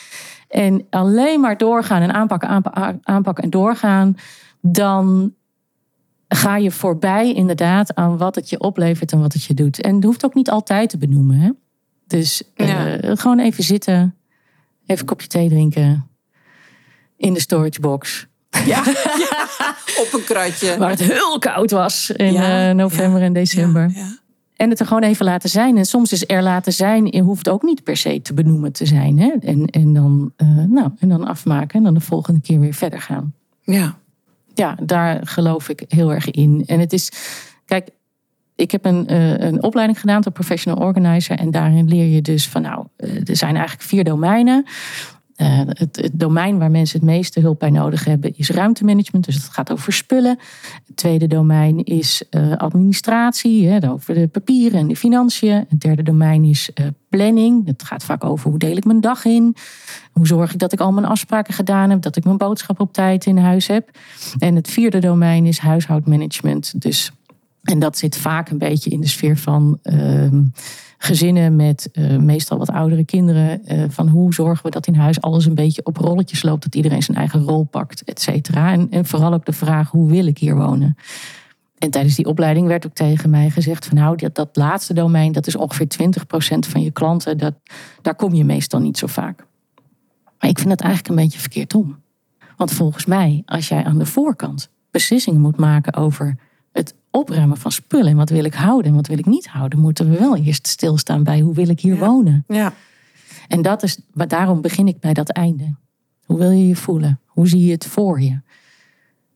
En 0.49 0.87
alleen 0.90 1.40
maar 1.40 1.57
doorgaan 1.57 2.03
en 2.03 2.12
aanpakken, 2.12 2.49
aanpa- 2.49 2.99
aanpakken 3.03 3.44
en 3.44 3.51
doorgaan... 3.51 4.16
dan 4.61 5.35
ga 6.29 6.57
je 6.57 6.70
voorbij 6.70 7.33
inderdaad 7.33 7.94
aan 7.94 8.18
wat 8.18 8.35
het 8.35 8.51
je 8.51 8.61
oplevert 8.61 9.12
en 9.12 9.20
wat 9.20 9.33
het 9.33 9.44
je 9.44 9.55
doet. 9.55 9.81
En 9.81 9.94
het 9.94 10.05
hoeft 10.05 10.25
ook 10.25 10.35
niet 10.35 10.51
altijd 10.51 10.90
te 10.90 10.99
benoemen. 10.99 11.37
Hè? 11.38 11.51
Dus 12.07 12.42
uh, 12.57 12.92
gewoon 13.01 13.38
even 13.38 13.64
zitten, 13.64 14.14
even 14.87 15.01
een 15.01 15.05
kopje 15.05 15.27
thee 15.27 15.49
drinken 15.49 16.09
in 17.16 17.33
de 17.33 17.40
storage 17.40 17.81
box. 17.81 18.27
Ja, 18.66 18.79
op 20.01 20.09
een 20.12 20.25
kratje. 20.25 20.79
Waar 20.79 20.90
het 20.90 21.03
heel 21.03 21.38
koud 21.38 21.70
was 21.70 22.11
in 22.11 22.33
ja, 22.33 22.68
uh, 22.68 22.75
november 22.75 23.22
en 23.22 23.33
december. 23.33 23.92
En 24.57 24.70
het 24.70 24.81
er 24.81 24.87
gewoon 24.87 25.03
even 25.03 25.25
laten 25.25 25.51
zijn. 25.51 25.77
En 25.77 25.85
soms 25.85 26.12
is 26.12 26.25
er 26.27 26.42
laten 26.42 26.72
zijn, 26.72 27.07
je 27.07 27.20
hoeft 27.20 27.49
ook 27.49 27.62
niet 27.62 27.83
per 27.83 27.96
se 27.96 28.22
te 28.22 28.35
benoemen 28.35 28.72
te 28.72 28.87
zijn. 28.87 29.18
Hè? 29.18 29.33
En, 29.40 29.66
en, 29.66 29.92
dan, 29.92 30.33
uh, 30.37 30.49
nou, 30.49 30.90
en 30.99 31.09
dan 31.09 31.27
afmaken 31.27 31.79
en 31.79 31.83
dan 31.83 31.94
de 31.94 32.01
volgende 32.01 32.40
keer 32.40 32.61
weer 32.61 32.75
verder 32.75 33.01
gaan. 33.01 33.35
Ja. 33.62 33.99
Ja, 34.55 34.77
daar 34.83 35.27
geloof 35.27 35.68
ik 35.68 35.85
heel 35.88 36.12
erg 36.12 36.31
in. 36.31 36.62
En 36.66 36.81
het 36.81 36.92
is, 36.92 37.11
kijk, 37.64 37.88
ik 38.56 38.70
heb 38.70 38.84
een, 38.84 39.12
uh, 39.12 39.38
een 39.38 39.62
opleiding 39.62 40.00
gedaan 40.00 40.22
tot 40.22 40.32
professional 40.32 40.84
organizer. 40.84 41.38
En 41.38 41.50
daarin 41.50 41.88
leer 41.88 42.06
je 42.06 42.22
dus 42.22 42.48
van, 42.48 42.62
nou, 42.62 42.86
er 42.96 43.36
zijn 43.36 43.54
eigenlijk 43.56 43.88
vier 43.88 44.04
domeinen. 44.04 44.64
Uh, 45.36 45.60
het, 45.66 45.96
het, 45.96 46.10
domein 46.12 46.58
waar 46.58 46.70
mensen 46.70 46.98
het 46.98 47.08
meeste 47.08 47.40
hulp 47.40 47.58
bij 47.58 47.70
nodig 47.70 48.04
hebben 48.04 48.36
is 48.36 48.50
ruimtemanagement. 48.50 49.24
Dus 49.24 49.34
het 49.34 49.48
gaat 49.48 49.72
over 49.72 49.92
spullen. 49.92 50.38
Het 50.86 50.96
tweede 50.96 51.26
domein 51.26 51.84
is 51.84 52.22
administratie, 52.56 53.68
hè, 53.68 53.90
over 53.90 54.14
de 54.14 54.26
papieren 54.26 54.80
en 54.80 54.88
de 54.88 54.96
financiën. 54.96 55.64
Het 55.68 55.80
derde 55.80 56.02
domein 56.02 56.44
is 56.44 56.70
planning. 57.08 57.66
Het 57.66 57.82
gaat 57.82 58.04
vaak 58.04 58.24
over 58.24 58.50
hoe 58.50 58.58
deel 58.58 58.76
ik 58.76 58.84
mijn 58.84 59.00
dag 59.00 59.24
in. 59.24 59.56
Hoe 60.12 60.26
zorg 60.26 60.52
ik 60.52 60.58
dat 60.58 60.72
ik 60.72 60.80
al 60.80 60.92
mijn 60.92 61.06
afspraken 61.06 61.54
gedaan 61.54 61.90
heb. 61.90 62.02
Dat 62.02 62.16
ik 62.16 62.24
mijn 62.24 62.36
boodschap 62.36 62.80
op 62.80 62.92
tijd 62.92 63.26
in 63.26 63.38
huis 63.38 63.66
heb. 63.66 63.90
En 64.38 64.54
het 64.54 64.68
vierde 64.68 64.98
domein 64.98 65.46
is 65.46 65.58
huishoudmanagement. 65.58 66.80
Dus, 66.80 67.12
en 67.66 67.79
dat 67.79 67.98
zit 67.98 68.16
vaak 68.16 68.50
een 68.50 68.59
beetje 68.59 68.90
in 68.90 69.00
de 69.00 69.07
sfeer 69.07 69.37
van 69.37 69.79
ehm, 69.83 70.42
gezinnen 70.98 71.57
met 71.57 71.88
uh, 71.92 72.16
meestal 72.16 72.59
wat 72.59 72.70
oudere 72.70 73.05
kinderen. 73.05 73.61
Uh, 73.72 73.85
van 73.88 74.09
hoe 74.09 74.35
zorgen 74.35 74.64
we 74.64 74.70
dat 74.70 74.87
in 74.87 74.94
huis 74.94 75.20
alles 75.20 75.46
een 75.46 75.55
beetje 75.55 75.85
op 75.85 75.96
rolletjes 75.96 76.42
loopt. 76.42 76.62
Dat 76.62 76.74
iedereen 76.74 77.02
zijn 77.02 77.16
eigen 77.16 77.42
rol 77.42 77.64
pakt, 77.64 78.02
et 78.05 78.20
cetera. 78.20 78.72
En, 78.72 78.87
en 78.90 79.07
vooral 79.07 79.33
ook 79.33 79.44
de 79.44 79.52
vraag, 79.52 79.90
hoe 79.90 80.11
wil 80.11 80.26
ik 80.26 80.38
hier 80.38 80.57
wonen? 80.57 80.96
En 81.79 81.90
tijdens 81.90 82.14
die 82.14 82.26
opleiding 82.26 82.66
werd 82.66 82.87
ook 82.87 82.94
tegen 82.94 83.31
mij 83.31 83.50
gezegd 83.50 83.87
van 83.87 83.96
nou, 83.96 84.16
dat, 84.16 84.35
dat 84.35 84.48
laatste 84.52 84.94
domein, 84.94 85.33
dat 85.33 85.46
is 85.46 85.57
ongeveer 85.57 85.87
20% 85.87 86.59
van 86.59 86.83
je 86.83 86.90
klanten. 86.90 87.38
Dat, 87.38 87.55
daar 88.02 88.14
kom 88.14 88.35
je 88.35 88.44
meestal 88.44 88.81
niet 88.81 88.98
zo 88.98 89.07
vaak. 89.07 89.46
Maar 90.40 90.50
ik 90.50 90.59
vind 90.59 90.68
dat 90.68 90.81
eigenlijk 90.81 91.11
een 91.11 91.24
beetje 91.24 91.38
verkeerd 91.38 91.74
om. 91.74 91.98
Want 92.57 92.72
volgens 92.72 93.07
mij, 93.07 93.42
als 93.46 93.68
jij 93.68 93.85
aan 93.85 93.98
de 93.98 94.07
voorkant 94.07 94.68
beslissingen 94.90 95.40
moet 95.40 95.57
maken 95.57 95.94
over 95.94 96.37
opruimen 97.16 97.57
van 97.57 97.72
spullen. 97.72 98.11
En 98.11 98.16
wat 98.16 98.31
wil 98.31 98.44
ik 98.44 98.55
houden 98.55 98.90
en 98.90 98.96
wat 98.96 99.07
wil 99.07 99.18
ik 99.18 99.26
niet 99.26 99.46
houden, 99.46 99.79
moeten 99.79 100.11
we 100.11 100.18
wel 100.18 100.37
eerst 100.37 100.66
stilstaan 100.66 101.22
bij 101.22 101.40
hoe 101.40 101.55
wil 101.55 101.68
ik 101.68 101.81
hier 101.81 101.98
wonen. 101.98 102.44
Ja. 102.48 102.72
En 103.48 103.62
dat 103.62 103.83
is, 103.83 103.98
daarom 104.12 104.61
begin 104.61 104.88
ik 104.88 105.00
bij 105.00 105.12
dat 105.12 105.31
einde. 105.31 105.74
Hoe 106.24 106.38
wil 106.38 106.50
je 106.50 106.68
je 106.68 106.76
voelen? 106.76 107.20
Hoe 107.26 107.48
zie 107.48 107.64
je 107.64 107.72
het 107.72 107.87
voor 107.87 108.20
je? 108.20 108.40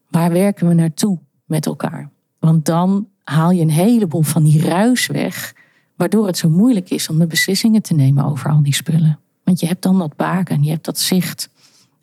Waar 0.08 0.32
werken 0.32 0.68
we 0.68 0.74
naartoe 0.74 1.18
met 1.44 1.66
elkaar? 1.66 2.10
Want 2.38 2.64
dan 2.64 3.08
haal 3.24 3.50
je 3.50 3.62
een 3.62 3.70
heleboel 3.70 4.22
van 4.22 4.42
die 4.42 4.62
ruis 4.62 5.06
weg, 5.06 5.54
waardoor 5.96 6.26
het 6.26 6.36
zo 6.36 6.48
moeilijk 6.48 6.90
is 6.90 7.08
om 7.08 7.18
de 7.18 7.26
beslissingen 7.26 7.82
te 7.82 7.94
nemen 7.94 8.24
over 8.24 8.50
al 8.50 8.62
die 8.62 8.74
spullen. 8.74 9.18
Want 9.44 9.60
je 9.60 9.66
hebt 9.66 9.82
dan 9.82 9.98
dat 9.98 10.16
baken, 10.16 10.62
je 10.62 10.70
hebt 10.70 10.84
dat 10.84 10.98
zicht. 10.98 11.50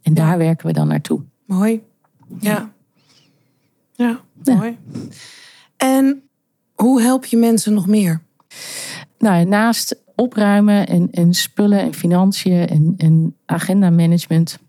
En 0.01 0.13
daar 0.13 0.37
werken 0.37 0.67
we 0.67 0.73
dan 0.73 0.87
naartoe. 0.87 1.21
Mooi. 1.45 1.81
Ja. 2.39 2.71
Ja, 3.95 4.21
mooi. 4.43 4.77
En 5.77 6.29
hoe 6.73 7.01
help 7.01 7.25
je 7.25 7.37
mensen 7.37 7.73
nog 7.73 7.87
meer? 7.87 8.21
Nou, 9.19 9.45
naast 9.45 10.01
opruimen 10.15 10.87
en, 10.87 11.07
en 11.11 11.33
spullen 11.33 11.79
en 11.79 11.93
financiën 11.93 12.67
en, 12.67 12.93
en 12.97 13.35
agenda 13.45 13.89
management 13.89 14.59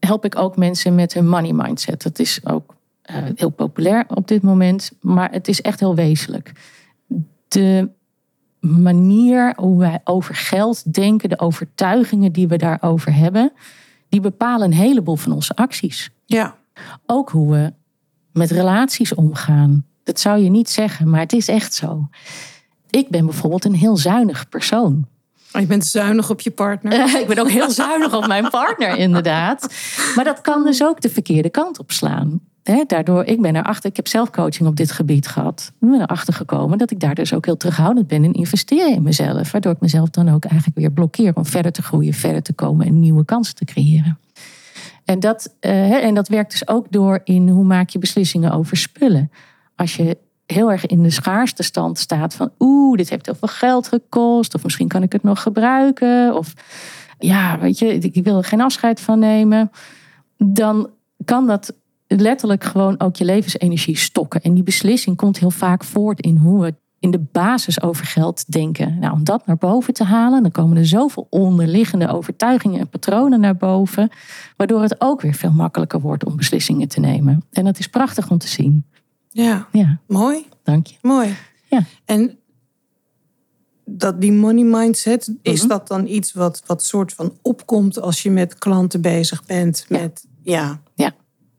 help 0.00 0.24
ik 0.24 0.36
ook 0.36 0.56
mensen 0.56 0.94
met 0.94 1.14
hun 1.14 1.28
money 1.28 1.52
mindset. 1.52 2.02
Dat 2.02 2.18
is 2.18 2.40
ook 2.44 2.74
uh, 3.10 3.16
heel 3.34 3.50
populair 3.50 4.04
op 4.08 4.28
dit 4.28 4.42
moment, 4.42 4.92
maar 5.00 5.30
het 5.32 5.48
is 5.48 5.60
echt 5.60 5.80
heel 5.80 5.94
wezenlijk. 5.94 6.52
De 7.48 7.88
manier 8.60 9.52
hoe 9.56 9.78
wij 9.78 10.00
over 10.04 10.34
geld 10.34 10.94
denken, 10.94 11.28
de 11.28 11.38
overtuigingen 11.38 12.32
die 12.32 12.48
we 12.48 12.56
daarover 12.56 13.14
hebben, 13.14 13.52
die 14.08 14.20
bepalen 14.20 14.66
een 14.66 14.76
heleboel 14.76 15.16
van 15.16 15.32
onze 15.32 15.56
acties. 15.56 16.10
Ja. 16.26 16.56
Ook 17.06 17.30
hoe 17.30 17.52
we 17.52 17.72
met 18.32 18.50
relaties 18.50 19.14
omgaan. 19.14 19.86
Dat 20.08 20.20
zou 20.20 20.38
je 20.38 20.50
niet 20.50 20.70
zeggen, 20.70 21.10
maar 21.10 21.20
het 21.20 21.32
is 21.32 21.48
echt 21.48 21.74
zo. 21.74 22.08
Ik 22.90 23.08
ben 23.08 23.24
bijvoorbeeld 23.24 23.64
een 23.64 23.74
heel 23.74 23.96
zuinig 23.96 24.48
persoon. 24.48 25.06
Oh, 25.52 25.60
je 25.60 25.66
bent 25.66 25.86
zuinig 25.86 26.30
op 26.30 26.40
je 26.40 26.50
partner. 26.50 26.92
ik 27.20 27.26
ben 27.26 27.38
ook 27.38 27.50
heel 27.50 27.70
zuinig 27.70 28.14
op 28.14 28.26
mijn 28.26 28.50
partner, 28.50 28.96
inderdaad. 28.96 29.74
Maar 30.14 30.24
dat 30.24 30.40
kan 30.40 30.64
dus 30.64 30.82
ook 30.82 31.00
de 31.00 31.08
verkeerde 31.08 31.50
kant 31.50 31.78
op 31.78 31.92
slaan. 31.92 32.40
daardoor, 32.86 33.24
ik 33.24 33.40
ben 33.40 33.56
erachter, 33.56 33.90
ik 33.90 33.96
heb 33.96 34.08
zelf 34.08 34.30
coaching 34.30 34.68
op 34.68 34.76
dit 34.76 34.92
gebied 34.92 35.26
gehad. 35.26 35.72
Ik 35.80 35.88
ben 35.88 36.00
erachter 36.00 36.34
gekomen 36.34 36.78
dat 36.78 36.90
ik 36.90 37.00
daar 37.00 37.14
dus 37.14 37.34
ook 37.34 37.44
heel 37.44 37.56
terughoudend 37.56 38.06
ben 38.06 38.24
in 38.24 38.32
investeren 38.32 38.94
in 38.94 39.02
mezelf. 39.02 39.52
Waardoor 39.52 39.72
ik 39.72 39.80
mezelf 39.80 40.10
dan 40.10 40.28
ook 40.28 40.44
eigenlijk 40.44 40.78
weer 40.78 40.92
blokkeer 40.92 41.34
om 41.34 41.46
verder 41.46 41.72
te 41.72 41.82
groeien, 41.82 42.14
verder 42.14 42.42
te 42.42 42.52
komen 42.52 42.86
en 42.86 43.00
nieuwe 43.00 43.24
kansen 43.24 43.54
te 43.54 43.64
creëren. 43.64 44.18
En 45.04 45.20
dat, 45.20 45.54
uh, 45.60 46.04
en 46.04 46.14
dat 46.14 46.28
werkt 46.28 46.50
dus 46.50 46.68
ook 46.68 46.86
door 46.90 47.20
in 47.24 47.48
hoe 47.48 47.64
maak 47.64 47.88
je 47.88 47.98
beslissingen 47.98 48.52
over 48.52 48.76
spullen. 48.76 49.30
Als 49.78 49.96
je 49.96 50.16
heel 50.46 50.70
erg 50.70 50.86
in 50.86 51.02
de 51.02 51.10
schaarste 51.10 51.62
stand 51.62 51.98
staat 51.98 52.34
van 52.34 52.50
oeh, 52.58 52.96
dit 52.96 53.08
heeft 53.08 53.26
heel 53.26 53.34
veel 53.34 53.48
geld 53.48 53.88
gekost, 53.88 54.54
of 54.54 54.62
misschien 54.62 54.88
kan 54.88 55.02
ik 55.02 55.12
het 55.12 55.22
nog 55.22 55.42
gebruiken, 55.42 56.36
of 56.36 56.52
ja, 57.18 57.58
weet 57.58 57.78
je, 57.78 57.94
ik 57.94 58.24
wil 58.24 58.36
er 58.36 58.44
geen 58.44 58.60
afscheid 58.60 59.00
van 59.00 59.18
nemen, 59.18 59.70
dan 60.36 60.90
kan 61.24 61.46
dat 61.46 61.74
letterlijk 62.06 62.64
gewoon 62.64 63.00
ook 63.00 63.16
je 63.16 63.24
levensenergie 63.24 63.96
stokken. 63.96 64.40
En 64.40 64.54
die 64.54 64.62
beslissing 64.62 65.16
komt 65.16 65.38
heel 65.38 65.50
vaak 65.50 65.84
voort 65.84 66.20
in 66.20 66.36
hoe 66.36 66.64
het 66.64 66.74
in 67.00 67.10
de 67.10 67.24
basis 67.32 67.82
over 67.82 68.06
geld 68.06 68.52
denken. 68.52 68.98
Nou, 68.98 69.12
om 69.12 69.24
dat 69.24 69.46
naar 69.46 69.56
boven 69.56 69.94
te 69.94 70.04
halen, 70.04 70.42
dan 70.42 70.50
komen 70.50 70.76
er 70.76 70.86
zoveel 70.86 71.26
onderliggende 71.30 72.08
overtuigingen 72.08 72.80
en 72.80 72.88
patronen 72.88 73.40
naar 73.40 73.56
boven, 73.56 74.10
waardoor 74.56 74.82
het 74.82 75.00
ook 75.00 75.20
weer 75.20 75.34
veel 75.34 75.52
makkelijker 75.52 76.00
wordt 76.00 76.24
om 76.24 76.36
beslissingen 76.36 76.88
te 76.88 77.00
nemen. 77.00 77.44
En 77.52 77.64
dat 77.64 77.78
is 77.78 77.88
prachtig 77.88 78.30
om 78.30 78.38
te 78.38 78.48
zien. 78.48 78.84
Ja, 79.42 79.68
ja. 79.72 80.00
mooi. 80.06 80.46
Dank 80.62 80.86
je. 80.86 80.96
Mooi. 81.02 81.36
Ja. 81.68 81.82
En 82.04 82.38
dat 83.84 84.20
die 84.20 84.32
money 84.32 84.64
mindset, 84.64 85.34
is 85.42 85.60
mhm. 85.60 85.68
dat 85.68 85.88
dan 85.88 86.06
iets 86.06 86.32
wat, 86.32 86.62
wat 86.66 86.82
soort 86.82 87.12
van 87.12 87.38
opkomt 87.42 88.00
als 88.00 88.22
je 88.22 88.30
met 88.30 88.58
klanten 88.58 89.00
bezig 89.00 89.44
bent? 89.44 89.84
Met, 89.88 90.26
ja. 90.42 90.80
Ja. 90.94 91.12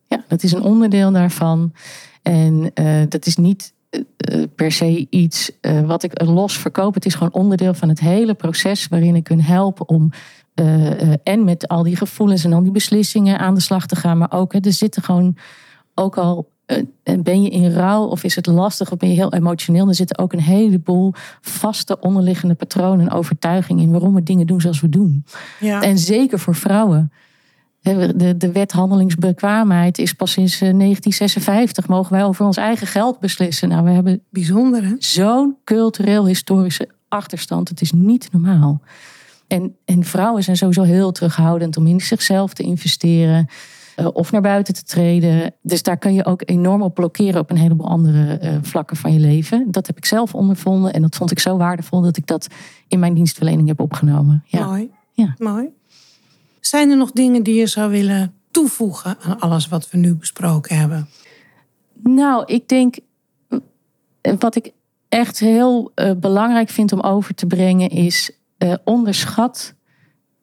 ja, 0.07 0.23
dat 0.27 0.43
is 0.43 0.51
een 0.51 0.61
onderdeel 0.61 1.11
daarvan. 1.11 1.73
En 2.21 2.71
uh, 2.75 3.03
dat 3.09 3.25
is 3.25 3.35
niet 3.35 3.73
uh, 3.91 4.45
per 4.55 4.71
se 4.71 5.07
iets 5.09 5.51
wat 5.85 6.03
ik 6.03 6.21
los 6.21 6.57
verkoop. 6.57 6.93
Het 6.93 7.05
is 7.05 7.13
gewoon 7.13 7.33
onderdeel 7.33 7.73
van 7.73 7.89
het 7.89 7.99
hele 7.99 8.33
proces 8.33 8.87
waarin 8.87 9.15
ik 9.15 9.27
hun 9.27 9.41
help 9.41 9.89
om 9.89 10.11
en 11.23 11.43
met 11.43 11.67
al 11.67 11.83
die 11.83 11.95
gevoelens 11.95 12.43
en 12.43 12.53
al 12.53 12.63
die 12.63 12.71
beslissingen 12.71 13.39
aan 13.39 13.53
de 13.53 13.61
slag 13.61 13.85
te 13.85 13.95
gaan. 13.95 14.17
Maar 14.17 14.31
ook, 14.31 14.53
er 14.53 14.73
zitten 14.73 15.03
gewoon 15.03 15.37
ook 15.93 16.17
al 16.17 16.49
ben 17.19 17.41
je 17.41 17.49
in 17.49 17.71
rouw 17.71 18.03
of 18.03 18.23
is 18.23 18.35
het 18.35 18.45
lastig 18.45 18.91
of 18.91 18.97
ben 18.97 19.09
je 19.09 19.15
heel 19.15 19.33
emotioneel, 19.33 19.87
er 19.87 19.95
zitten 19.95 20.17
ook 20.17 20.33
een 20.33 20.41
heleboel 20.41 21.13
vaste 21.41 21.99
onderliggende 21.99 22.55
patronen 22.55 23.07
en 23.07 23.11
overtuigingen 23.11 23.83
in 23.83 23.91
waarom 23.91 24.13
we 24.13 24.23
dingen 24.23 24.47
doen 24.47 24.61
zoals 24.61 24.81
we 24.81 24.89
doen. 24.89 25.25
Ja. 25.59 25.81
En 25.81 25.97
zeker 25.97 26.39
voor 26.39 26.55
vrouwen. 26.55 27.11
De, 27.81 28.37
de 28.37 28.51
wet 28.51 28.71
handelingsbekwaamheid 28.71 29.97
is 29.97 30.13
pas 30.13 30.31
sinds 30.31 30.59
1956. 30.59 31.83
Eh, 31.83 31.89
mogen 31.89 32.13
wij 32.13 32.23
over 32.23 32.45
ons 32.45 32.57
eigen 32.57 32.87
geld 32.87 33.19
beslissen. 33.19 33.69
Nou, 33.69 33.83
we 33.83 33.89
hebben 33.89 34.21
bijzonder 34.29 34.95
zo'n 34.97 35.55
cultureel 35.63 36.27
historische 36.27 36.89
achterstand. 37.07 37.69
Het 37.69 37.81
is 37.81 37.91
niet 37.91 38.29
normaal. 38.31 38.81
En, 39.47 39.75
en 39.85 40.03
vrouwen 40.03 40.43
zijn 40.43 40.57
sowieso 40.57 40.83
heel 40.83 41.11
terughoudend 41.11 41.77
om 41.77 41.87
in 41.87 41.99
zichzelf 41.99 42.53
te 42.53 42.63
investeren. 42.63 43.47
Uh, 43.99 44.07
of 44.13 44.31
naar 44.31 44.41
buiten 44.41 44.73
te 44.73 44.83
treden. 44.83 45.53
Dus 45.61 45.83
daar 45.83 45.97
kun 45.97 46.13
je 46.13 46.25
ook 46.25 46.41
enorm 46.45 46.81
op 46.81 46.93
blokkeren 46.93 47.41
op 47.41 47.49
een 47.49 47.57
heleboel 47.57 47.87
andere 47.87 48.39
uh, 48.43 48.57
vlakken 48.61 48.97
van 48.97 49.13
je 49.13 49.19
leven. 49.19 49.71
Dat 49.71 49.87
heb 49.87 49.97
ik 49.97 50.05
zelf 50.05 50.35
ondervonden 50.35 50.93
en 50.93 51.01
dat 51.01 51.15
vond 51.15 51.31
ik 51.31 51.39
zo 51.39 51.57
waardevol 51.57 52.01
dat 52.01 52.17
ik 52.17 52.27
dat 52.27 52.47
in 52.87 52.99
mijn 52.99 53.13
dienstverlening 53.13 53.67
heb 53.67 53.79
opgenomen. 53.79 54.43
Ja. 54.45 54.65
Mooi. 54.65 54.91
Ja. 55.11 55.35
Mooi. 55.37 55.67
Zijn 56.59 56.89
er 56.89 56.97
nog 56.97 57.11
dingen 57.11 57.43
die 57.43 57.55
je 57.55 57.67
zou 57.67 57.91
willen 57.91 58.33
toevoegen 58.51 59.17
aan 59.21 59.39
alles 59.39 59.67
wat 59.67 59.89
we 59.89 59.97
nu 59.97 60.15
besproken 60.15 60.77
hebben? 60.77 61.07
Nou, 62.03 62.43
ik 62.45 62.67
denk 62.67 62.95
wat 64.39 64.55
ik 64.55 64.71
echt 65.09 65.39
heel 65.39 65.91
uh, 65.95 66.11
belangrijk 66.17 66.69
vind 66.69 66.91
om 66.91 66.99
over 66.99 67.35
te 67.35 67.45
brengen 67.45 67.89
is 67.89 68.31
uh, 68.57 68.73
onderschat 68.83 69.73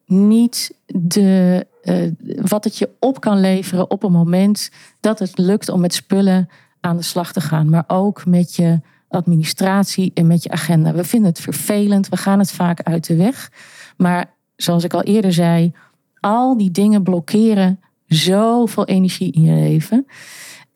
niet 0.05 0.75
de, 0.85 1.65
uh, 1.89 2.11
wat 2.41 2.63
het 2.63 2.77
je 2.77 2.89
op 2.99 3.19
kan 3.19 3.39
leveren 3.39 3.89
op 3.89 4.03
een 4.03 4.11
moment 4.11 4.71
dat 4.99 5.19
het 5.19 5.37
lukt 5.37 5.69
om 5.69 5.79
met 5.79 5.93
spullen 5.93 6.49
aan 6.79 6.97
de 6.97 7.03
slag 7.03 7.33
te 7.33 7.41
gaan. 7.41 7.69
Maar 7.69 7.83
ook 7.87 8.25
met 8.25 8.55
je 8.55 8.79
administratie 9.09 10.11
en 10.13 10.27
met 10.27 10.43
je 10.43 10.49
agenda. 10.49 10.93
We 10.93 11.03
vinden 11.03 11.29
het 11.29 11.39
vervelend, 11.39 12.09
we 12.09 12.17
gaan 12.17 12.39
het 12.39 12.51
vaak 12.51 12.81
uit 12.81 13.07
de 13.07 13.15
weg. 13.15 13.51
Maar 13.97 14.33
zoals 14.55 14.83
ik 14.83 14.93
al 14.93 15.03
eerder 15.03 15.33
zei, 15.33 15.73
al 16.19 16.57
die 16.57 16.71
dingen 16.71 17.03
blokkeren 17.03 17.79
zoveel 18.05 18.85
energie 18.85 19.31
in 19.31 19.41
je 19.41 19.53
leven. 19.53 20.05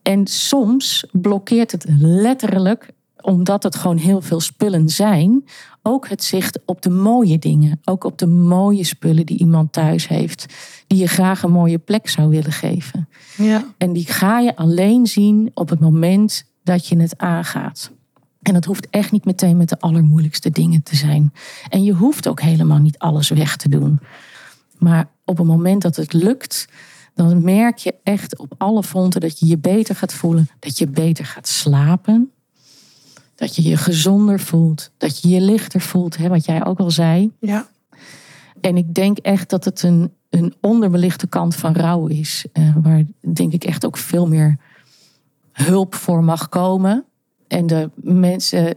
En 0.01 0.27
soms 0.27 1.05
blokkeert 1.11 1.71
het 1.71 1.85
letterlijk, 1.99 2.91
omdat 3.21 3.63
het 3.63 3.75
gewoon 3.75 3.97
heel 3.97 4.21
veel 4.21 4.39
spullen 4.39 4.89
zijn, 4.89 5.45
ook 5.81 6.07
het 6.07 6.23
zicht 6.23 6.59
op 6.65 6.81
de 6.81 6.89
mooie 6.89 7.39
dingen. 7.39 7.79
Ook 7.83 8.03
op 8.03 8.17
de 8.17 8.27
mooie 8.27 8.83
spullen 8.83 9.25
die 9.25 9.39
iemand 9.39 9.73
thuis 9.73 10.07
heeft, 10.07 10.45
die 10.87 10.99
je 10.99 11.07
graag 11.07 11.43
een 11.43 11.51
mooie 11.51 11.77
plek 11.77 12.09
zou 12.09 12.29
willen 12.29 12.51
geven. 12.51 13.09
Ja. 13.37 13.65
En 13.77 13.93
die 13.93 14.05
ga 14.05 14.39
je 14.39 14.55
alleen 14.55 15.07
zien 15.07 15.51
op 15.53 15.69
het 15.69 15.79
moment 15.79 16.45
dat 16.63 16.87
je 16.87 16.97
het 16.97 17.17
aangaat. 17.17 17.91
En 18.41 18.53
dat 18.53 18.65
hoeft 18.65 18.87
echt 18.89 19.11
niet 19.11 19.25
meteen 19.25 19.57
met 19.57 19.69
de 19.69 19.79
allermoeilijkste 19.79 20.49
dingen 20.49 20.83
te 20.83 20.95
zijn. 20.95 21.33
En 21.69 21.83
je 21.83 21.93
hoeft 21.93 22.27
ook 22.27 22.41
helemaal 22.41 22.79
niet 22.79 22.97
alles 22.97 23.29
weg 23.29 23.55
te 23.55 23.69
doen. 23.69 23.99
Maar 24.77 25.09
op 25.25 25.37
het 25.37 25.47
moment 25.47 25.81
dat 25.81 25.95
het 25.95 26.13
lukt, 26.13 26.67
dan 27.13 27.43
merk 27.43 27.77
je 27.77 27.95
echt 28.03 28.37
op 28.37 28.53
alle 28.57 28.83
fronten 28.83 29.21
dat 29.21 29.39
je 29.39 29.45
je 29.45 29.57
beter 29.57 29.95
gaat 29.95 30.13
voelen, 30.13 30.49
dat 30.59 30.77
je 30.77 30.87
beter 30.87 31.25
gaat 31.25 31.47
slapen, 31.47 32.31
dat 33.41 33.55
je 33.55 33.63
je 33.63 33.77
gezonder 33.77 34.39
voelt, 34.39 34.91
dat 34.97 35.21
je 35.21 35.29
je 35.29 35.41
lichter 35.41 35.81
voelt, 35.81 36.17
hè, 36.17 36.27
wat 36.29 36.45
jij 36.45 36.65
ook 36.65 36.79
al 36.79 36.91
zei. 36.91 37.31
Ja. 37.39 37.67
En 38.59 38.77
ik 38.77 38.93
denk 38.93 39.17
echt 39.17 39.49
dat 39.49 39.65
het 39.65 39.83
een, 39.83 40.13
een 40.29 40.53
onderbelichte 40.59 41.27
kant 41.27 41.55
van 41.55 41.73
rouw 41.73 42.07
is, 42.07 42.45
eh, 42.53 42.75
waar 42.83 43.03
denk 43.33 43.53
ik 43.53 43.63
echt 43.63 43.85
ook 43.85 43.97
veel 43.97 44.27
meer 44.27 44.57
hulp 45.51 45.95
voor 45.95 46.23
mag 46.23 46.49
komen. 46.49 47.05
En 47.47 47.67
de 47.67 47.89
mensen 47.95 48.75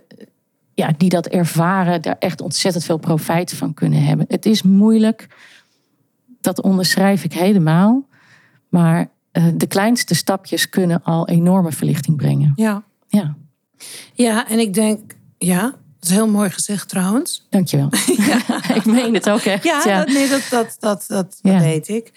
ja, 0.74 0.92
die 0.96 1.08
dat 1.08 1.26
ervaren, 1.26 2.02
daar 2.02 2.16
echt 2.18 2.40
ontzettend 2.40 2.84
veel 2.84 2.98
profijt 2.98 3.54
van 3.54 3.74
kunnen 3.74 4.04
hebben. 4.04 4.26
Het 4.28 4.46
is 4.46 4.62
moeilijk, 4.62 5.36
dat 6.40 6.60
onderschrijf 6.60 7.24
ik 7.24 7.32
helemaal. 7.32 8.06
Maar 8.68 9.08
uh, 9.32 9.44
de 9.54 9.66
kleinste 9.66 10.14
stapjes 10.14 10.68
kunnen 10.68 11.02
al 11.02 11.28
enorme 11.28 11.72
verlichting 11.72 12.16
brengen. 12.16 12.52
Ja. 12.54 12.82
Ja, 13.08 13.36
Ja, 14.14 14.49
en 14.49 14.59
ik 14.59 14.75
denk, 14.75 15.14
ja, 15.39 15.61
dat 15.61 16.09
is 16.11 16.11
heel 16.11 16.29
mooi 16.29 16.51
gezegd 16.51 16.89
trouwens. 16.89 17.47
dankjewel. 17.51 17.89
ik 18.79 18.85
meen 18.85 19.14
het 19.14 19.29
ook 19.31 19.41
echt. 19.41 19.64
Ja, 19.64 19.83
Ja, 19.85 19.99
Dat, 20.05 20.14
nee, 20.14 20.29
dat, 20.29 20.43
dat, 20.51 20.77
dat, 20.79 21.05
dat, 21.09 21.39
Ja. 21.43 21.53
dat 21.53 21.62
weet 21.62 21.89
ik. 21.89 22.12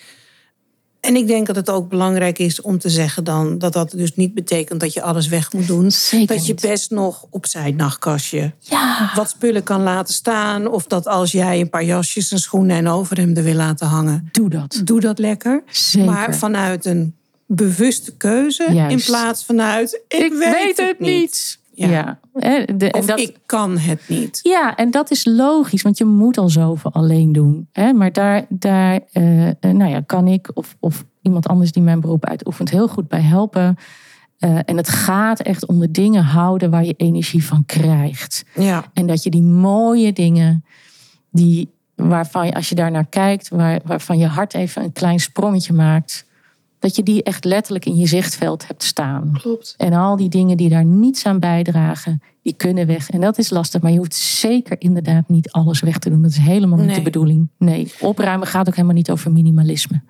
En 0.99 1.16
ik 1.16 1.28
denk 1.28 1.47
dat 1.47 1.55
het 1.55 1.70
ook 1.70 1.89
belangrijk 1.89 2.39
is 2.39 2.62
om 2.62 2.80
te 2.80 2.89
zeggen 2.89 3.24
dan 3.24 3.58
dat 3.58 3.74
dat 3.74 3.91
dus 3.91 4.16
niet 4.16 4.34
betekent 4.34 4.80
dat 4.80 4.93
je 4.93 5.01
alles 5.01 5.28
weg 5.28 5.53
moet 5.53 5.68
doen. 5.68 5.91
Zeker 5.91 6.36
dat 6.36 6.45
je 6.45 6.53
best 6.53 6.91
nog 6.91 7.26
opzij 7.30 7.72
nachtkastje 7.72 8.53
ja. 8.60 9.12
wat 9.16 9.30
spullen 9.30 9.64
kan 9.64 9.82
laten 9.82 10.14
staan. 10.14 10.68
Of 10.68 10.84
dat 10.86 11.08
als 11.08 11.32
jij 11.32 11.60
een 11.60 11.70
paar 11.70 11.84
jasjes 11.84 12.32
en 12.32 12.39
schoenen 12.39 12.78
en 12.78 12.88
overhemden 12.88 13.43
wil 13.43 13.53
laten 13.53 13.88
hangen, 13.88 14.30
doe 14.32 14.49
dat. 14.49 14.82
doe 14.84 14.99
dat 14.99 15.20
lekker. 15.20 15.64
Zeker. 15.70 16.12
Maar 16.12 16.36
vanuit 16.36 16.86
een 16.86 17.16
bewuste 17.47 18.17
keuze 18.17 18.73
Juist. 18.73 18.91
in 18.91 19.03
plaats 19.13 19.45
vanuit 19.45 20.01
ik, 20.07 20.33
weet, 20.33 20.77
het 20.77 20.99
niet. 20.99 21.59
Ja. 21.73 21.89
Ja. 21.89 22.19
hè, 22.33 22.65
de- 22.77 22.91
en 22.91 22.99
Of 22.99 23.05
dat, 23.05 23.19
ik 23.19 23.37
kan 23.45 23.77
het 23.77 24.01
niet. 24.07 24.39
Ja, 24.43 24.75
en 24.75 24.91
dat 24.91 25.11
is 25.11 25.25
logisch, 25.25 25.81
want 25.81 25.97
je 25.97 26.05
moet 26.05 26.37
al 26.37 26.49
zoveel 26.49 26.91
alleen 26.93 27.31
doen. 27.31 27.67
Hè? 27.71 27.93
Maar 27.93 28.11
daar, 28.11 28.45
daar 28.49 28.99
eh, 29.11 29.47
eh, 29.47 29.53
nou 29.59 29.91
ja, 29.91 30.01
kan 30.05 30.27
ik 30.27 30.49
of, 30.53 30.75
of 30.79 31.05
iemand 31.21 31.47
anders 31.47 31.71
die 31.71 31.83
mijn 31.83 31.99
beroep 31.99 32.25
uitoefent 32.25 32.69
heel 32.69 32.87
goed 32.87 33.07
bij 33.07 33.21
helpen. 33.21 33.75
Eh, 34.37 34.57
en 34.65 34.77
het 34.77 34.89
gaat 34.89 35.39
echt 35.39 35.65
om 35.65 35.79
de 35.79 35.91
dingen 35.91 36.23
houden 36.23 36.69
waar 36.69 36.85
je 36.85 36.93
energie 36.97 37.43
van 37.45 37.65
krijgt. 37.65 38.45
Ja, 38.55 38.83
En 38.93 39.07
dat 39.07 39.23
je 39.23 39.29
die 39.29 39.41
mooie 39.41 40.13
dingen, 40.13 40.65
die, 41.31 41.69
waarvan 41.95 42.45
je, 42.45 42.53
als 42.53 42.69
je 42.69 42.75
daar 42.75 42.91
naar 42.91 43.07
kijkt, 43.07 43.49
waar, 43.49 43.79
waarvan 43.85 44.17
je 44.17 44.25
hart 44.27 44.53
even 44.53 44.83
een 44.83 44.93
klein 44.93 45.19
sprongetje 45.19 45.73
maakt, 45.73 46.25
dat 46.80 46.95
je 46.95 47.03
die 47.03 47.23
echt 47.23 47.45
letterlijk 47.45 47.86
in 47.86 47.95
je 47.97 48.07
zichtveld 48.07 48.67
hebt 48.67 48.84
staan. 48.84 49.32
klopt. 49.41 49.73
En 49.78 49.93
al 49.93 50.15
die 50.15 50.30
dingen 50.30 50.57
die 50.57 50.69
daar 50.69 50.86
niets 50.86 51.25
aan 51.25 51.39
bijdragen, 51.39 52.21
die 52.41 52.53
kunnen 52.53 52.88
weg. 52.88 53.09
En 53.09 53.21
dat 53.21 53.38
is 53.38 53.49
lastig, 53.49 53.82
maar 53.82 53.91
je 53.91 53.97
hoeft 53.97 54.13
zeker 54.15 54.75
inderdaad 54.82 55.30
niet 55.30 55.51
alles 55.51 55.80
weg 55.82 55.97
te 55.97 56.09
doen. 56.09 56.21
Dat 56.21 56.32
is 56.32 56.38
helemaal 56.38 56.78
niet 56.78 56.88
Nee. 56.88 56.95
de 56.95 57.01
bedoeling. 57.01 57.49
Nee, 57.57 57.91
opruimen 57.99 58.47
gaat 58.47 58.67
ook 58.67 58.75
helemaal 58.75 58.95
niet 58.95 59.11
over 59.11 59.32
minimalisme. 59.32 60.01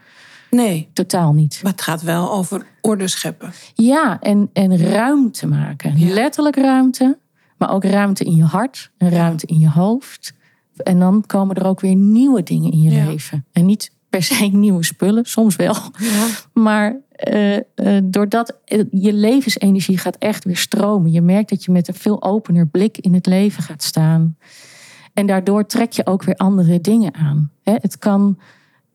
Nee, 0.50 0.90
Totaal 0.94 1.34
niet. 1.34 1.60
maar 1.64 1.72
het 1.72 1.82
gaat 1.82 2.02
wel 2.02 2.32
over 2.32 2.66
orde 2.82 3.08
scheppen. 3.08 3.52
Ja, 3.76 4.20
en, 4.22 4.50
en 4.54 4.78
ruimte 4.78 5.48
maken. 5.48 5.98
Ja. 6.00 6.14
Letterlijk 6.14 6.56
ruimte, 6.56 7.18
maar 7.58 7.72
ook 7.74 7.84
ruimte 7.84 8.24
in 8.24 8.36
je 8.36 8.44
hart 8.44 8.92
en 8.98 9.10
ruimte 9.10 9.46
in 9.46 9.60
je 9.60 9.70
hoofd. 9.70 10.34
En 10.84 11.00
dan 11.00 11.24
komen 11.26 11.56
er 11.56 11.66
ook 11.66 11.80
weer 11.80 11.96
nieuwe 11.96 12.44
dingen 12.44 12.72
in 12.72 12.82
je 12.82 12.92
Ja. 12.92 13.06
leven. 13.06 13.46
En 13.52 13.66
niet 13.66 13.92
per 14.18 14.26
se 14.26 14.46
nieuwe 14.46 14.84
spullen, 14.84 15.26
soms 15.26 15.56
wel. 15.56 15.76
Ja. 15.98 16.28
Maar 16.54 16.96
eh, 17.10 17.56
eh, 17.56 17.64
doordat 18.04 18.54
je 18.92 19.14
levensenergie 19.14 19.98
gaat 19.98 20.16
echt 20.16 20.44
weer 20.44 20.58
stromen. 20.58 21.12
Je 21.12 21.22
merkt 21.22 21.50
dat 21.50 21.64
je 21.64 21.72
met 21.72 21.88
een 21.88 21.94
veel 21.94 22.24
opener 22.24 22.68
blik 22.68 22.98
in 22.98 23.14
het 23.14 23.26
leven 23.26 23.64
gaat 23.64 23.84
staan. 23.84 24.38
En 25.14 25.26
daardoor 25.26 25.66
trek 25.66 25.92
je 25.92 26.06
ook 26.06 26.24
weer 26.24 26.36
andere 26.36 26.82
dingen 26.82 27.14
aan. 27.14 27.52
Hè, 27.64 27.74
het 27.82 27.98
kan, 27.98 28.40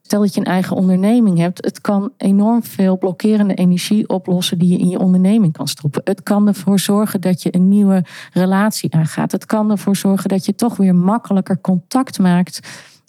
stel 0.01 0.21
dat 0.21 0.33
je 0.33 0.39
een 0.39 0.45
eigen 0.45 0.75
onderneming 0.75 1.37
hebt, 1.37 1.65
het 1.65 1.81
kan 1.81 2.11
enorm 2.17 2.63
veel 2.63 2.97
blokkerende 2.97 3.53
energie 3.53 4.09
oplossen 4.09 4.59
die 4.59 4.71
je 4.71 4.77
in 4.77 4.89
je 4.89 4.99
onderneming 4.99 5.53
kan 5.53 5.67
stoppen. 5.67 6.01
Het 6.03 6.23
kan 6.23 6.47
ervoor 6.47 6.79
zorgen 6.79 7.21
dat 7.21 7.41
je 7.41 7.55
een 7.55 7.67
nieuwe 7.67 8.05
relatie 8.33 8.93
aangaat. 8.93 9.31
Het 9.31 9.45
kan 9.45 9.71
ervoor 9.71 9.95
zorgen 9.95 10.29
dat 10.29 10.45
je 10.45 10.55
toch 10.55 10.77
weer 10.77 10.95
makkelijker 10.95 11.61
contact 11.61 12.19
maakt 12.19 12.59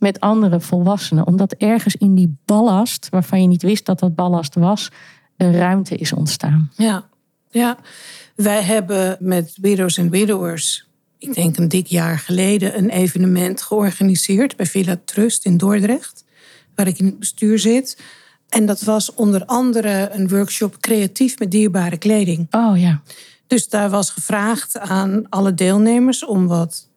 met 0.05 0.21
andere 0.21 0.61
volwassenen. 0.61 1.27
Omdat 1.27 1.53
ergens 1.53 1.97
in 1.97 2.15
die 2.15 2.37
ballast, 2.45 3.09
waarvan 3.11 3.41
je 3.43 3.49
niet 3.49 3.63
wist 3.63 3.87
dat 3.87 3.99
dat 3.99 4.15
ballast 4.15 4.55
was, 4.55 4.91
een 5.37 5.53
ruimte 5.53 5.97
is 5.97 6.13
ontstaan. 6.13 6.71
Ja. 6.77 7.09
ja, 7.51 7.79
wij 8.37 8.63
hebben 8.63 9.17
met 9.21 9.57
Widows 9.61 9.99
and 9.99 10.11
Widowers, 10.11 10.87
ik 11.19 11.35
denk 11.35 11.57
een 11.57 11.69
dik 11.69 11.87
jaar 11.87 12.19
geleden, 12.19 12.79
een 12.79 12.91
evenement 12.91 13.63
georganiseerd 13.63 14.57
bij 14.57 14.67
Villa 14.67 15.01
Trust 15.05 15.45
in 15.45 15.57
Dordrecht, 15.57 16.25
waar 16.75 16.87
ik 16.87 16.99
in 16.99 17.07
het 17.07 17.19
bestuur 17.19 17.59
zit. 17.59 18.03
En 18.49 18.67
dat 18.67 18.83
was 18.83 19.15
onder 19.15 19.45
andere 19.45 20.09
een 20.13 20.29
workshop 20.29 20.81
creatief 20.81 21.39
met 21.39 21.51
dierbare 21.51 21.99
kleding. 21.99 22.47
Oh 22.51 22.79
ja, 22.79 23.03
Dus 23.47 23.69
daar 23.69 23.91
was 23.91 24.11
gevraagd 24.11 24.79
aan 24.79 25.27
alle 25.29 25.55
deelnemers 25.55 26.25
om 26.25 26.47
wat 26.47 26.89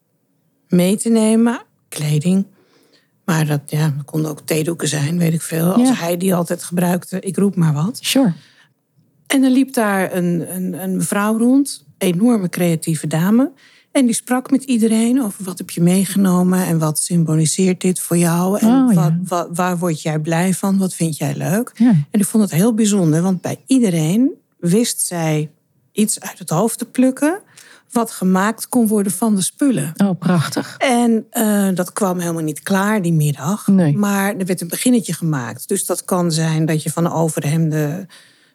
mee 0.67 0.97
te 0.97 1.09
nemen, 1.09 1.61
kleding. 1.89 2.45
Maar 3.27 3.45
dat, 3.45 3.61
ja, 3.65 3.93
dat 3.97 4.05
konden 4.05 4.31
ook 4.31 4.41
theedoeken 4.41 4.87
zijn, 4.87 5.17
weet 5.17 5.33
ik 5.33 5.41
veel. 5.41 5.71
Als 5.73 5.87
Ja. 5.87 5.93
hij 5.95 6.17
die 6.17 6.35
altijd 6.35 6.63
gebruikte, 6.63 7.19
ik 7.19 7.37
roep 7.37 7.55
maar 7.55 7.73
wat. 7.73 7.99
sure. 8.01 8.33
En 9.27 9.43
er 9.43 9.49
liep 9.49 9.73
daar 9.73 10.13
een, 10.15 10.55
een, 10.55 10.83
een 10.83 10.95
mevrouw 10.95 11.37
rond, 11.37 11.85
enorme 11.97 12.49
creatieve 12.49 13.07
dame. 13.07 13.51
En 13.91 14.05
die 14.05 14.15
sprak 14.15 14.51
met 14.51 14.63
iedereen 14.63 15.21
over 15.23 15.43
wat 15.43 15.57
heb 15.57 15.69
je 15.69 15.81
meegenomen 15.81 16.65
en 16.65 16.79
wat 16.79 16.99
symboliseert 16.99 17.81
dit 17.81 17.99
voor 17.99 18.17
jou. 18.17 18.59
En 18.59 18.67
Oh, 18.67 18.93
ja. 18.93 19.01
wat, 19.01 19.13
wat- 19.23 19.49
waar 19.57 19.77
word 19.77 20.01
jij 20.01 20.19
blij 20.19 20.53
van, 20.53 20.77
wat 20.77 20.93
vind 20.93 21.17
jij 21.17 21.35
leuk. 21.35 21.71
Ja. 21.75 21.89
En 22.11 22.19
ik 22.19 22.25
vond 22.25 22.43
het 22.43 22.51
heel 22.53 22.73
bijzonder, 22.73 23.21
want 23.21 23.41
bij 23.41 23.57
iedereen 23.65 24.31
wist 24.59 25.01
zij 25.01 25.49
iets 25.91 26.19
uit 26.19 26.39
het 26.39 26.49
hoofd 26.49 26.77
te 26.77 26.85
plukken. 26.85 27.41
Wat 27.91 28.11
gemaakt 28.11 28.69
kon 28.69 28.87
worden 28.87 29.11
van 29.11 29.35
de 29.35 29.41
spullen. 29.41 29.93
Oh, 29.97 30.19
prachtig. 30.19 30.75
En 30.77 31.25
eh, 31.29 31.67
dat 31.73 31.93
kwam 31.93 32.19
helemaal 32.19 32.43
niet 32.43 32.61
klaar 32.63 33.01
die 33.01 33.13
middag. 33.13 33.67
Nee. 33.67 33.97
Maar 33.97 34.35
er 34.35 34.45
werd 34.45 34.61
een 34.61 34.67
beginnetje 34.67 35.13
gemaakt. 35.13 35.67
Dus 35.67 35.85
dat 35.85 36.05
kan 36.05 36.31
zijn 36.31 36.65
dat 36.65 36.83
je 36.83 36.91
van 36.91 37.03
de 37.03 37.11
overhemden 37.11 38.07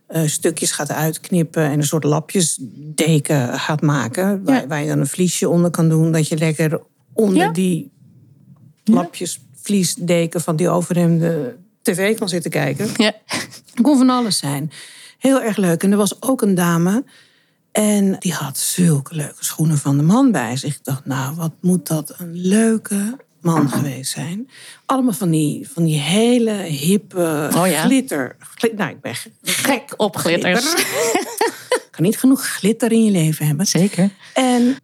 eh, 0.06 0.22
stukjes 0.26 0.70
gaat 0.72 0.90
uitknippen 0.90 1.62
en 1.62 1.78
een 1.78 1.84
soort 1.86 2.04
lapjesdeken 2.04 3.58
gaat 3.58 3.80
maken. 3.82 4.44
Waar, 4.44 4.60
Ja. 4.60 4.66
waar 4.66 4.80
je 4.82 4.88
dan 4.88 4.98
een 4.98 5.06
vliesje 5.06 5.48
onder 5.48 5.70
kan 5.70 5.88
doen. 5.88 6.12
Dat 6.12 6.28
je 6.28 6.36
lekker 6.38 6.80
onder 7.12 7.36
Ja. 7.42 7.50
die 7.50 7.90
lapjesvliesdeken 8.84 10.40
van 10.40 10.56
die 10.56 10.68
overhemden 10.68 11.56
tv 11.82 12.18
kan 12.18 12.28
zitten 12.28 12.50
kijken. 12.50 12.88
Ja. 12.96 13.12
Het 13.26 13.80
kon 13.82 13.98
van 13.98 14.10
alles 14.10 14.38
zijn. 14.38 14.70
Heel 15.18 15.42
erg 15.42 15.56
leuk. 15.56 15.82
En 15.82 15.90
er 15.90 15.96
was 15.96 16.22
ook 16.22 16.42
een 16.42 16.54
dame. 16.54 17.04
En 17.72 18.16
die 18.18 18.32
had 18.32 18.58
zulke 18.58 19.14
leuke 19.14 19.44
schoenen 19.44 19.78
van 19.78 19.96
de 19.96 20.02
man 20.02 20.30
bij 20.32 20.56
zich. 20.56 20.74
Ik 20.74 20.84
dacht, 20.84 21.04
nou, 21.04 21.34
wat 21.34 21.52
moet 21.60 21.86
dat 21.86 22.14
een 22.18 22.34
leuke 22.34 23.16
man 23.40 23.68
geweest 23.70 24.12
zijn. 24.12 24.48
Allemaal 24.86 25.12
van 25.12 25.30
die, 25.30 25.68
van 25.72 25.84
die 25.84 25.98
hele 25.98 26.52
hippe 26.52 27.50
Oh 27.56 27.66
ja? 27.66 27.82
glitter. 27.82 28.36
Gli- 28.54 28.72
nou, 28.76 28.90
ik 28.90 29.00
ben 29.00 29.14
gek 29.42 29.94
op 29.96 30.16
glitters. 30.16 30.74
glitter. 30.74 31.50
kan 31.90 32.04
niet 32.04 32.18
genoeg 32.18 32.46
glitter 32.46 32.92
in 32.92 33.04
je 33.04 33.10
leven 33.10 33.46
hebben. 33.46 33.66
Zeker. 33.66 34.10
En 34.34 34.76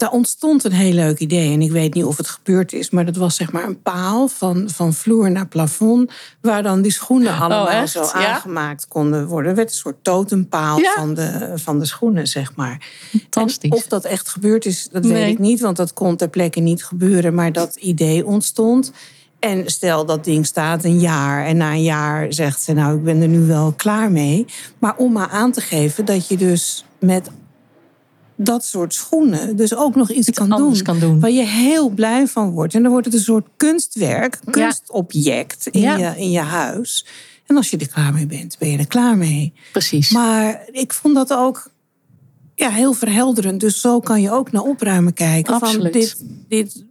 daar 0.00 0.10
ontstond 0.10 0.64
een 0.64 0.72
heel 0.72 0.92
leuk 0.92 1.18
idee. 1.18 1.52
En 1.52 1.62
ik 1.62 1.70
weet 1.70 1.94
niet 1.94 2.04
of 2.04 2.16
het 2.16 2.28
gebeurd 2.28 2.72
is, 2.72 2.90
maar 2.90 3.04
dat 3.04 3.16
was 3.16 3.36
zeg 3.36 3.52
maar 3.52 3.64
een 3.64 3.82
paal 3.82 4.28
van, 4.28 4.70
van 4.74 4.92
vloer 4.94 5.30
naar 5.30 5.46
plafond. 5.48 6.12
Waar 6.40 6.62
dan 6.62 6.82
die 6.82 6.92
schoenen 6.92 7.38
allemaal 7.38 7.82
Oh, 7.82 7.86
zo 7.86 8.02
Ja? 8.02 8.12
aangemaakt 8.12 8.88
konden 8.88 9.26
worden. 9.26 9.50
Er 9.50 9.56
werd 9.56 9.70
een 9.70 9.76
soort 9.76 10.04
totempaal 10.04 10.78
Ja. 10.78 10.92
van, 10.96 11.14
de, 11.14 11.52
van 11.54 11.78
de 11.78 11.84
schoenen, 11.86 12.26
zeg 12.26 12.56
maar. 12.56 12.86
Fantastisch. 13.10 13.70
En 13.70 13.76
of 13.76 13.86
dat 13.86 14.04
echt 14.04 14.28
gebeurd 14.28 14.66
is, 14.66 14.88
dat 14.92 15.04
weet 15.06 15.28
ik 15.28 15.38
niet. 15.38 15.60
Want 15.60 15.76
dat 15.76 15.92
kon 15.92 16.16
ter 16.16 16.28
plekke 16.28 16.60
niet 16.60 16.84
gebeuren. 16.84 17.34
Maar 17.34 17.52
dat 17.52 17.76
idee 17.76 18.26
ontstond. 18.26 18.92
En 19.38 19.62
stel 19.70 20.06
dat 20.06 20.24
ding 20.24 20.46
staat 20.46 20.84
een 20.84 21.00
jaar. 21.00 21.46
En 21.46 21.56
na 21.56 21.70
een 21.72 21.82
jaar 21.82 22.32
zegt 22.32 22.62
ze, 22.62 22.72
nou, 22.72 22.96
ik 22.96 23.04
ben 23.04 23.20
er 23.22 23.28
nu 23.28 23.46
wel 23.46 23.72
klaar 23.76 24.10
mee. 24.12 24.46
Maar 24.78 24.96
om 24.96 25.12
maar 25.12 25.28
aan 25.28 25.52
te 25.52 25.60
geven 25.60 26.04
dat 26.04 26.28
je 26.28 26.36
dus 26.36 26.84
met 26.98 27.30
dat 28.44 28.64
soort 28.64 28.94
schoenen 28.94 29.56
dus 29.56 29.74
ook 29.74 29.94
nog 29.94 30.10
iets, 30.10 30.30
kan, 30.30 30.48
doen, 30.48 30.82
kan 30.82 30.98
doen. 30.98 31.20
Waar 31.20 31.30
je 31.30 31.46
heel 31.46 31.88
blij 31.88 32.26
van 32.26 32.50
wordt. 32.50 32.74
En 32.74 32.82
dan 32.82 32.90
wordt 32.90 33.06
het 33.06 33.14
een 33.14 33.20
soort 33.20 33.46
kunstwerk, 33.56 34.38
kunstobject 34.50 35.66
in, 35.66 35.80
Ja. 35.80 35.96
je, 35.96 36.12
in 36.16 36.30
je 36.30 36.40
huis. 36.40 37.06
En 37.46 37.56
als 37.56 37.70
je 37.70 37.76
er 37.76 37.88
klaar 37.88 38.12
mee 38.12 38.26
bent, 38.26 38.56
ben 38.58 38.70
je 38.70 38.78
er 38.78 38.86
klaar 38.86 39.16
mee. 39.16 39.52
Precies. 39.72 40.10
Maar 40.10 40.62
ik 40.70 40.92
vond 40.92 41.14
dat 41.14 41.32
ook 41.32 41.70
ja, 42.54 42.70
heel 42.70 42.92
verhelderend. 42.92 43.60
Dus 43.60 43.80
zo 43.80 44.00
kan 44.00 44.20
je 44.20 44.30
ook 44.30 44.52
naar 44.52 44.62
opruimen 44.62 45.12
kijken. 45.12 45.58
Van 45.58 45.68
Absoluut. 45.68 45.92
dit, 45.92 46.24
dit 46.48 46.84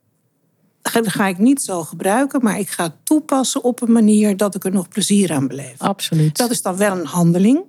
ga 0.81 1.01
ga 1.03 1.27
ik 1.27 1.37
niet 1.37 1.61
zo 1.61 1.83
gebruiken, 1.83 2.43
maar 2.43 2.59
ik 2.59 2.69
ga 2.69 2.83
het 2.83 2.95
toepassen 3.03 3.63
op 3.63 3.81
een 3.81 3.91
manier 3.91 4.37
dat 4.37 4.55
ik 4.55 4.65
er 4.65 4.71
nog 4.71 4.87
plezier 4.87 5.31
aan 5.31 5.47
beleef. 5.47 5.75
Absoluut. 5.77 6.37
Dat 6.37 6.51
is 6.51 6.61
dan 6.61 6.77
wel 6.77 6.97
een 6.99 7.05
handeling. 7.05 7.61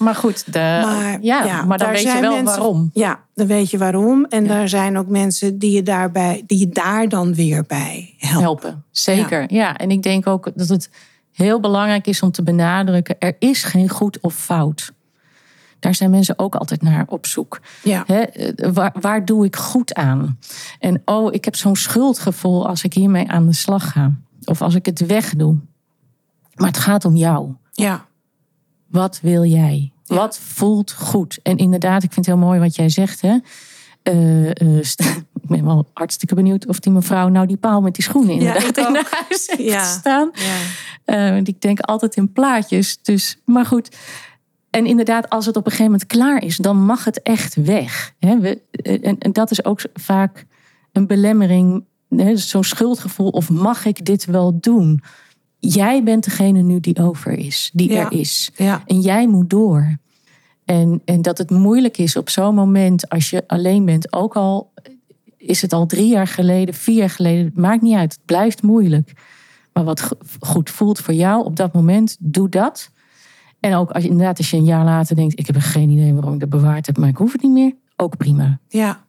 Ja, 0.00 0.04
maar 0.04 0.14
goed. 0.14 0.52
De, 0.52 0.80
Maar, 0.82 1.18
ja, 1.20 1.44
ja, 1.44 1.64
maar 1.64 1.78
dan 1.78 1.86
daar 1.86 1.96
weet 1.96 2.12
je 2.12 2.20
wel 2.20 2.34
mensen- 2.36 2.44
waarom. 2.44 2.90
Ja, 2.94 3.20
dan 3.34 3.46
weet 3.46 3.70
je 3.70 3.78
waarom. 3.78 4.24
En 4.24 4.46
daar 4.46 4.68
zijn 4.68 4.98
ook 4.98 5.08
mensen 5.08 5.58
die 5.58 5.70
je, 5.70 5.82
daarbij, 5.82 6.42
die 6.46 6.58
je 6.58 6.68
daar 6.68 7.08
dan 7.08 7.34
weer 7.34 7.64
bij 7.66 8.14
helpen. 8.18 8.40
helpen. 8.42 8.84
Zeker. 8.90 9.52
Ja. 9.52 9.76
en 9.76 9.90
ik 9.90 10.02
denk 10.02 10.26
ook 10.26 10.50
dat 10.54 10.68
het 10.68 10.90
heel 11.32 11.60
belangrijk 11.60 12.06
is 12.06 12.22
om 12.22 12.30
te 12.30 12.42
benadrukken: 12.42 13.16
er 13.18 13.36
is 13.38 13.62
geen 13.62 13.88
goed 13.88 14.20
of 14.20 14.34
fout. 14.34 14.92
Daar 15.78 15.94
zijn 15.94 16.10
mensen 16.10 16.38
ook 16.38 16.54
altijd 16.54 16.82
naar 16.82 17.04
op 17.08 17.26
zoek. 17.26 17.60
Ja. 17.82 18.04
Hè, 18.06 18.20
eh, 18.20 18.70
waar, 18.72 18.94
waar 19.00 19.24
doe 19.24 19.44
ik 19.44 19.56
goed 19.56 19.94
aan? 19.94 20.38
En 20.78 21.02
oh, 21.04 21.34
ik 21.34 21.44
heb 21.44 21.56
zo'n 21.56 21.76
schuldgevoel 21.76 22.66
als 22.68 22.84
ik 22.84 22.94
hiermee 22.94 23.28
aan 23.28 23.46
de 23.46 23.54
slag 23.54 23.92
ga. 23.92 24.12
Of 24.44 24.62
als 24.62 24.74
ik 24.74 24.86
het 24.86 25.06
wegdoe. 25.06 25.56
Maar 26.54 26.68
het 26.68 26.78
gaat 26.78 27.04
om 27.04 27.16
jou. 27.16 27.52
Ja. 27.72 28.04
Wat 28.90 29.18
wil 29.22 29.44
jij? 29.44 29.92
Wat 30.06 30.38
voelt 30.38 30.92
goed? 30.92 31.38
En 31.42 31.56
inderdaad, 31.56 32.02
ik 32.02 32.12
vind 32.12 32.26
het 32.26 32.34
heel 32.34 32.44
mooi 32.44 32.60
wat 32.60 32.76
jij 32.76 32.88
zegt. 32.88 33.20
Hè? 33.20 33.36
Eh, 34.02 34.46
eh, 34.50 34.78
ik 35.42 35.48
ben 35.48 35.64
wel 35.64 35.88
hartstikke 35.92 36.34
benieuwd 36.34 36.66
of 36.66 36.80
die 36.80 36.92
mevrouw 36.92 37.28
nou 37.28 37.46
die 37.46 37.56
paal 37.56 37.80
met 37.80 37.94
die 37.94 38.04
schoenen 38.04 38.34
inderdaad 38.34 38.62
ik 38.62 38.76
in 38.76 38.94
haar 38.94 39.24
huis 39.28 39.46
heeft 39.46 39.62
Ja. 39.62 39.84
staan. 39.84 40.30
Ja. 40.34 40.56
Eh, 41.04 41.30
want 41.34 41.48
ik 41.48 41.60
denk 41.60 41.80
altijd 41.80 42.16
in 42.16 42.32
plaatjes. 42.32 42.98
Dus, 43.02 43.38
maar 43.44 43.66
goed. 43.66 43.96
En 44.70 44.86
inderdaad, 44.86 45.28
als 45.28 45.46
het 45.46 45.56
op 45.56 45.64
een 45.64 45.70
gegeven 45.70 45.92
moment 45.92 46.10
klaar 46.10 46.42
is, 46.42 46.56
dan 46.56 46.76
mag 46.84 47.04
het 47.04 47.22
echt 47.22 47.54
weg. 47.54 48.14
Hè? 48.18 48.38
We, 48.38 48.62
en, 48.72 49.18
en 49.18 49.32
dat 49.32 49.50
is 49.50 49.64
ook 49.64 49.80
vaak 49.94 50.46
een 50.92 51.06
belemmering. 51.06 51.84
Zo'n 52.34 52.64
schuldgevoel. 52.64 53.28
Of 53.28 53.50
mag 53.50 53.84
ik 53.84 54.04
dit 54.04 54.24
wel 54.24 54.60
doen? 54.60 55.02
Jij 55.60 56.02
bent 56.02 56.24
degene 56.24 56.62
nu 56.62 56.80
die 56.80 56.98
over 57.02 57.32
is, 57.32 57.70
die 57.72 57.90
Ja. 57.92 58.04
er 58.04 58.12
is. 58.12 58.50
Ja. 58.56 58.82
En 58.86 59.00
jij 59.00 59.28
moet 59.28 59.50
door. 59.50 59.98
En, 60.64 61.02
en 61.04 61.22
dat 61.22 61.38
het 61.38 61.50
moeilijk 61.50 61.98
is 61.98 62.16
op 62.16 62.28
zo'n 62.28 62.54
moment 62.54 63.08
als 63.08 63.30
je 63.30 63.44
alleen 63.46 63.84
bent. 63.84 64.12
Ook 64.12 64.36
al 64.36 64.72
is 65.36 65.62
het 65.62 65.72
al 65.72 65.86
drie 65.86 66.08
jaar 66.08 66.26
geleden, 66.26 66.74
vier 66.74 66.96
jaar 66.96 67.10
geleden. 67.10 67.44
Het 67.44 67.56
maakt 67.56 67.82
niet 67.82 67.94
uit. 67.96 68.12
Het 68.12 68.24
blijft 68.24 68.62
moeilijk. 68.62 69.12
Maar 69.72 69.84
wat 69.84 70.00
go- 70.00 70.18
goed 70.40 70.70
voelt 70.70 70.98
voor 70.98 71.14
jou 71.14 71.44
op 71.44 71.56
dat 71.56 71.72
moment, 71.72 72.16
doe 72.20 72.48
dat. 72.48 72.90
En 73.60 73.74
ook 73.74 73.90
als 73.90 74.02
je, 74.02 74.08
inderdaad, 74.08 74.38
als 74.38 74.50
je 74.50 74.56
een 74.56 74.64
jaar 74.64 74.84
later 74.84 75.16
denkt: 75.16 75.38
ik 75.38 75.46
heb 75.46 75.56
er 75.56 75.62
geen 75.62 75.90
idee 75.90 76.12
waarom 76.14 76.34
ik 76.34 76.40
dat 76.40 76.48
bewaard 76.48 76.86
heb, 76.86 76.96
maar 76.98 77.08
ik 77.08 77.16
hoef 77.16 77.32
het 77.32 77.42
niet 77.42 77.52
meer. 77.52 77.74
Ook 77.96 78.16
prima. 78.16 78.58
ja. 78.68 79.04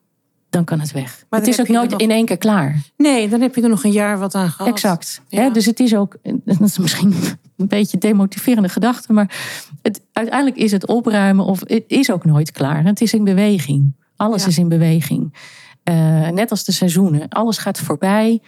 Dan 0.52 0.64
kan 0.64 0.80
het 0.80 0.92
weg. 0.92 1.24
dan 1.30 1.40
het 1.40 1.50
is 1.50 1.60
ook 1.60 1.68
nooit 1.68 1.90
nog- 1.90 2.00
in 2.00 2.12
één 2.12 2.26
keer 2.26 2.38
klaar. 2.38 2.82
Nee, 2.98 3.30
dan 3.30 3.42
heb 3.42 3.56
je 3.56 3.62
er 3.62 3.70
nog 3.70 3.84
een 3.84 3.92
jaar 3.92 4.20
wat 4.20 4.36
aan 4.36 4.50
gehad. 4.50 4.72
Exact. 4.74 5.22
Ja. 5.28 5.42
Hè, 5.42 5.52
dus 5.52 5.66
het 5.66 5.80
is 5.80 5.96
ook, 5.96 6.18
dat 6.46 6.60
is 6.62 6.78
misschien 6.78 7.14
een 7.58 7.68
beetje 7.68 7.98
demotiverende 7.98 8.70
gedachte, 8.70 9.14
maar 9.14 9.36
het, 9.82 10.02
uiteindelijk 10.14 10.58
is 10.58 10.72
het 10.72 10.88
opruimen 10.88 11.46
of 11.46 11.60
het 11.66 11.84
is 11.88 12.12
ook 12.12 12.26
nooit 12.26 12.52
klaar. 12.52 12.84
Het 12.86 13.02
is 13.02 13.14
in 13.14 13.24
beweging. 13.24 13.96
Alles 14.16 14.42
Ja. 14.42 14.48
is 14.48 14.58
in 14.58 14.68
beweging. 14.70 15.34
Eh, 15.84 16.28
net 16.30 16.52
als 16.52 16.64
de 16.64 16.72
seizoenen. 16.72 17.30
Alles 17.30 17.58
gaat 17.58 17.80
voorbij. 17.80 18.42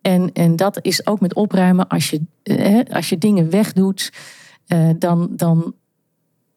En, 0.00 0.30
en 0.32 0.56
dat 0.56 0.78
is 0.82 1.06
ook 1.06 1.20
met 1.20 1.34
opruimen. 1.34 1.88
Als 1.88 2.10
je, 2.10 2.20
eh, 2.42 2.94
als 2.94 3.08
je 3.08 3.18
dingen 3.18 3.50
wegdoet, 3.50 4.12
eh, 4.66 4.88
dan, 4.98 5.28
dan 5.30 5.74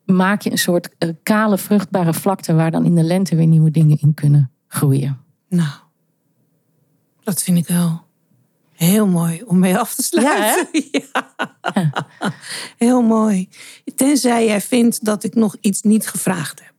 maak 0.05 0.41
je 0.41 0.51
een 0.51 0.57
soort 0.57 0.89
kale, 1.23 1.57
vruchtbare 1.57 2.13
vlakte 2.13 2.53
waar 2.53 2.71
dan 2.71 2.85
in 2.85 2.95
de 2.95 3.03
lente 3.03 3.35
weer 3.35 3.47
nieuwe 3.47 3.71
dingen 3.71 3.97
in 4.01 4.13
kunnen 4.13 4.49
groeien. 4.76 5.21
Nou, 5.49 5.69
dat 7.23 7.43
vind 7.43 7.57
ik 7.57 7.67
wel 7.67 8.03
heel 8.71 9.07
mooi 9.07 9.43
om 9.43 9.59
mee 9.59 9.78
af 9.78 9.95
te 9.95 10.03
sluiten. 10.03 10.67
Ja, 10.91 11.34
Heel 12.78 13.01
mooi. 13.01 13.49
Tenzij 13.95 14.45
jij 14.45 14.61
vindt 14.61 15.05
dat 15.05 15.23
ik 15.23 15.36
nog 15.36 15.55
iets 15.61 15.82
niet 15.82 16.07
gevraagd 16.07 16.59
heb. 16.59 16.73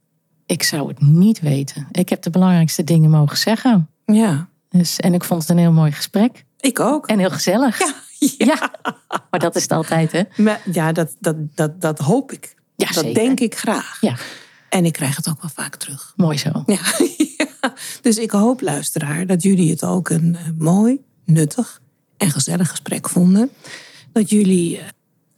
Ik 0.47 0.62
zou 0.62 0.88
het 0.88 1.01
niet 1.01 1.40
weten. 1.40 1.88
Ik 1.92 2.09
heb 2.09 2.22
de 2.22 2.30
belangrijkste 2.30 2.84
dingen 2.84 3.11
mogen 3.11 3.36
zeggen. 3.36 3.90
Ja, 4.05 4.49
Dus, 4.68 4.97
en 5.01 5.14
ik 5.14 5.24
vond 5.24 5.40
het 5.40 5.51
een 5.51 5.59
heel 5.59 5.72
mooi 5.72 5.92
gesprek. 5.92 6.44
ik 6.61 6.80
ook. 6.80 7.07
En 7.07 7.18
heel 7.18 7.30
gezellig. 7.30 7.78
Ja, 7.78 7.94
Ja. 8.47 8.70
Maar 9.30 9.40
dat 9.40 9.57
is 9.57 9.62
het 9.62 9.72
altijd, 9.72 10.12
hè? 10.12 10.22
Maar 10.36 10.61
ja 10.72 10.92
dat, 10.92 11.16
dat, 11.18 11.36
dat, 11.57 11.80
dat 11.80 11.99
hoop 11.99 12.32
ik. 12.32 12.55
Ja, 12.76 12.86
dat 12.86 12.94
zeker. 12.94 13.14
denk 13.14 13.40
ik 13.40 13.55
graag. 13.57 13.99
Ja, 14.01 14.16
En 14.68 14.84
ik 14.84 14.92
krijg 14.92 15.16
het 15.16 15.28
ook 15.28 15.40
wel 15.40 15.51
vaak 15.55 15.76
terug. 15.76 16.12
mooi 16.16 16.38
zo. 16.38 16.51
Ja. 16.66 16.80
Dus 18.02 18.16
ik 18.18 18.30
hoop, 18.30 18.60
luisteraar, 18.60 19.26
dat 19.26 19.42
jullie 19.42 19.70
het 19.70 19.84
ook 19.84 20.08
een 20.08 20.36
eh, 20.36 20.42
mooi, 20.58 21.00
nuttig 21.24 21.80
en 22.16 22.30
gezellig 22.30 22.70
gesprek 22.70 23.08
vonden. 23.08 23.50
Dat 24.12 24.30
jullie 24.30 24.78
eh, 24.78 24.84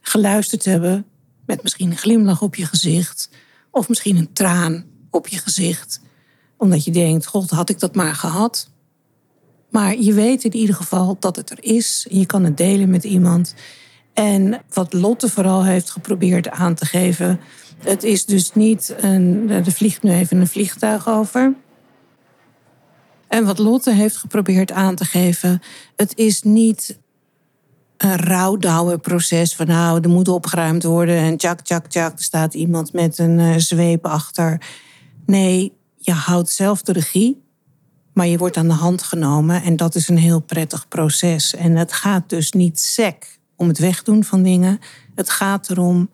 geluisterd 0.01 0.65
hebben 0.65 1.05
met 1.45 1.63
misschien 1.63 1.91
een 1.91 1.97
glimlach 1.97 2.41
op 2.41 2.55
je 2.55 2.65
gezicht. 2.65 3.29
Of 3.71 3.89
misschien 3.89 4.17
een 4.17 4.33
traan 4.33 4.85
op 5.09 5.27
je 5.27 5.37
gezicht. 5.37 6.01
Omdat 6.57 6.83
je 6.83 6.91
denkt, 6.91 7.25
god, 7.25 7.49
had 7.49 7.69
ik 7.69 7.79
dat 7.79 7.95
maar 7.95 8.15
gehad. 8.15 8.69
Maar 9.69 9.97
je 9.97 10.13
weet 10.13 10.43
in 10.43 10.55
ieder 10.55 10.75
geval 10.75 11.17
dat 11.19 11.35
het 11.35 11.49
er 11.49 11.63
is. 11.63 12.05
Je 12.09 12.25
kan 12.25 12.43
het 12.43 12.57
delen 12.57 12.89
met 12.89 13.03
iemand. 13.03 13.53
En 14.13 14.61
wat 14.73 14.93
Lotte 14.93 15.29
vooral 15.29 15.65
heeft 15.65 15.89
geprobeerd 15.89 16.49
aan 16.49 16.75
te 16.75 16.85
geven. 16.85 17.39
Het 17.77 18.03
is 18.03 18.25
dus 18.25 18.53
niet 18.53 18.95
een. 18.97 19.49
Er 19.49 19.71
vliegt 19.71 20.03
nu 20.03 20.11
even 20.11 20.37
een 20.37 20.47
vliegtuig 20.47 21.07
over. 21.07 21.53
En 23.29 23.45
wat 23.45 23.57
Lotte 23.57 23.93
heeft 23.93 24.17
geprobeerd 24.17 24.71
aan 24.71 24.95
te 24.95 25.05
geven. 25.05 25.61
Het 25.95 26.17
is 26.17 26.41
niet 26.41 26.99
een 27.97 28.17
rouwdouwenproces 28.17 29.55
van 29.55 29.67
nou, 29.67 30.01
er 30.01 30.09
moet 30.09 30.27
opgeruimd 30.27 30.83
worden 30.83 31.17
en 31.17 31.37
tjak, 31.37 31.61
tjak, 31.61 31.87
tjak, 31.87 32.17
er 32.17 32.23
staat 32.23 32.53
iemand 32.53 32.93
met 32.93 33.17
een 33.17 33.39
eh, 33.39 33.57
zweep 33.57 34.05
achter. 34.05 34.61
Nee, 35.25 35.73
je 35.97 36.11
houdt 36.11 36.49
zelf 36.49 36.81
de 36.81 36.91
regie, 36.91 37.43
maar 38.13 38.27
je 38.27 38.37
wordt 38.37 38.57
aan 38.57 38.67
de 38.67 38.73
hand 38.73 39.03
genomen 39.03 39.63
en 39.63 39.75
dat 39.75 39.95
is 39.95 40.07
een 40.07 40.17
heel 40.17 40.39
prettig 40.39 40.87
proces. 40.87 41.55
En 41.55 41.75
het 41.75 41.93
gaat 41.93 42.29
dus 42.29 42.51
niet 42.51 42.79
sec 42.79 43.39
om 43.55 43.67
het 43.67 43.79
wegdoen 43.79 44.23
van 44.23 44.43
dingen. 44.43 44.79
Het 45.15 45.29
gaat 45.29 45.69
erom 45.69 46.09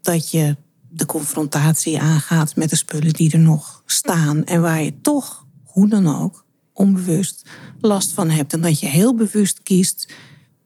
dat 0.00 0.30
je 0.30 0.56
de 0.88 1.06
confrontatie 1.06 2.00
aangaat 2.00 2.56
met 2.56 2.70
de 2.70 2.76
spullen 2.76 3.12
die 3.12 3.32
er 3.32 3.38
nog 3.38 3.82
staan 3.86 4.44
en 4.44 4.60
waar 4.60 4.82
je 4.82 5.00
toch, 5.00 5.46
hoe 5.72 5.88
dan 5.88 6.22
ook, 6.22 6.44
onbewust 6.72 7.48
last 7.80 8.12
van 8.12 8.30
hebt. 8.30 8.52
En 8.52 8.60
dat 8.60 8.80
je 8.80 8.86
heel 8.86 9.14
bewust 9.14 9.62
kiest, 9.62 10.12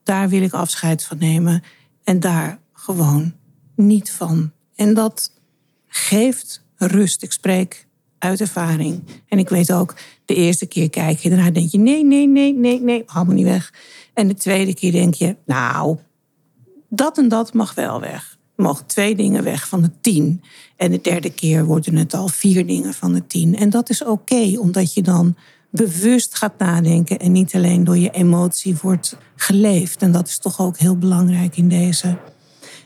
daar 0.03 0.29
wil 0.29 0.41
ik 0.41 0.53
afscheid 0.53 1.03
van 1.03 1.17
nemen 1.17 1.63
en 2.03 2.19
daar 2.19 2.59
gewoon 2.73 3.33
niet 3.75 4.11
van. 4.11 4.51
En 4.75 4.93
dat 4.93 5.31
geeft 5.87 6.63
rust. 6.75 7.23
Ik 7.23 7.31
spreek 7.31 7.87
uit 8.17 8.41
ervaring. 8.41 9.03
En 9.27 9.39
ik 9.39 9.49
weet 9.49 9.71
ook, 9.71 9.95
de 10.25 10.35
eerste 10.35 10.65
keer 10.65 10.89
kijk 10.89 11.19
je, 11.19 11.29
daarna 11.29 11.51
denk 11.51 11.71
je, 11.71 11.77
nee, 11.77 12.05
nee, 12.05 12.27
nee, 12.27 12.53
nee, 12.53 12.81
nee, 12.81 13.03
haal 13.05 13.25
me 13.25 13.33
niet 13.33 13.45
weg. 13.45 13.73
En 14.13 14.27
de 14.27 14.33
tweede 14.33 14.73
keer 14.73 14.91
denk 14.91 15.13
je, 15.13 15.35
nou, 15.45 15.97
dat 16.89 17.17
en 17.17 17.27
dat 17.27 17.53
mag 17.53 17.73
wel 17.73 17.99
weg. 17.99 18.36
Mogen 18.57 18.85
twee 18.85 19.15
dingen 19.15 19.43
weg 19.43 19.67
van 19.67 19.81
de 19.81 19.91
tien. 20.01 20.41
En 20.75 20.91
de 20.91 21.01
derde 21.01 21.29
keer 21.29 21.65
worden 21.65 21.95
het 21.95 22.13
al 22.13 22.27
vier 22.27 22.65
dingen 22.67 22.93
van 22.93 23.13
de 23.13 23.27
tien. 23.27 23.55
En 23.55 23.69
dat 23.69 23.89
is 23.89 24.03
oké, 24.03 24.57
omdat 24.59 24.93
je 24.93 25.01
dan 25.01 25.35
bewust 25.69 26.35
gaat 26.35 26.57
nadenken 26.57 27.19
en 27.19 27.31
niet 27.31 27.55
alleen 27.55 27.83
door 27.83 27.97
je 27.97 28.09
emotie 28.09 28.77
wordt 28.81 29.17
geleefd. 29.35 30.01
En 30.01 30.11
dat 30.11 30.27
is 30.27 30.37
toch 30.37 30.59
ook 30.59 30.77
heel 30.77 30.97
belangrijk 30.97 31.57
in 31.57 31.69
deze. 31.69 32.17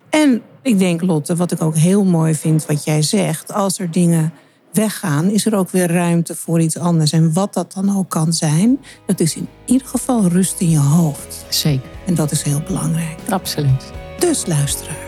En 0.10 0.42
ik 0.62 0.80
denk, 0.80 1.02
Lotte, 1.02 1.36
wat 1.36 1.52
ik 1.52 1.62
ook 1.62 1.76
heel 1.76 2.04
mooi 2.04 2.36
vind 2.36 2.66
wat 2.66 2.84
jij 2.84 3.02
zegt, 3.02 3.54
als 3.54 3.80
er 3.80 3.92
dingen 3.92 4.34
weggaan, 4.74 5.30
is 5.30 5.46
er 5.46 5.56
ook 5.56 5.70
weer 5.70 5.92
ruimte 5.92 6.36
voor 6.36 6.62
iets 6.62 6.78
anders. 6.78 7.12
En 7.12 7.34
wat 7.34 7.54
dat 7.54 7.74
dan 7.74 7.98
ook 7.98 8.10
kan 8.10 8.34
zijn, 8.34 8.80
dat 9.06 9.20
is 9.20 9.36
in 9.36 9.48
ieder 9.66 9.88
geval 9.88 10.28
rust 10.28 10.60
in 10.60 10.70
je 10.70 10.80
hoofd. 10.80 11.46
Zeker. 11.50 11.90
En 12.06 12.16
dat 12.16 12.32
is 12.32 12.44
heel 12.44 12.62
belangrijk. 12.68 13.18
Absoluut. 13.30 13.92
Dus 14.20 14.46
luisteraar, 14.46 15.01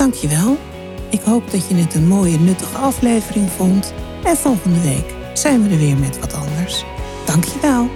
dankjewel. 0.00 0.58
Ik 1.10 1.20
hoop 1.20 1.50
dat 1.50 1.68
je 1.68 1.74
het 1.74 1.94
een 1.94 2.06
mooie, 2.06 2.38
nuttige 2.38 2.76
aflevering 2.76 3.50
vond. 3.50 3.94
En 4.24 4.36
volgende 4.36 4.80
week 4.80 5.14
zijn 5.34 5.62
we 5.62 5.68
er 5.68 5.78
weer 5.78 5.96
met 5.96 6.18
wat 6.20 6.34
anders. 6.34 6.84
Dankjewel. 7.26 7.88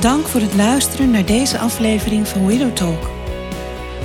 Dank 0.00 0.26
voor 0.26 0.40
het 0.40 0.54
luisteren 0.54 1.10
naar 1.10 1.24
deze 1.24 1.58
aflevering 1.58 2.28
van 2.28 2.46
Widow 2.46 2.72
Talk. 2.72 3.10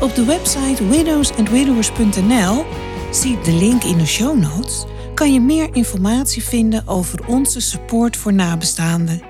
Op 0.02 0.16
de 0.16 0.26
website 0.26 0.88
widowsandwidowers.nl, 0.88 2.66
zie 3.12 3.40
de 3.44 3.54
link 3.54 3.84
in 3.84 3.98
de 3.98 4.06
show 4.06 4.40
notes, 4.40 4.86
kan 5.14 5.34
je 5.34 5.40
meer 5.40 5.70
informatie 5.74 6.44
vinden 6.44 6.88
over 6.88 7.28
onze 7.28 7.60
support 7.60 8.18
voor 8.18 8.34
nabestaanden. 8.34 9.22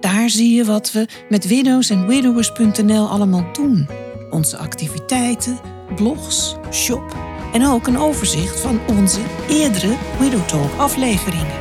Daar 0.00 0.30
zie 0.30 0.54
je 0.54 0.64
wat 0.64 0.92
we 0.92 1.08
met 1.28 1.46
widowsandwidowers.nl 1.46 3.08
allemaal 3.08 3.44
doen. 3.52 4.05
Onze 4.30 4.56
activiteiten, 4.56 5.58
blogs, 5.94 6.56
shop 6.72 7.16
en 7.52 7.66
ook 7.66 7.86
een 7.86 7.98
overzicht 7.98 8.60
van 8.60 8.80
onze 8.86 9.20
eerdere 9.48 9.96
Widow 10.18 10.46
Talk 10.46 10.70
afleveringen. 10.76 11.60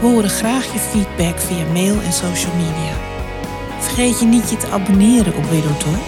We 0.00 0.06
horen 0.06 0.30
graag 0.30 0.72
je 0.72 0.78
feedback 0.78 1.38
via 1.38 1.72
mail 1.72 2.00
en 2.00 2.12
social 2.12 2.54
media. 2.54 2.94
Vergeet 3.78 4.20
je 4.20 4.26
niet 4.26 4.50
je 4.50 4.56
te 4.56 4.66
abonneren 4.66 5.36
op 5.36 5.44
Widow 5.44 5.76
Talk, 5.78 6.04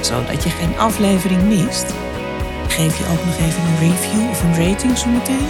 zodat 0.00 0.42
je 0.42 0.50
geen 0.50 0.78
aflevering 0.78 1.42
mist. 1.42 1.86
Geef 2.68 2.98
je 2.98 3.04
ook 3.04 3.24
nog 3.24 3.36
even 3.36 3.62
een 3.64 3.78
review 3.78 4.30
of 4.30 4.42
een 4.42 4.68
rating 4.68 4.98
zometeen. 4.98 5.48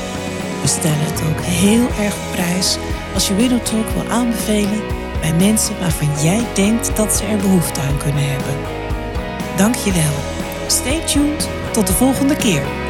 We 0.63 0.69
stellen 0.69 0.99
het 1.11 1.23
ook 1.31 1.41
heel 1.41 2.05
erg 2.05 2.15
op 2.15 2.33
prijs 2.33 2.79
als 3.15 3.29
je 3.29 3.35
Widow 3.35 3.63
Talk 3.63 3.89
wil 3.89 4.11
aanbevelen 4.11 4.81
bij 5.21 5.35
mensen 5.35 5.79
waarvan 5.79 6.23
jij 6.23 6.47
denkt 6.55 6.97
dat 6.97 7.13
ze 7.13 7.25
er 7.25 7.39
behoefte 7.39 7.81
aan 7.81 7.99
kunnen 7.99 8.31
hebben. 8.31 8.82
Dank 9.57 9.75
je 9.75 9.93
wel. 9.93 10.13
Stay 10.67 11.01
tuned. 11.01 11.49
Tot 11.73 11.87
de 11.87 11.93
volgende 11.93 12.37
keer. 12.37 12.82